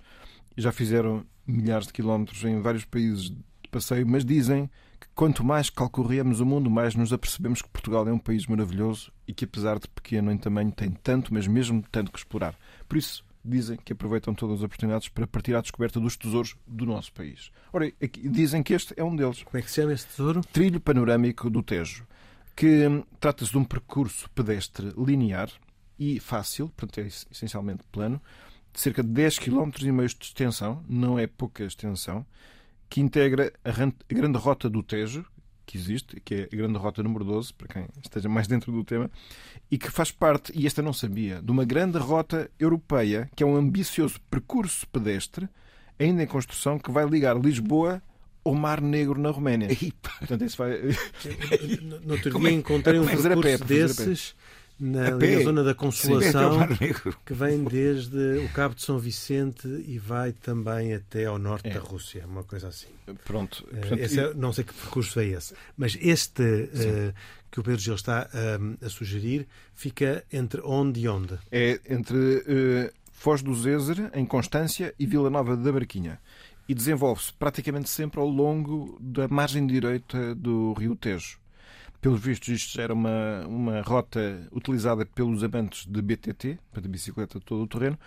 e 0.58 0.62
já 0.62 0.72
fizeram 0.72 1.26
milhares 1.46 1.88
de 1.88 1.94
quilómetros 1.94 2.44
em 2.44 2.60
vários 2.62 2.86
países 2.86 3.30
de 3.30 3.70
passeio, 3.72 4.08
mas 4.08 4.26
dizem 4.26 4.70
que 5.00 5.08
quanto 5.16 5.44
mais 5.44 5.70
calcorremos 5.70 6.40
o 6.40 6.46
mundo, 6.46 6.70
mais 6.70 6.96
nos 6.96 7.14
apercebemos 7.14 7.62
que 7.62 7.70
Portugal 7.70 8.08
é 8.08 8.12
um 8.12 8.20
país 8.20 8.46
maravilhoso 8.48 9.12
e 9.28 9.34
que, 9.34 9.46
apesar 9.46 9.80
de 9.80 9.88
pequeno 9.88 10.32
em 10.32 10.38
tamanho, 10.38 10.72
tem 10.72 10.92
tanto, 10.92 11.34
mas 11.34 11.48
mesmo 11.48 11.84
tanto 11.92 12.12
que 12.12 12.18
explorar. 12.18 12.56
Por 12.88 12.98
isso, 12.98 13.24
dizem 13.44 13.78
que 13.78 13.94
aproveitam 13.94 14.34
todas 14.34 14.58
as 14.58 14.64
oportunidades 14.64 15.08
para 15.08 15.28
partir 15.28 15.56
à 15.56 15.62
descoberta 15.62 16.00
dos 16.00 16.18
tesouros 16.18 16.56
do 16.68 16.86
nosso 16.86 17.14
país. 17.14 17.52
Ora, 17.72 17.92
dizem 18.24 18.62
que 18.62 18.74
este 18.74 18.94
é 18.98 19.04
um 19.04 19.16
deles. 19.16 19.44
Como 19.44 19.58
é 19.58 19.62
que 19.62 19.70
se 19.70 19.82
chama 19.82 19.94
esse 19.94 20.08
tesouro? 20.08 20.42
Trilho 20.42 20.80
Panorâmico 20.80 21.50
do 21.50 21.64
Tejo, 21.64 22.06
que 22.56 22.88
hum, 22.88 23.04
trata-se 23.20 23.52
de 23.52 23.58
um 23.58 23.64
percurso 23.64 24.30
pedestre 24.32 24.94
linear 24.98 25.50
e 26.00 26.20
fácil, 26.20 26.70
portanto 26.70 27.00
é 27.00 27.08
essencialmente 27.08 27.84
plano, 27.92 28.22
de 28.74 28.80
cerca 28.80 29.04
de 29.04 29.10
10 29.10 29.40
km 29.40 29.70
e 29.82 29.92
meio 29.92 30.08
de 30.08 30.16
extensão, 30.22 30.84
não 30.88 31.20
é 31.20 31.28
pouca 31.28 31.64
extensão, 31.64 32.26
que 32.90 33.02
integra 33.02 33.52
a 33.64 34.14
grande 34.14 34.38
rota 34.38 34.70
do 34.70 34.82
Tejo, 34.82 35.26
que 35.66 35.78
existe, 35.78 36.20
que 36.22 36.34
é 36.34 36.50
a 36.52 36.56
grande 36.56 36.80
rota 36.80 37.04
número 37.04 37.24
12, 37.24 37.54
para 37.54 37.68
quem 37.68 37.88
esteja 38.04 38.28
mais 38.28 38.48
dentro 38.48 38.72
do 38.72 38.84
tema, 38.84 39.12
e 39.70 39.78
que 39.78 39.92
faz 39.92 40.12
parte, 40.12 40.52
e 40.56 40.66
esta 40.66 40.82
não 40.82 40.94
sabia, 40.94 41.42
de 41.42 41.52
uma 41.52 41.64
grande 41.64 42.00
rota 42.00 42.50
europeia, 42.60 43.30
que 43.36 43.44
é 43.44 43.46
um 43.46 43.56
ambicioso 43.56 44.20
percurso 44.32 44.88
pedestre, 44.88 45.48
ainda 46.00 46.24
em 46.24 46.28
construção, 46.28 46.80
que 46.80 46.90
vai 46.90 47.06
ligar 47.06 47.38
Lisboa 47.38 48.02
ao 48.44 48.56
Mar 48.56 48.82
Negro 48.82 49.20
na 49.20 49.30
Roménia. 49.30 49.68
Portanto, 50.02 50.42
esse 50.44 50.58
vai... 50.58 50.72
No 52.04 52.14
outro 52.14 52.40
dia 52.40 52.52
encontrei 52.52 53.00
um 53.00 53.06
percurso 53.06 53.66
desses 53.66 54.36
na, 54.80 55.12
na 55.12 55.44
zona 55.44 55.64
da 55.64 55.76
Consolação, 55.76 56.60
Sim, 56.78 57.12
que 57.26 57.34
vem 57.34 57.64
desde 57.64 58.38
o 58.46 58.50
Cabo 58.50 58.76
de 58.76 58.82
São 58.82 58.98
Vicente 58.98 59.68
e 59.68 60.00
vai 60.00 60.32
também 60.32 60.94
até 60.94 61.26
ao 61.26 61.38
norte 61.38 61.68
é. 61.68 61.74
da 61.74 61.80
Rússia, 61.80 62.26
uma 62.26 62.44
coisa 62.44 62.70
assim. 62.70 62.88
Pronto. 63.26 63.68
Eh, 63.74 63.80
Portanto, 63.80 64.00
esse 64.00 64.20
é, 64.20 64.34
não 64.34 64.54
sei 64.54 64.64
que 64.64 64.74
percurso 64.74 65.20
é 65.20 65.26
esse, 65.26 65.54
mas 65.76 65.98
este 66.00 66.42
uh, 66.44 67.14
que 67.52 67.60
o 67.60 67.64
Pedro 67.64 67.80
Gil 67.80 67.96
está 67.96 68.30
uh, 68.34 68.86
a 68.86 68.90
sugerir 68.90 69.48
fica 69.76 70.24
entre 70.32 70.62
onde 70.64 71.02
e 71.02 71.08
onde? 71.10 71.38
É 71.52 71.80
entre 71.90 72.16
uh, 72.16 73.00
Foz 73.12 73.42
do 73.42 73.54
Zézer, 73.54 74.10
em 74.14 74.26
Constância, 74.26 74.94
e 74.98 75.06
Vila 75.06 75.30
Nova 75.30 75.58
da 75.58 75.72
Barquinha. 75.74 76.20
E 76.70 76.74
desenvolve-se 76.74 77.34
praticamente 77.34 77.90
sempre 77.90 78.20
ao 78.20 78.28
longo 78.28 78.98
da 79.02 79.28
margem 79.28 79.68
direita 79.68 80.34
do 80.36 80.72
Rio 80.74 80.96
Tejo. 80.96 81.38
Pelos 82.02 82.22
vistos, 82.22 82.48
isto 82.48 82.80
era 82.80 82.94
uma, 82.94 83.46
uma 83.46 83.82
rota 83.82 84.48
utilizada 84.52 85.06
pelos 85.06 85.44
amantes 85.44 85.86
de 85.86 86.02
BTT, 86.02 86.58
para 86.72 86.82
de 86.82 86.88
bicicleta 86.88 87.40
todo 87.40 87.64
o 87.64 87.68
terreno, 87.68 88.00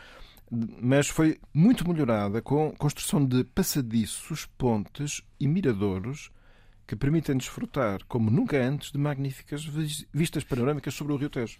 mas 0.80 1.08
foi 1.08 1.38
muito 1.52 1.86
melhorada 1.88 2.40
com 2.40 2.72
construção 2.72 3.24
de 3.24 3.44
passadiços, 3.44 4.46
pontes 4.58 5.22
e 5.40 5.46
miradouros 5.46 6.30
que 6.86 6.96
permitem 6.96 7.36
desfrutar, 7.36 8.00
como 8.06 8.30
nunca 8.30 8.58
antes, 8.58 8.92
de 8.92 8.98
magníficas 8.98 9.64
vistas 10.12 10.44
panorâmicas 10.44 10.92
sobre 10.94 11.12
o 11.12 11.16
Rio 11.16 11.30
Tejo. 11.30 11.58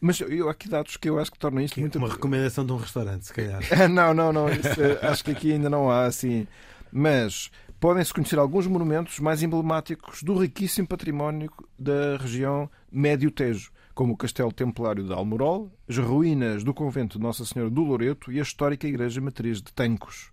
Mas 0.00 0.20
eu, 0.20 0.48
há 0.48 0.52
aqui 0.52 0.68
dados 0.68 0.96
que 0.96 1.08
eu 1.08 1.18
acho 1.18 1.32
que 1.32 1.38
tornam 1.38 1.60
isto 1.60 1.78
muito. 1.80 1.98
Uma 1.98 2.08
recomendação 2.08 2.64
de 2.64 2.72
um 2.72 2.76
restaurante, 2.76 3.26
se 3.26 3.32
calhar. 3.32 3.60
não, 3.90 4.14
não, 4.14 4.32
não. 4.32 4.48
Isso, 4.48 4.80
acho 5.02 5.24
que 5.24 5.32
aqui 5.32 5.52
ainda 5.52 5.68
não 5.68 5.90
há 5.90 6.04
assim. 6.04 6.46
Mas 6.92 7.50
podem-se 7.80 8.12
conhecer 8.12 8.38
alguns 8.38 8.66
monumentos 8.66 9.18
mais 9.20 9.42
emblemáticos 9.42 10.22
do 10.22 10.36
riquíssimo 10.36 10.88
património 10.88 11.50
da 11.78 12.16
região 12.16 12.68
Médio 12.90 13.30
Tejo, 13.30 13.70
como 13.94 14.14
o 14.14 14.16
Castelo 14.16 14.52
Templário 14.52 15.04
de 15.04 15.12
Almorol, 15.12 15.72
as 15.88 15.96
ruínas 15.96 16.64
do 16.64 16.74
convento 16.74 17.18
de 17.18 17.24
Nossa 17.24 17.44
Senhora 17.44 17.70
do 17.70 17.82
Loreto 17.82 18.32
e 18.32 18.38
a 18.38 18.42
histórica 18.42 18.86
Igreja 18.86 19.20
Matriz 19.20 19.62
de 19.62 19.72
Tancos. 19.72 20.32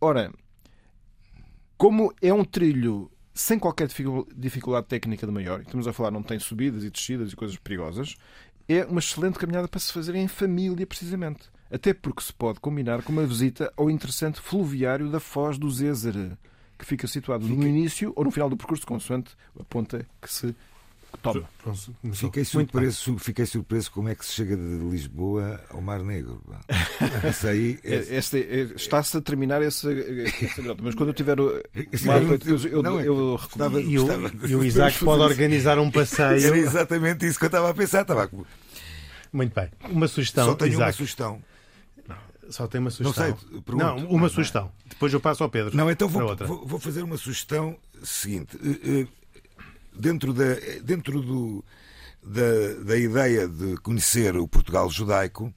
Ora, 0.00 0.32
como 1.76 2.12
é 2.22 2.32
um 2.32 2.44
trilho 2.44 3.10
sem 3.34 3.58
qualquer 3.58 3.88
dificuldade 4.36 4.86
técnica 4.86 5.26
de 5.26 5.32
maior, 5.32 5.62
estamos 5.62 5.88
a 5.88 5.92
falar, 5.92 6.10
não 6.10 6.22
tem 6.22 6.38
subidas 6.38 6.84
e 6.84 6.90
descidas 6.90 7.32
e 7.32 7.36
coisas 7.36 7.56
perigosas, 7.56 8.16
é 8.68 8.84
uma 8.84 9.00
excelente 9.00 9.38
caminhada 9.38 9.66
para 9.66 9.80
se 9.80 9.92
fazer 9.92 10.14
em 10.14 10.28
família, 10.28 10.86
precisamente 10.86 11.50
até 11.72 11.94
porque 11.94 12.22
se 12.22 12.32
pode 12.32 12.60
combinar 12.60 13.02
com 13.02 13.12
uma 13.12 13.26
visita 13.26 13.72
ao 13.76 13.90
interessante 13.90 14.40
fluviário 14.40 15.08
da 15.08 15.18
Foz 15.18 15.56
do 15.56 15.70
Zézer, 15.70 16.14
que 16.78 16.84
fica 16.84 17.06
situado 17.06 17.46
fica... 17.46 17.58
no 17.58 17.66
início 17.66 18.12
ou 18.14 18.24
no 18.24 18.30
final 18.30 18.50
do 18.50 18.56
percurso, 18.56 18.86
consoante 18.86 19.34
a 19.58 19.64
ponta 19.64 20.06
que 20.20 20.30
se 20.30 20.54
toma. 21.22 21.48
Fiquei 22.12 22.44
surpreso, 22.44 23.18
fiquei 23.18 23.46
surpreso 23.46 23.90
como 23.90 24.08
é 24.08 24.14
que 24.14 24.24
se 24.24 24.32
chega 24.32 24.54
de 24.54 24.62
Lisboa 24.62 25.60
ao 25.70 25.80
Mar 25.80 26.02
Negro. 26.02 26.42
Isso 27.30 27.46
aí 27.46 27.78
é... 27.84 27.94
é 27.94 28.18
está-se 28.76 29.16
a 29.16 29.20
terminar 29.22 29.62
essa, 29.62 29.90
essa 29.92 30.62
mas 30.82 30.94
quando 30.94 31.08
eu 31.08 31.14
tiver 31.14 31.40
o 31.40 31.54
mapa, 32.04 32.38
eu, 32.46 32.58
eu, 32.58 32.82
eu, 32.82 33.80
e, 33.80 33.98
o, 33.98 34.46
e 34.46 34.56
o 34.56 34.64
Isaac 34.64 35.02
pode 35.02 35.22
organizar 35.22 35.78
um 35.78 35.88
passeio. 35.90 36.46
Era 36.46 36.58
exatamente 36.58 37.26
isso 37.26 37.38
que 37.38 37.46
eu 37.46 37.48
estava 37.48 37.70
a 37.70 37.74
pensar. 37.74 38.02
Estava 38.02 38.28
Muito 39.32 39.54
bem. 39.54 39.70
Uma 39.88 40.08
sugestão. 40.08 40.46
Só 40.46 40.54
tenho 40.54 40.72
Isaac. 40.72 40.88
uma 40.88 40.92
sugestão. 40.92 41.51
Só 42.50 42.66
tem 42.66 42.80
uma 42.80 42.90
sugestão. 42.90 43.28
Não 43.28 43.36
sei, 43.36 43.60
pergunto. 43.62 43.76
Não, 43.76 43.96
uma 44.08 44.26
ah, 44.26 44.30
sugestão. 44.30 44.64
Não. 44.64 44.72
Depois 44.86 45.12
eu 45.12 45.20
passo 45.20 45.42
ao 45.42 45.48
Pedro. 45.48 45.76
Não, 45.76 45.90
então 45.90 46.08
vou, 46.08 46.36
vou, 46.36 46.66
vou, 46.66 46.80
fazer 46.80 47.02
uma 47.02 47.16
sugestão 47.16 47.78
seguinte. 48.02 48.58
Eh, 48.62 49.02
eh, 49.02 49.42
dentro 49.94 50.32
da, 50.32 50.54
dentro 50.82 51.20
do, 51.20 51.64
da, 52.22 52.84
da 52.84 52.96
ideia 52.96 53.48
de 53.48 53.76
conhecer 53.78 54.36
o 54.36 54.48
Portugal 54.48 54.90
judaico, 54.90 55.52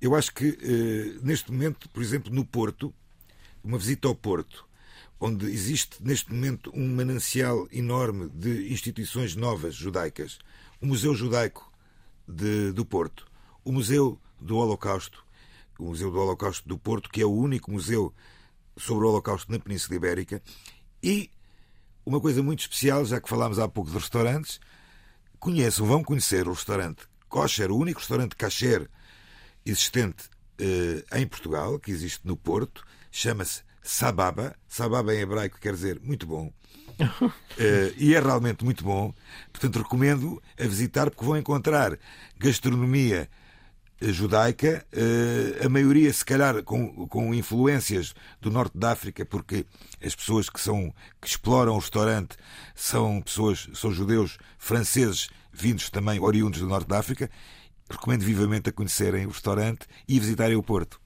eu 0.00 0.14
acho 0.14 0.34
que 0.34 0.58
eh, 0.60 1.18
neste 1.22 1.50
momento, 1.50 1.88
por 1.88 2.02
exemplo, 2.02 2.32
no 2.32 2.44
Porto, 2.44 2.92
uma 3.62 3.78
visita 3.78 4.08
ao 4.08 4.14
Porto, 4.14 4.66
onde 5.18 5.46
existe 5.46 5.96
neste 6.02 6.30
momento 6.32 6.70
um 6.74 6.94
manancial 6.94 7.66
enorme 7.72 8.28
de 8.34 8.72
instituições 8.72 9.34
novas 9.34 9.74
judaicas, 9.74 10.38
o 10.80 10.86
Museu 10.86 11.14
Judaico 11.14 11.72
de, 12.28 12.72
do 12.72 12.84
Porto, 12.84 13.26
o 13.64 13.72
Museu 13.72 14.18
do 14.38 14.56
Holocausto, 14.56 15.23
o 15.78 15.86
Museu 15.86 16.10
do 16.10 16.18
Holocausto 16.18 16.68
do 16.68 16.78
Porto, 16.78 17.10
que 17.10 17.20
é 17.20 17.26
o 17.26 17.32
único 17.32 17.70
museu 17.70 18.12
sobre 18.76 19.04
o 19.04 19.08
Holocausto 19.08 19.50
na 19.50 19.58
Península 19.58 19.96
Ibérica, 19.96 20.42
e 21.02 21.30
uma 22.04 22.20
coisa 22.20 22.42
muito 22.42 22.60
especial, 22.60 23.04
já 23.04 23.20
que 23.20 23.28
falámos 23.28 23.58
há 23.58 23.68
pouco 23.68 23.90
de 23.90 23.98
restaurantes, 23.98 24.60
conheçam, 25.38 25.86
vão 25.86 26.02
conhecer 26.02 26.48
o 26.48 26.52
restaurante 26.52 27.06
Kosher, 27.28 27.70
o 27.70 27.76
único 27.76 27.98
restaurante 27.98 28.36
kasher 28.36 28.88
existente 29.66 30.24
eh, 30.58 31.04
em 31.18 31.26
Portugal, 31.26 31.78
que 31.80 31.90
existe 31.90 32.20
no 32.24 32.36
Porto, 32.36 32.84
chama-se 33.10 33.62
Sababa. 33.82 34.56
Sababa 34.68 35.14
em 35.14 35.20
hebraico 35.20 35.58
quer 35.60 35.74
dizer 35.74 36.00
muito 36.00 36.26
bom. 36.26 36.52
Uh, 37.00 37.92
e 37.98 38.14
é 38.14 38.20
realmente 38.20 38.64
muito 38.64 38.84
bom. 38.84 39.12
Portanto, 39.52 39.82
recomendo 39.82 40.40
a 40.58 40.62
visitar 40.62 41.10
porque 41.10 41.24
vão 41.24 41.36
encontrar 41.36 41.98
gastronomia 42.38 43.22
eh, 43.22 43.43
judaica, 44.12 44.84
uh, 44.92 45.66
a 45.66 45.68
maioria, 45.68 46.12
se 46.12 46.24
calhar, 46.24 46.62
com, 46.62 47.06
com 47.08 47.34
influências 47.34 48.14
do 48.40 48.50
norte 48.50 48.76
da 48.76 48.92
África, 48.92 49.24
porque 49.24 49.66
as 50.04 50.14
pessoas 50.14 50.48
que, 50.48 50.60
são, 50.60 50.92
que 51.20 51.28
exploram 51.28 51.74
o 51.74 51.78
restaurante 51.78 52.36
são 52.74 53.20
pessoas, 53.20 53.68
são 53.74 53.92
judeus 53.92 54.38
franceses, 54.58 55.28
vindos 55.52 55.90
também 55.90 56.20
oriundos 56.20 56.60
do 56.60 56.66
norte 56.66 56.88
da 56.88 56.98
África. 56.98 57.30
Recomendo 57.88 58.22
vivamente 58.22 58.70
a 58.70 58.72
conhecerem 58.72 59.26
o 59.26 59.30
restaurante 59.30 59.86
e 60.08 60.18
visitarem 60.18 60.56
o 60.56 60.62
Porto. 60.62 61.00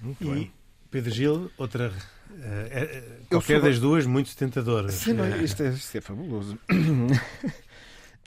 Muito 0.00 0.22
e 0.22 0.30
bem. 0.30 0.52
Pedro 0.90 1.10
Gil, 1.10 1.50
outra 1.56 1.92
Uh, 2.30 3.26
qualquer 3.28 3.60
sou... 3.60 3.68
das 3.68 3.78
duas, 3.80 4.06
muito 4.06 4.34
tentadora. 4.36 4.88
Sim, 4.90 5.14
não, 5.14 5.28
isto, 5.42 5.62
é, 5.62 5.70
isto 5.70 5.98
é 5.98 6.00
fabuloso. 6.00 6.58
uh, 6.70 7.18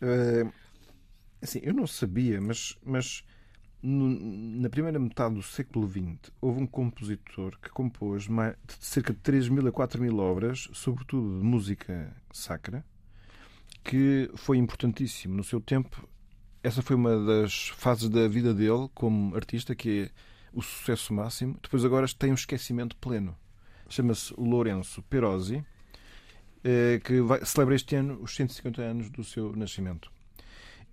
assim, 1.42 1.62
eu 1.64 1.74
não 1.74 1.88
sabia, 1.88 2.42
mas, 2.42 2.78
mas 2.86 3.24
no, 3.84 4.08
na 4.62 4.70
primeira 4.70 4.98
metade 4.98 5.36
do 5.36 5.44
século 5.44 5.88
XX 5.88 6.32
houve 6.42 6.62
um 6.62 6.66
compositor 6.66 7.58
que 7.62 7.70
compôs 7.70 8.28
mais, 8.28 8.56
de 8.66 8.86
cerca 8.86 9.14
de 9.14 9.20
3 9.20 9.50
mil 9.50 9.68
a 9.68 9.72
4 9.72 10.02
mil 10.02 10.18
obras, 10.20 10.70
sobretudo 10.74 11.40
de 11.40 11.46
música 11.46 12.16
sacra, 12.32 12.84
que 13.84 14.32
foi 14.36 14.58
importantíssimo 14.58 15.36
no 15.36 15.44
seu 15.44 15.60
tempo. 15.60 16.08
Essa 16.64 16.82
foi 16.82 16.96
uma 16.96 17.24
das 17.26 17.70
fases 17.70 18.10
da 18.10 18.28
vida 18.28 18.54
dele 18.54 18.90
como 18.94 19.36
artista, 19.36 19.76
que 19.76 20.04
é 20.04 20.12
o 20.54 20.62
sucesso 20.62 21.14
máximo. 21.14 21.60
Depois 21.62 21.84
agora 21.84 22.08
tem 22.18 22.32
um 22.32 22.36
esquecimento 22.36 22.96
pleno 22.98 23.36
chama-se 23.94 24.34
Lourenço 24.38 25.02
Perosi, 25.04 25.64
eh, 26.64 27.00
que 27.04 27.22
vai, 27.22 27.46
celebra 27.46 27.76
este 27.76 27.96
ano 27.96 28.20
os 28.22 28.36
150 28.36 28.82
anos 28.82 29.10
do 29.10 29.24
seu 29.24 29.56
nascimento. 29.56 30.12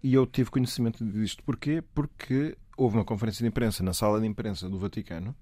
E 0.03 0.15
eu 0.15 0.27
tive 0.27 0.51
conhecimento 0.51 1.05
disto. 1.05 1.43
Porquê? 1.43 1.83
Porque 1.95 2.57
houve 2.81 2.97
uma 2.97 3.05
conferência 3.05 3.45
de 3.45 3.49
imprensa 3.49 3.83
na 3.83 3.93
sala 3.93 4.19
de 4.19 4.27
imprensa 4.27 4.67
do 4.67 4.79
Vaticano, 4.79 5.37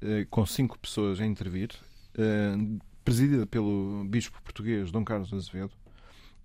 eh, 0.00 0.26
com 0.28 0.44
cinco 0.44 0.76
pessoas 0.76 1.20
a 1.20 1.24
intervir, 1.24 1.70
eh, 2.18 2.56
presidida 3.04 3.46
pelo 3.46 4.04
bispo 4.04 4.42
português 4.42 4.90
Dom 4.90 5.04
Carlos 5.04 5.32
Azevedo, 5.32 5.70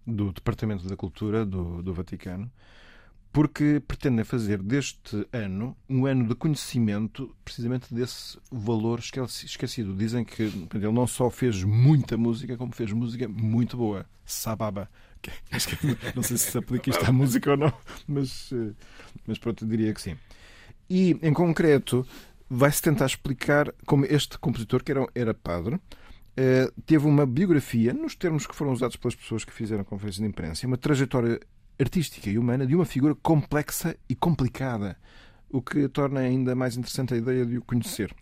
do 0.06 0.32
Departamento 0.32 0.88
da 0.88 0.96
Cultura 0.96 1.44
do, 1.44 1.82
do 1.82 1.92
Vaticano, 1.92 2.52
porque 3.34 3.82
pretendem 3.88 4.24
fazer 4.24 4.62
deste 4.62 5.26
ano 5.34 5.76
um 5.90 6.06
ano 6.06 6.28
de 6.28 6.36
conhecimento 6.36 7.36
precisamente 7.44 7.92
desse 7.92 8.38
valor 8.52 9.00
esquecido. 9.00 9.96
Dizem 9.96 10.24
que 10.24 10.44
ele 10.44 10.92
não 10.92 11.08
só 11.08 11.32
fez 11.32 11.64
muita 11.64 12.16
música, 12.16 12.56
como 12.58 12.76
fez 12.76 12.92
música 12.92 13.28
muito 13.28 13.76
boa. 13.76 14.06
Sababa. 14.24 14.88
Não 16.16 16.24
sei 16.24 16.38
se 16.38 16.52
se 16.52 16.58
aplica 16.58 16.90
isto 16.90 17.06
à 17.06 17.12
música 17.12 17.52
ou 17.52 17.58
não, 17.58 17.74
mas, 18.08 18.52
eh, 18.52 18.74
mas 19.28 19.38
pronto, 19.38 19.66
diria 19.66 19.94
que 19.94 20.02
sim. 20.02 20.18
E, 20.90 21.18
em 21.22 21.34
concreto, 21.34 22.06
vai-se 22.50 22.82
tentar 22.82 23.06
explicar 23.06 23.74
como 23.86 24.06
este 24.06 24.38
compositor, 24.38 24.84
que 24.84 24.92
era, 24.92 25.08
era 25.16 25.34
padre, 25.34 25.80
eh, 26.36 26.72
teve 26.86 27.08
uma 27.08 27.26
biografia, 27.26 27.94
nos 27.94 28.16
termos 28.16 28.48
que 28.48 28.56
foram 28.56 28.72
usados 28.72 28.96
pelas 28.96 29.16
pessoas 29.16 29.46
que 29.46 29.54
fizeram 29.54 29.82
a 29.82 29.86
conferência 29.86 30.22
de 30.22 30.28
imprensa, 30.28 30.68
uma 30.68 30.78
trajetória 30.78 31.40
artística 31.80 32.30
e 32.30 32.38
humana 32.38 32.66
de 32.66 32.76
uma 32.76 32.86
figura 32.86 33.16
complexa 33.16 33.96
e 34.08 34.16
complicada, 34.16 34.98
o 35.50 35.62
que 35.62 35.88
torna 35.90 36.22
ainda 36.22 36.56
mais 36.56 36.78
interessante 36.78 37.14
a 37.14 37.18
ideia 37.18 37.46
de 37.46 37.58
o 37.58 37.62
conhecer. 37.62 38.14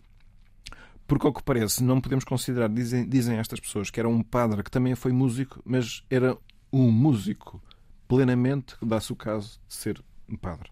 Porque, 1.07 1.25
ao 1.25 1.33
que 1.33 1.43
parece, 1.43 1.83
não 1.83 1.99
podemos 1.99 2.23
considerar, 2.23 2.69
dizem, 2.69 3.07
dizem 3.07 3.37
estas 3.37 3.59
pessoas, 3.59 3.89
que 3.89 3.99
era 3.99 4.07
um 4.07 4.21
padre 4.21 4.63
que 4.63 4.69
também 4.69 4.93
foi 4.95 5.11
músico, 5.11 5.59
mas 5.65 6.03
era 6.09 6.37
um 6.71 6.91
músico 6.91 7.61
plenamente, 8.07 8.75
dá-se 8.81 9.11
o 9.11 9.15
caso 9.15 9.59
de 9.67 9.73
ser 9.73 10.03
um 10.27 10.35
padre. 10.35 10.69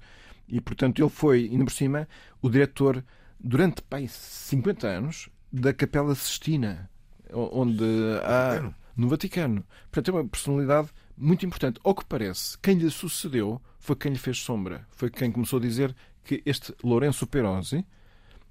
E, 0.48 0.62
portanto, 0.62 1.02
ele 1.02 1.10
foi, 1.10 1.50
ainda 1.52 1.66
por 1.66 1.72
cima, 1.72 2.08
o 2.42 2.50
diretor, 2.50 3.04
durante 3.40 3.82
pai, 3.82 4.08
50 4.08 4.88
anos, 4.88 5.30
da 5.52 5.74
Capela 5.74 6.16
Sistina, 6.16 6.90
onde 7.32 7.84
há. 8.24 8.72
No 8.96 9.08
Vaticano. 9.08 9.64
Portanto, 9.92 10.10
é 10.10 10.20
uma 10.20 10.28
personalidade 10.28 10.90
muito 11.16 11.46
importante. 11.46 11.80
Ao 11.84 11.94
que 11.94 12.04
parece, 12.04 12.58
quem 12.58 12.80
lhe 12.80 12.90
sucedeu 12.90 13.62
foi 13.80 13.96
quem 13.96 14.12
lhe 14.12 14.18
fez 14.18 14.40
sombra. 14.40 14.88
Foi 14.90 15.12
quem 15.12 15.32
começou 15.32 15.60
a 15.60 15.62
dizer 15.62 15.96
que 16.24 16.42
este 16.44 16.74
Lourenço 16.84 17.28
Perosi, 17.28 17.86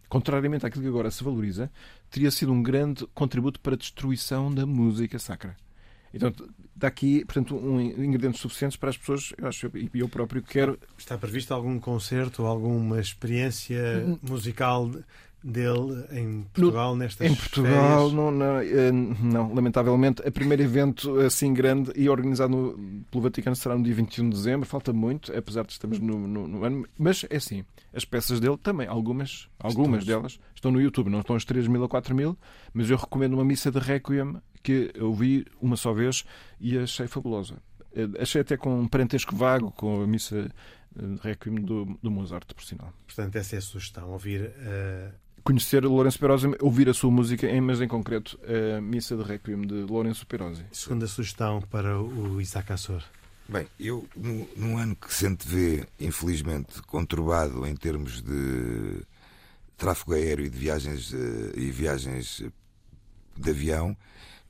contrariamente 0.09 0.64
àquilo 0.64 0.84
que 0.84 0.88
agora 0.88 1.11
se 1.11 1.24
valoriza, 1.24 1.68
teria 2.09 2.30
sido 2.30 2.53
um 2.53 2.62
grande 2.62 3.05
contributo 3.09 3.59
para 3.61 3.74
a 3.74 3.76
destruição 3.76 4.55
da 4.55 4.64
música 4.64 5.18
sacra. 5.18 5.57
Então, 6.16 6.32
dá 6.74 6.88
aqui, 6.88 7.24
portanto, 7.24 7.56
um 7.56 7.80
ingredientes 7.80 8.40
suficientes 8.40 8.76
para 8.76 8.90
as 8.90 8.96
pessoas, 8.96 9.32
eu 9.38 9.48
acho, 9.48 9.70
e 9.74 9.90
eu 9.94 10.08
próprio 10.08 10.42
quero. 10.42 10.78
Está 10.98 11.16
previsto 11.16 11.54
algum 11.54 11.78
concerto, 11.78 12.44
alguma 12.44 13.00
experiência 13.00 14.04
hum. 14.06 14.18
musical 14.22 14.90
dele 15.46 16.04
em 16.10 16.42
Portugal 16.52 16.94
no, 16.94 17.04
nestas 17.04 17.30
Em 17.30 17.34
Portugal, 17.34 18.10
não, 18.10 18.30
não, 18.30 18.60
eh, 18.60 18.90
não, 18.90 19.54
lamentavelmente. 19.54 20.20
O 20.22 20.32
primeiro 20.32 20.62
evento 20.62 21.20
assim 21.20 21.54
grande 21.54 21.92
e 21.94 22.08
organizado 22.08 22.50
no, 22.50 23.04
pelo 23.10 23.22
Vaticano 23.22 23.54
será 23.54 23.76
no 23.76 23.84
dia 23.84 23.94
21 23.94 24.28
de 24.28 24.36
dezembro. 24.36 24.66
Falta 24.66 24.92
muito, 24.92 25.36
apesar 25.36 25.64
de 25.64 25.72
estarmos 25.72 26.00
no, 26.00 26.18
no, 26.26 26.48
no 26.48 26.64
ano. 26.64 26.86
Mas 26.98 27.24
é 27.30 27.36
assim, 27.36 27.64
as 27.94 28.04
peças 28.04 28.40
dele 28.40 28.56
também, 28.56 28.88
algumas, 28.88 29.48
algumas 29.58 30.04
delas, 30.04 30.38
estão 30.54 30.72
no 30.72 30.80
YouTube. 30.80 31.10
Não 31.10 31.20
estão 31.20 31.36
as 31.36 31.44
3 31.44 31.68
mil 31.68 31.84
a 31.84 31.88
4 31.88 32.14
mil, 32.14 32.36
mas 32.74 32.90
eu 32.90 32.96
recomendo 32.96 33.34
uma 33.34 33.44
missa 33.44 33.70
de 33.70 33.78
Requiem 33.78 34.36
que 34.66 34.90
eu 34.94 35.14
vi 35.14 35.46
uma 35.60 35.76
só 35.76 35.92
vez 35.92 36.24
e 36.60 36.76
achei 36.76 37.06
fabulosa. 37.06 37.54
Eh, 37.94 38.20
achei 38.20 38.40
até 38.40 38.56
com 38.56 38.80
um 38.80 38.88
parentesco 38.88 39.36
vago 39.36 39.70
com 39.70 40.02
a 40.02 40.06
missa 40.06 40.36
eh, 40.36 41.06
de 41.06 41.20
Requiem 41.22 41.54
do, 41.54 41.96
do 42.02 42.10
Mozart, 42.10 42.52
por 42.52 42.64
sinal. 42.64 42.92
Portanto, 43.06 43.36
essa 43.36 43.54
é 43.54 43.58
a 43.58 43.62
sugestão, 43.62 44.10
ouvir 44.10 44.42
uh 44.42 45.26
conhecer 45.46 45.84
Lourenço 45.84 46.18
Perosi, 46.18 46.48
ouvir 46.60 46.88
a 46.88 46.92
sua 46.92 47.08
música, 47.08 47.46
mas 47.62 47.80
em 47.80 47.86
concreto 47.86 48.36
a 48.76 48.80
Missa 48.80 49.16
de 49.16 49.22
Requiem 49.22 49.60
de 49.60 49.74
Lourenço 49.74 50.26
Perosi. 50.26 50.64
Segunda 50.72 51.06
sugestão 51.06 51.62
para 51.70 52.00
o 52.02 52.40
Isaac 52.40 52.72
Assor. 52.72 53.00
Bem, 53.48 53.64
eu, 53.78 54.04
no, 54.16 54.48
num 54.56 54.76
ano 54.76 54.96
que 54.96 55.14
se 55.14 55.28
vê, 55.46 55.86
infelizmente, 56.00 56.82
conturbado 56.82 57.64
em 57.64 57.76
termos 57.76 58.20
de 58.20 59.02
tráfego 59.76 60.14
aéreo 60.14 60.46
e 60.46 60.50
de 60.50 60.58
viagens, 60.58 61.12
e 61.54 61.70
viagens 61.70 62.42
de 63.36 63.50
avião, 63.50 63.96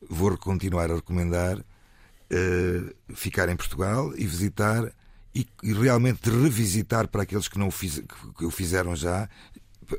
vou 0.08 0.36
continuar 0.36 0.90
a 0.90 0.96
recomendar 0.96 1.58
uh, 1.58 3.14
ficar 3.14 3.48
em 3.48 3.56
Portugal 3.56 4.12
e 4.16 4.26
visitar 4.26 4.92
e, 5.34 5.46
e, 5.62 5.72
realmente 5.72 6.30
revisitar 6.30 7.08
para 7.08 7.22
aqueles 7.22 7.46
que 7.46 7.58
não 7.58 7.68
o, 7.68 7.70
fiz, 7.70 8.02
que 8.38 8.44
o 8.44 8.50
fizeram 8.50 8.96
já, 8.96 9.28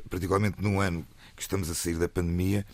particularmente 0.09 0.59
num 0.59 0.81
ano 0.81 1.05
que 1.35 1.43
estamos 1.43 1.69
a 1.69 1.75
sair 1.75 1.95
da 1.95 2.09
pandemia, 2.09 2.65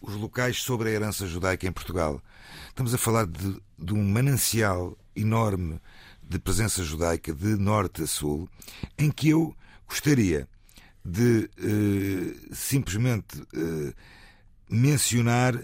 os 0.00 0.14
locais 0.14 0.62
sobre 0.62 0.90
a 0.90 0.92
herança 0.92 1.26
judaica 1.26 1.66
em 1.66 1.72
Portugal. 1.72 2.22
Estamos 2.68 2.94
a 2.94 2.98
falar 2.98 3.26
de, 3.26 3.60
de 3.76 3.92
um 3.92 4.04
manancial 4.04 4.96
enorme 5.16 5.80
de 6.22 6.38
presença 6.38 6.82
judaica 6.82 7.34
de 7.34 7.56
norte 7.56 8.02
a 8.02 8.06
sul, 8.06 8.48
em 8.96 9.10
que 9.10 9.30
eu 9.30 9.54
gostaria 9.86 10.48
de 11.04 11.50
eh, 11.58 12.34
simplesmente 12.52 13.42
eh, 13.54 13.92
mencionar 14.70 15.54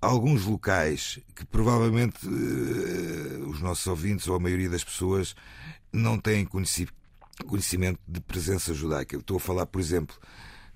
alguns 0.00 0.44
locais 0.44 1.18
que 1.34 1.44
provavelmente 1.44 2.26
eh, 2.26 3.38
os 3.46 3.60
nossos 3.60 3.86
ouvintes 3.86 4.26
ou 4.28 4.36
a 4.36 4.40
maioria 4.40 4.70
das 4.70 4.82
pessoas 4.82 5.34
não 5.92 6.18
têm 6.18 6.44
conhecido, 6.44 6.92
conhecimento 7.46 8.00
de 8.06 8.20
presença 8.20 8.72
judaica. 8.72 9.16
Estou 9.16 9.36
a 9.36 9.40
falar, 9.40 9.66
por 9.66 9.80
exemplo, 9.80 10.16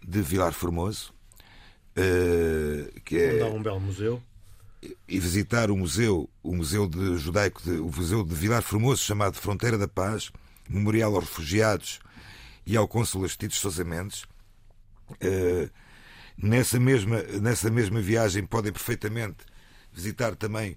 de 0.06 0.20
Vilar 0.20 0.52
Formoso, 0.52 1.14
uh, 1.96 3.00
que 3.02 3.16
é. 3.16 3.44
Um 3.44 3.62
belo 3.62 3.80
museu. 3.80 4.22
e 5.08 5.18
visitar 5.18 5.70
o 5.70 5.76
museu, 5.76 6.28
o 6.42 6.54
museu 6.54 6.86
de 6.86 7.16
judaico, 7.16 7.62
de, 7.62 7.78
o 7.78 7.86
museu 7.86 8.22
de 8.22 8.34
Vilar 8.34 8.62
Formoso, 8.62 9.02
chamado 9.02 9.36
Fronteira 9.36 9.78
da 9.78 9.88
Paz, 9.88 10.30
Memorial 10.68 11.14
aos 11.14 11.24
Refugiados 11.24 12.00
e 12.66 12.76
ao 12.76 12.88
Cônsul 12.88 13.24
Astides 13.24 13.58
Sousa 13.58 13.84
Mendes. 13.84 14.24
Uh, 15.12 15.70
nessa, 16.36 16.78
mesma, 16.78 17.22
nessa 17.40 17.70
mesma 17.70 18.00
viagem 18.00 18.44
podem 18.44 18.72
perfeitamente 18.72 19.44
visitar 19.92 20.34
também 20.36 20.76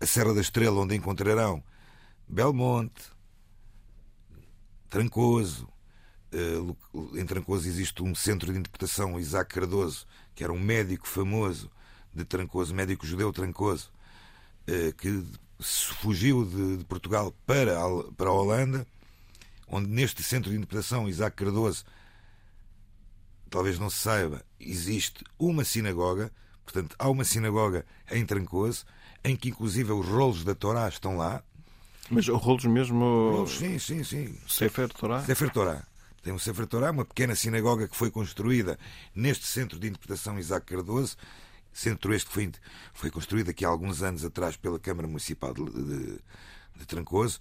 a 0.00 0.06
Serra 0.06 0.34
da 0.34 0.40
Estrela, 0.40 0.80
onde 0.80 0.94
encontrarão 0.94 1.62
Belmonte, 2.28 3.16
Trancoso. 4.90 5.68
Uh, 6.32 7.18
em 7.18 7.24
Trancoso 7.24 7.68
existe 7.68 8.02
um 8.02 8.14
centro 8.14 8.52
de 8.52 8.58
interpretação, 8.58 9.18
Isaac 9.18 9.54
Cardoso, 9.54 10.06
que 10.34 10.42
era 10.42 10.52
um 10.52 10.58
médico 10.58 11.06
famoso 11.06 11.70
de 12.12 12.24
Trancoso, 12.24 12.74
médico 12.74 13.06
judeu 13.06 13.32
Trancoso, 13.32 13.90
uh, 14.68 14.92
que 14.94 15.24
fugiu 15.60 16.44
de, 16.44 16.84
Portugal 16.84 17.32
para 17.46 17.78
a 17.78 18.30
Holanda, 18.30 18.86
onde 19.68 19.88
neste 19.88 20.22
centro 20.22 20.50
de 20.50 20.56
interpretação, 20.56 21.08
Isaac 21.08 21.36
Cardoso, 21.36 21.84
talvez 23.50 23.78
não 23.78 23.90
se 23.90 23.98
saiba, 23.98 24.42
existe 24.58 25.24
uma 25.38 25.64
sinagoga, 25.64 26.32
portanto, 26.64 26.96
há 26.98 27.08
uma 27.08 27.24
sinagoga 27.24 27.84
em 28.10 28.24
Trancoso, 28.24 28.84
em 29.24 29.36
que 29.36 29.48
inclusive 29.48 29.92
os 29.92 30.06
rolos 30.06 30.44
da 30.44 30.54
Torá 30.54 30.88
estão 30.88 31.16
lá. 31.16 31.42
Mas 32.10 32.28
rolos 32.28 32.64
mesmo. 32.64 33.30
Rolos, 33.32 33.58
sim, 33.58 33.78
sim, 33.78 34.04
sim. 34.04 34.38
Sefer 34.48 34.88
Torá? 34.88 35.24
Sefer 35.24 35.50
Torá. 35.50 35.86
Tem 36.22 36.32
um 36.32 36.38
Sefer 36.38 36.66
Torá, 36.66 36.90
uma 36.90 37.04
pequena 37.04 37.34
sinagoga 37.34 37.86
que 37.86 37.96
foi 37.96 38.10
construída 38.10 38.78
neste 39.14 39.46
centro 39.46 39.78
de 39.78 39.88
interpretação 39.88 40.38
Isaac 40.38 40.66
Cardoso, 40.66 41.16
centro 41.72 42.12
este 42.14 42.26
que 42.26 42.32
foi, 42.32 42.52
foi 42.92 43.10
construído 43.10 43.50
aqui 43.50 43.64
há 43.64 43.68
alguns 43.68 44.02
anos 44.02 44.24
atrás 44.24 44.56
pela 44.56 44.78
Câmara 44.78 45.06
Municipal 45.06 45.54
de, 45.54 45.64
de, 45.64 46.18
de 46.76 46.86
Trancoso. 46.86 47.38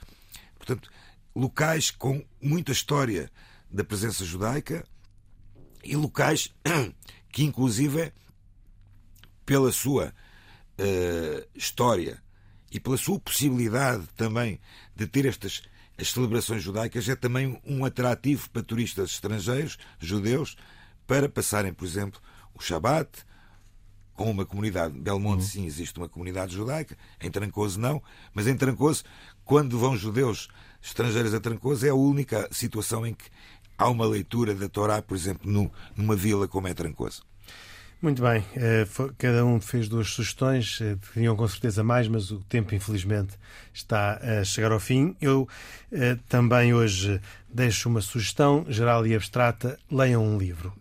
Portanto, 0.58 0.92
locais 1.36 1.90
com 1.90 2.24
muita 2.42 2.72
história 2.72 3.32
da 3.72 3.84
presença 3.84 4.24
judaica 4.24 4.86
e 5.86 5.96
locais 5.96 6.54
que, 7.32 7.44
inclusive, 7.44 8.12
pela 9.46 9.72
sua 9.72 10.14
uh, 10.80 11.48
história 11.54 12.22
e 12.72 12.80
pela 12.80 12.98
sua 12.98 13.20
possibilidade 13.20 14.08
também 14.16 14.60
de 14.96 15.08
ter 15.08 15.26
estas 15.26 15.62
as 15.98 16.12
celebrações 16.12 16.62
judaicas, 16.62 17.08
é 17.08 17.16
também 17.16 17.60
um 17.66 17.86
atrativo 17.86 18.50
para 18.50 18.62
turistas 18.62 19.12
estrangeiros, 19.12 19.78
judeus, 20.00 20.58
para 21.08 21.30
passarem, 21.30 21.74
por 21.74 21.86
exemplo, 21.86 22.20
o 22.54 22.62
Shabat 22.62 23.10
com 24.14 24.30
uma 24.30 24.46
comunidade. 24.46 24.98
Belmonte, 24.98 25.44
uhum. 25.44 25.50
sim, 25.50 25.66
existe 25.66 25.98
uma 25.98 26.10
comunidade 26.10 26.56
judaica, 26.56 26.98
em 27.22 27.30
Trancoso, 27.30 27.80
não, 27.80 28.02
mas 28.34 28.48
em 28.48 28.56
Trancoso, 28.56 29.04
quando 29.44 29.78
vão 29.78 29.96
judeus 29.96 30.48
estrangeiros 30.82 31.34
a 31.34 31.40
Trancoso, 31.40 31.86
é 31.86 31.90
a 31.90 31.96
única 31.96 32.48
situação 32.52 33.06
em 33.06 33.14
que 33.14 33.26
há 33.78 33.90
uma 33.90 34.06
leitura 34.06 34.54
da 34.56 34.70
Torá, 34.70 35.02
por 35.02 35.16
exemplo, 35.16 35.72
numa 35.96 36.16
vila 36.16 36.48
como 36.48 36.68
é 36.68 36.74
Trancoso. 36.74 37.24
Muito 38.06 38.22
bem, 38.22 38.46
eh, 38.56 38.86
cada 39.18 39.44
um 39.44 39.60
fez 39.60 39.90
duas 39.90 40.12
sugestões, 40.12 40.78
eh, 40.80 40.96
tinham 41.12 41.36
com 41.36 41.48
certeza 41.48 41.84
mais, 41.84 42.08
mas 42.08 42.30
o 42.30 42.40
tempo 42.42 42.76
infelizmente 42.76 43.34
está 43.74 44.20
a 44.22 44.44
chegar 44.44 44.72
ao 44.72 44.80
fim. 44.80 45.16
Eu 45.20 45.50
eh, 45.92 46.16
também 46.30 46.72
hoje 46.72 47.20
deixo 47.50 47.90
uma 47.90 48.02
sugestão 48.02 48.64
geral 48.70 49.08
e 49.08 49.16
abstrata: 49.16 49.80
leiam 49.92 50.24
um 50.24 50.38
livro. 50.38 50.72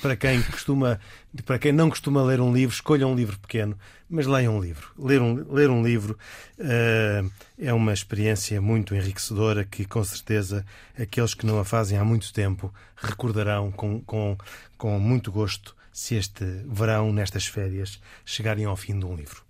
Para 0.00 0.14
quem 0.14 0.40
costuma, 0.46 1.00
para 1.44 1.58
quem 1.58 1.72
não 1.72 1.90
costuma 1.90 2.22
ler 2.22 2.40
um 2.40 2.54
livro, 2.54 2.72
escolham 2.72 3.10
um 3.10 3.16
livro 3.16 3.36
pequeno, 3.40 3.76
mas 4.08 4.28
leiam 4.28 4.56
um 4.56 4.60
livro. 4.60 4.92
Ler 4.96 5.20
um, 5.20 5.52
ler 5.52 5.70
um 5.70 5.82
livro 5.82 6.16
é 7.58 7.74
uma 7.74 7.92
experiência 7.92 8.60
muito 8.60 8.94
enriquecedora 8.94 9.64
que, 9.64 9.84
com 9.84 10.04
certeza, 10.04 10.64
aqueles 10.96 11.34
que 11.34 11.44
não 11.44 11.58
a 11.58 11.64
fazem 11.64 11.98
há 11.98 12.04
muito 12.04 12.32
tempo 12.32 12.72
recordarão 12.94 13.72
com, 13.72 14.00
com, 14.02 14.38
com 14.78 15.00
muito 15.00 15.32
gosto 15.32 15.79
se 15.92 16.14
este 16.14 16.44
verão, 16.66 17.12
nestas 17.12 17.46
férias, 17.46 18.00
chegarem 18.24 18.64
ao 18.64 18.76
fim 18.76 18.98
de 18.98 19.04
um 19.04 19.14
livro. 19.14 19.42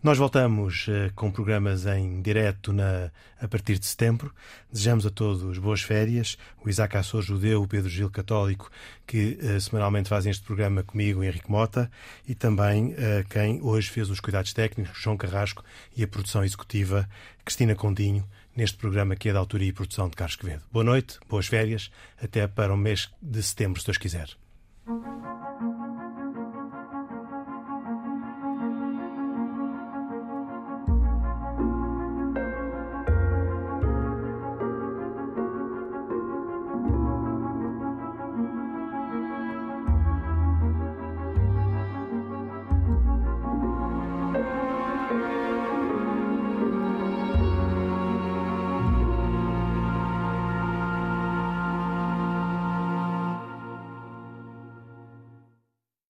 Nós 0.00 0.16
voltamos 0.16 0.86
uh, 0.86 1.12
com 1.16 1.28
programas 1.28 1.84
em 1.84 2.22
direto 2.22 2.72
na, 2.72 3.10
a 3.40 3.48
partir 3.48 3.80
de 3.80 3.86
setembro. 3.86 4.32
Desejamos 4.70 5.04
a 5.04 5.10
todos 5.10 5.58
boas 5.58 5.82
férias. 5.82 6.38
O 6.64 6.68
Isaac 6.68 6.96
Assor 6.96 7.20
Judeu, 7.20 7.62
o 7.62 7.66
Pedro 7.66 7.90
Gil 7.90 8.08
Católico, 8.08 8.70
que 9.04 9.36
uh, 9.42 9.60
semanalmente 9.60 10.08
fazem 10.08 10.30
este 10.30 10.44
programa 10.44 10.84
comigo, 10.84 11.24
Henrique 11.24 11.50
Mota, 11.50 11.90
e 12.28 12.34
também 12.34 12.92
uh, 12.92 13.28
quem 13.28 13.60
hoje 13.60 13.90
fez 13.90 14.08
os 14.08 14.20
cuidados 14.20 14.52
técnicos, 14.52 14.96
João 14.96 15.16
Carrasco, 15.16 15.64
e 15.96 16.04
a 16.04 16.06
produção 16.06 16.44
executiva, 16.44 17.08
Cristina 17.44 17.74
Condinho, 17.74 18.24
neste 18.54 18.76
programa 18.76 19.16
que 19.16 19.28
é 19.28 19.32
da 19.32 19.40
autoria 19.40 19.68
e 19.68 19.72
produção 19.72 20.08
de 20.08 20.14
Carlos 20.14 20.36
Quevedo. 20.36 20.62
Boa 20.70 20.84
noite, 20.84 21.18
boas 21.28 21.48
férias, 21.48 21.90
até 22.22 22.46
para 22.46 22.72
o 22.72 22.76
mês 22.76 23.10
de 23.20 23.42
setembro, 23.42 23.80
se 23.80 23.86
Deus 23.86 23.98
quiser. 23.98 24.28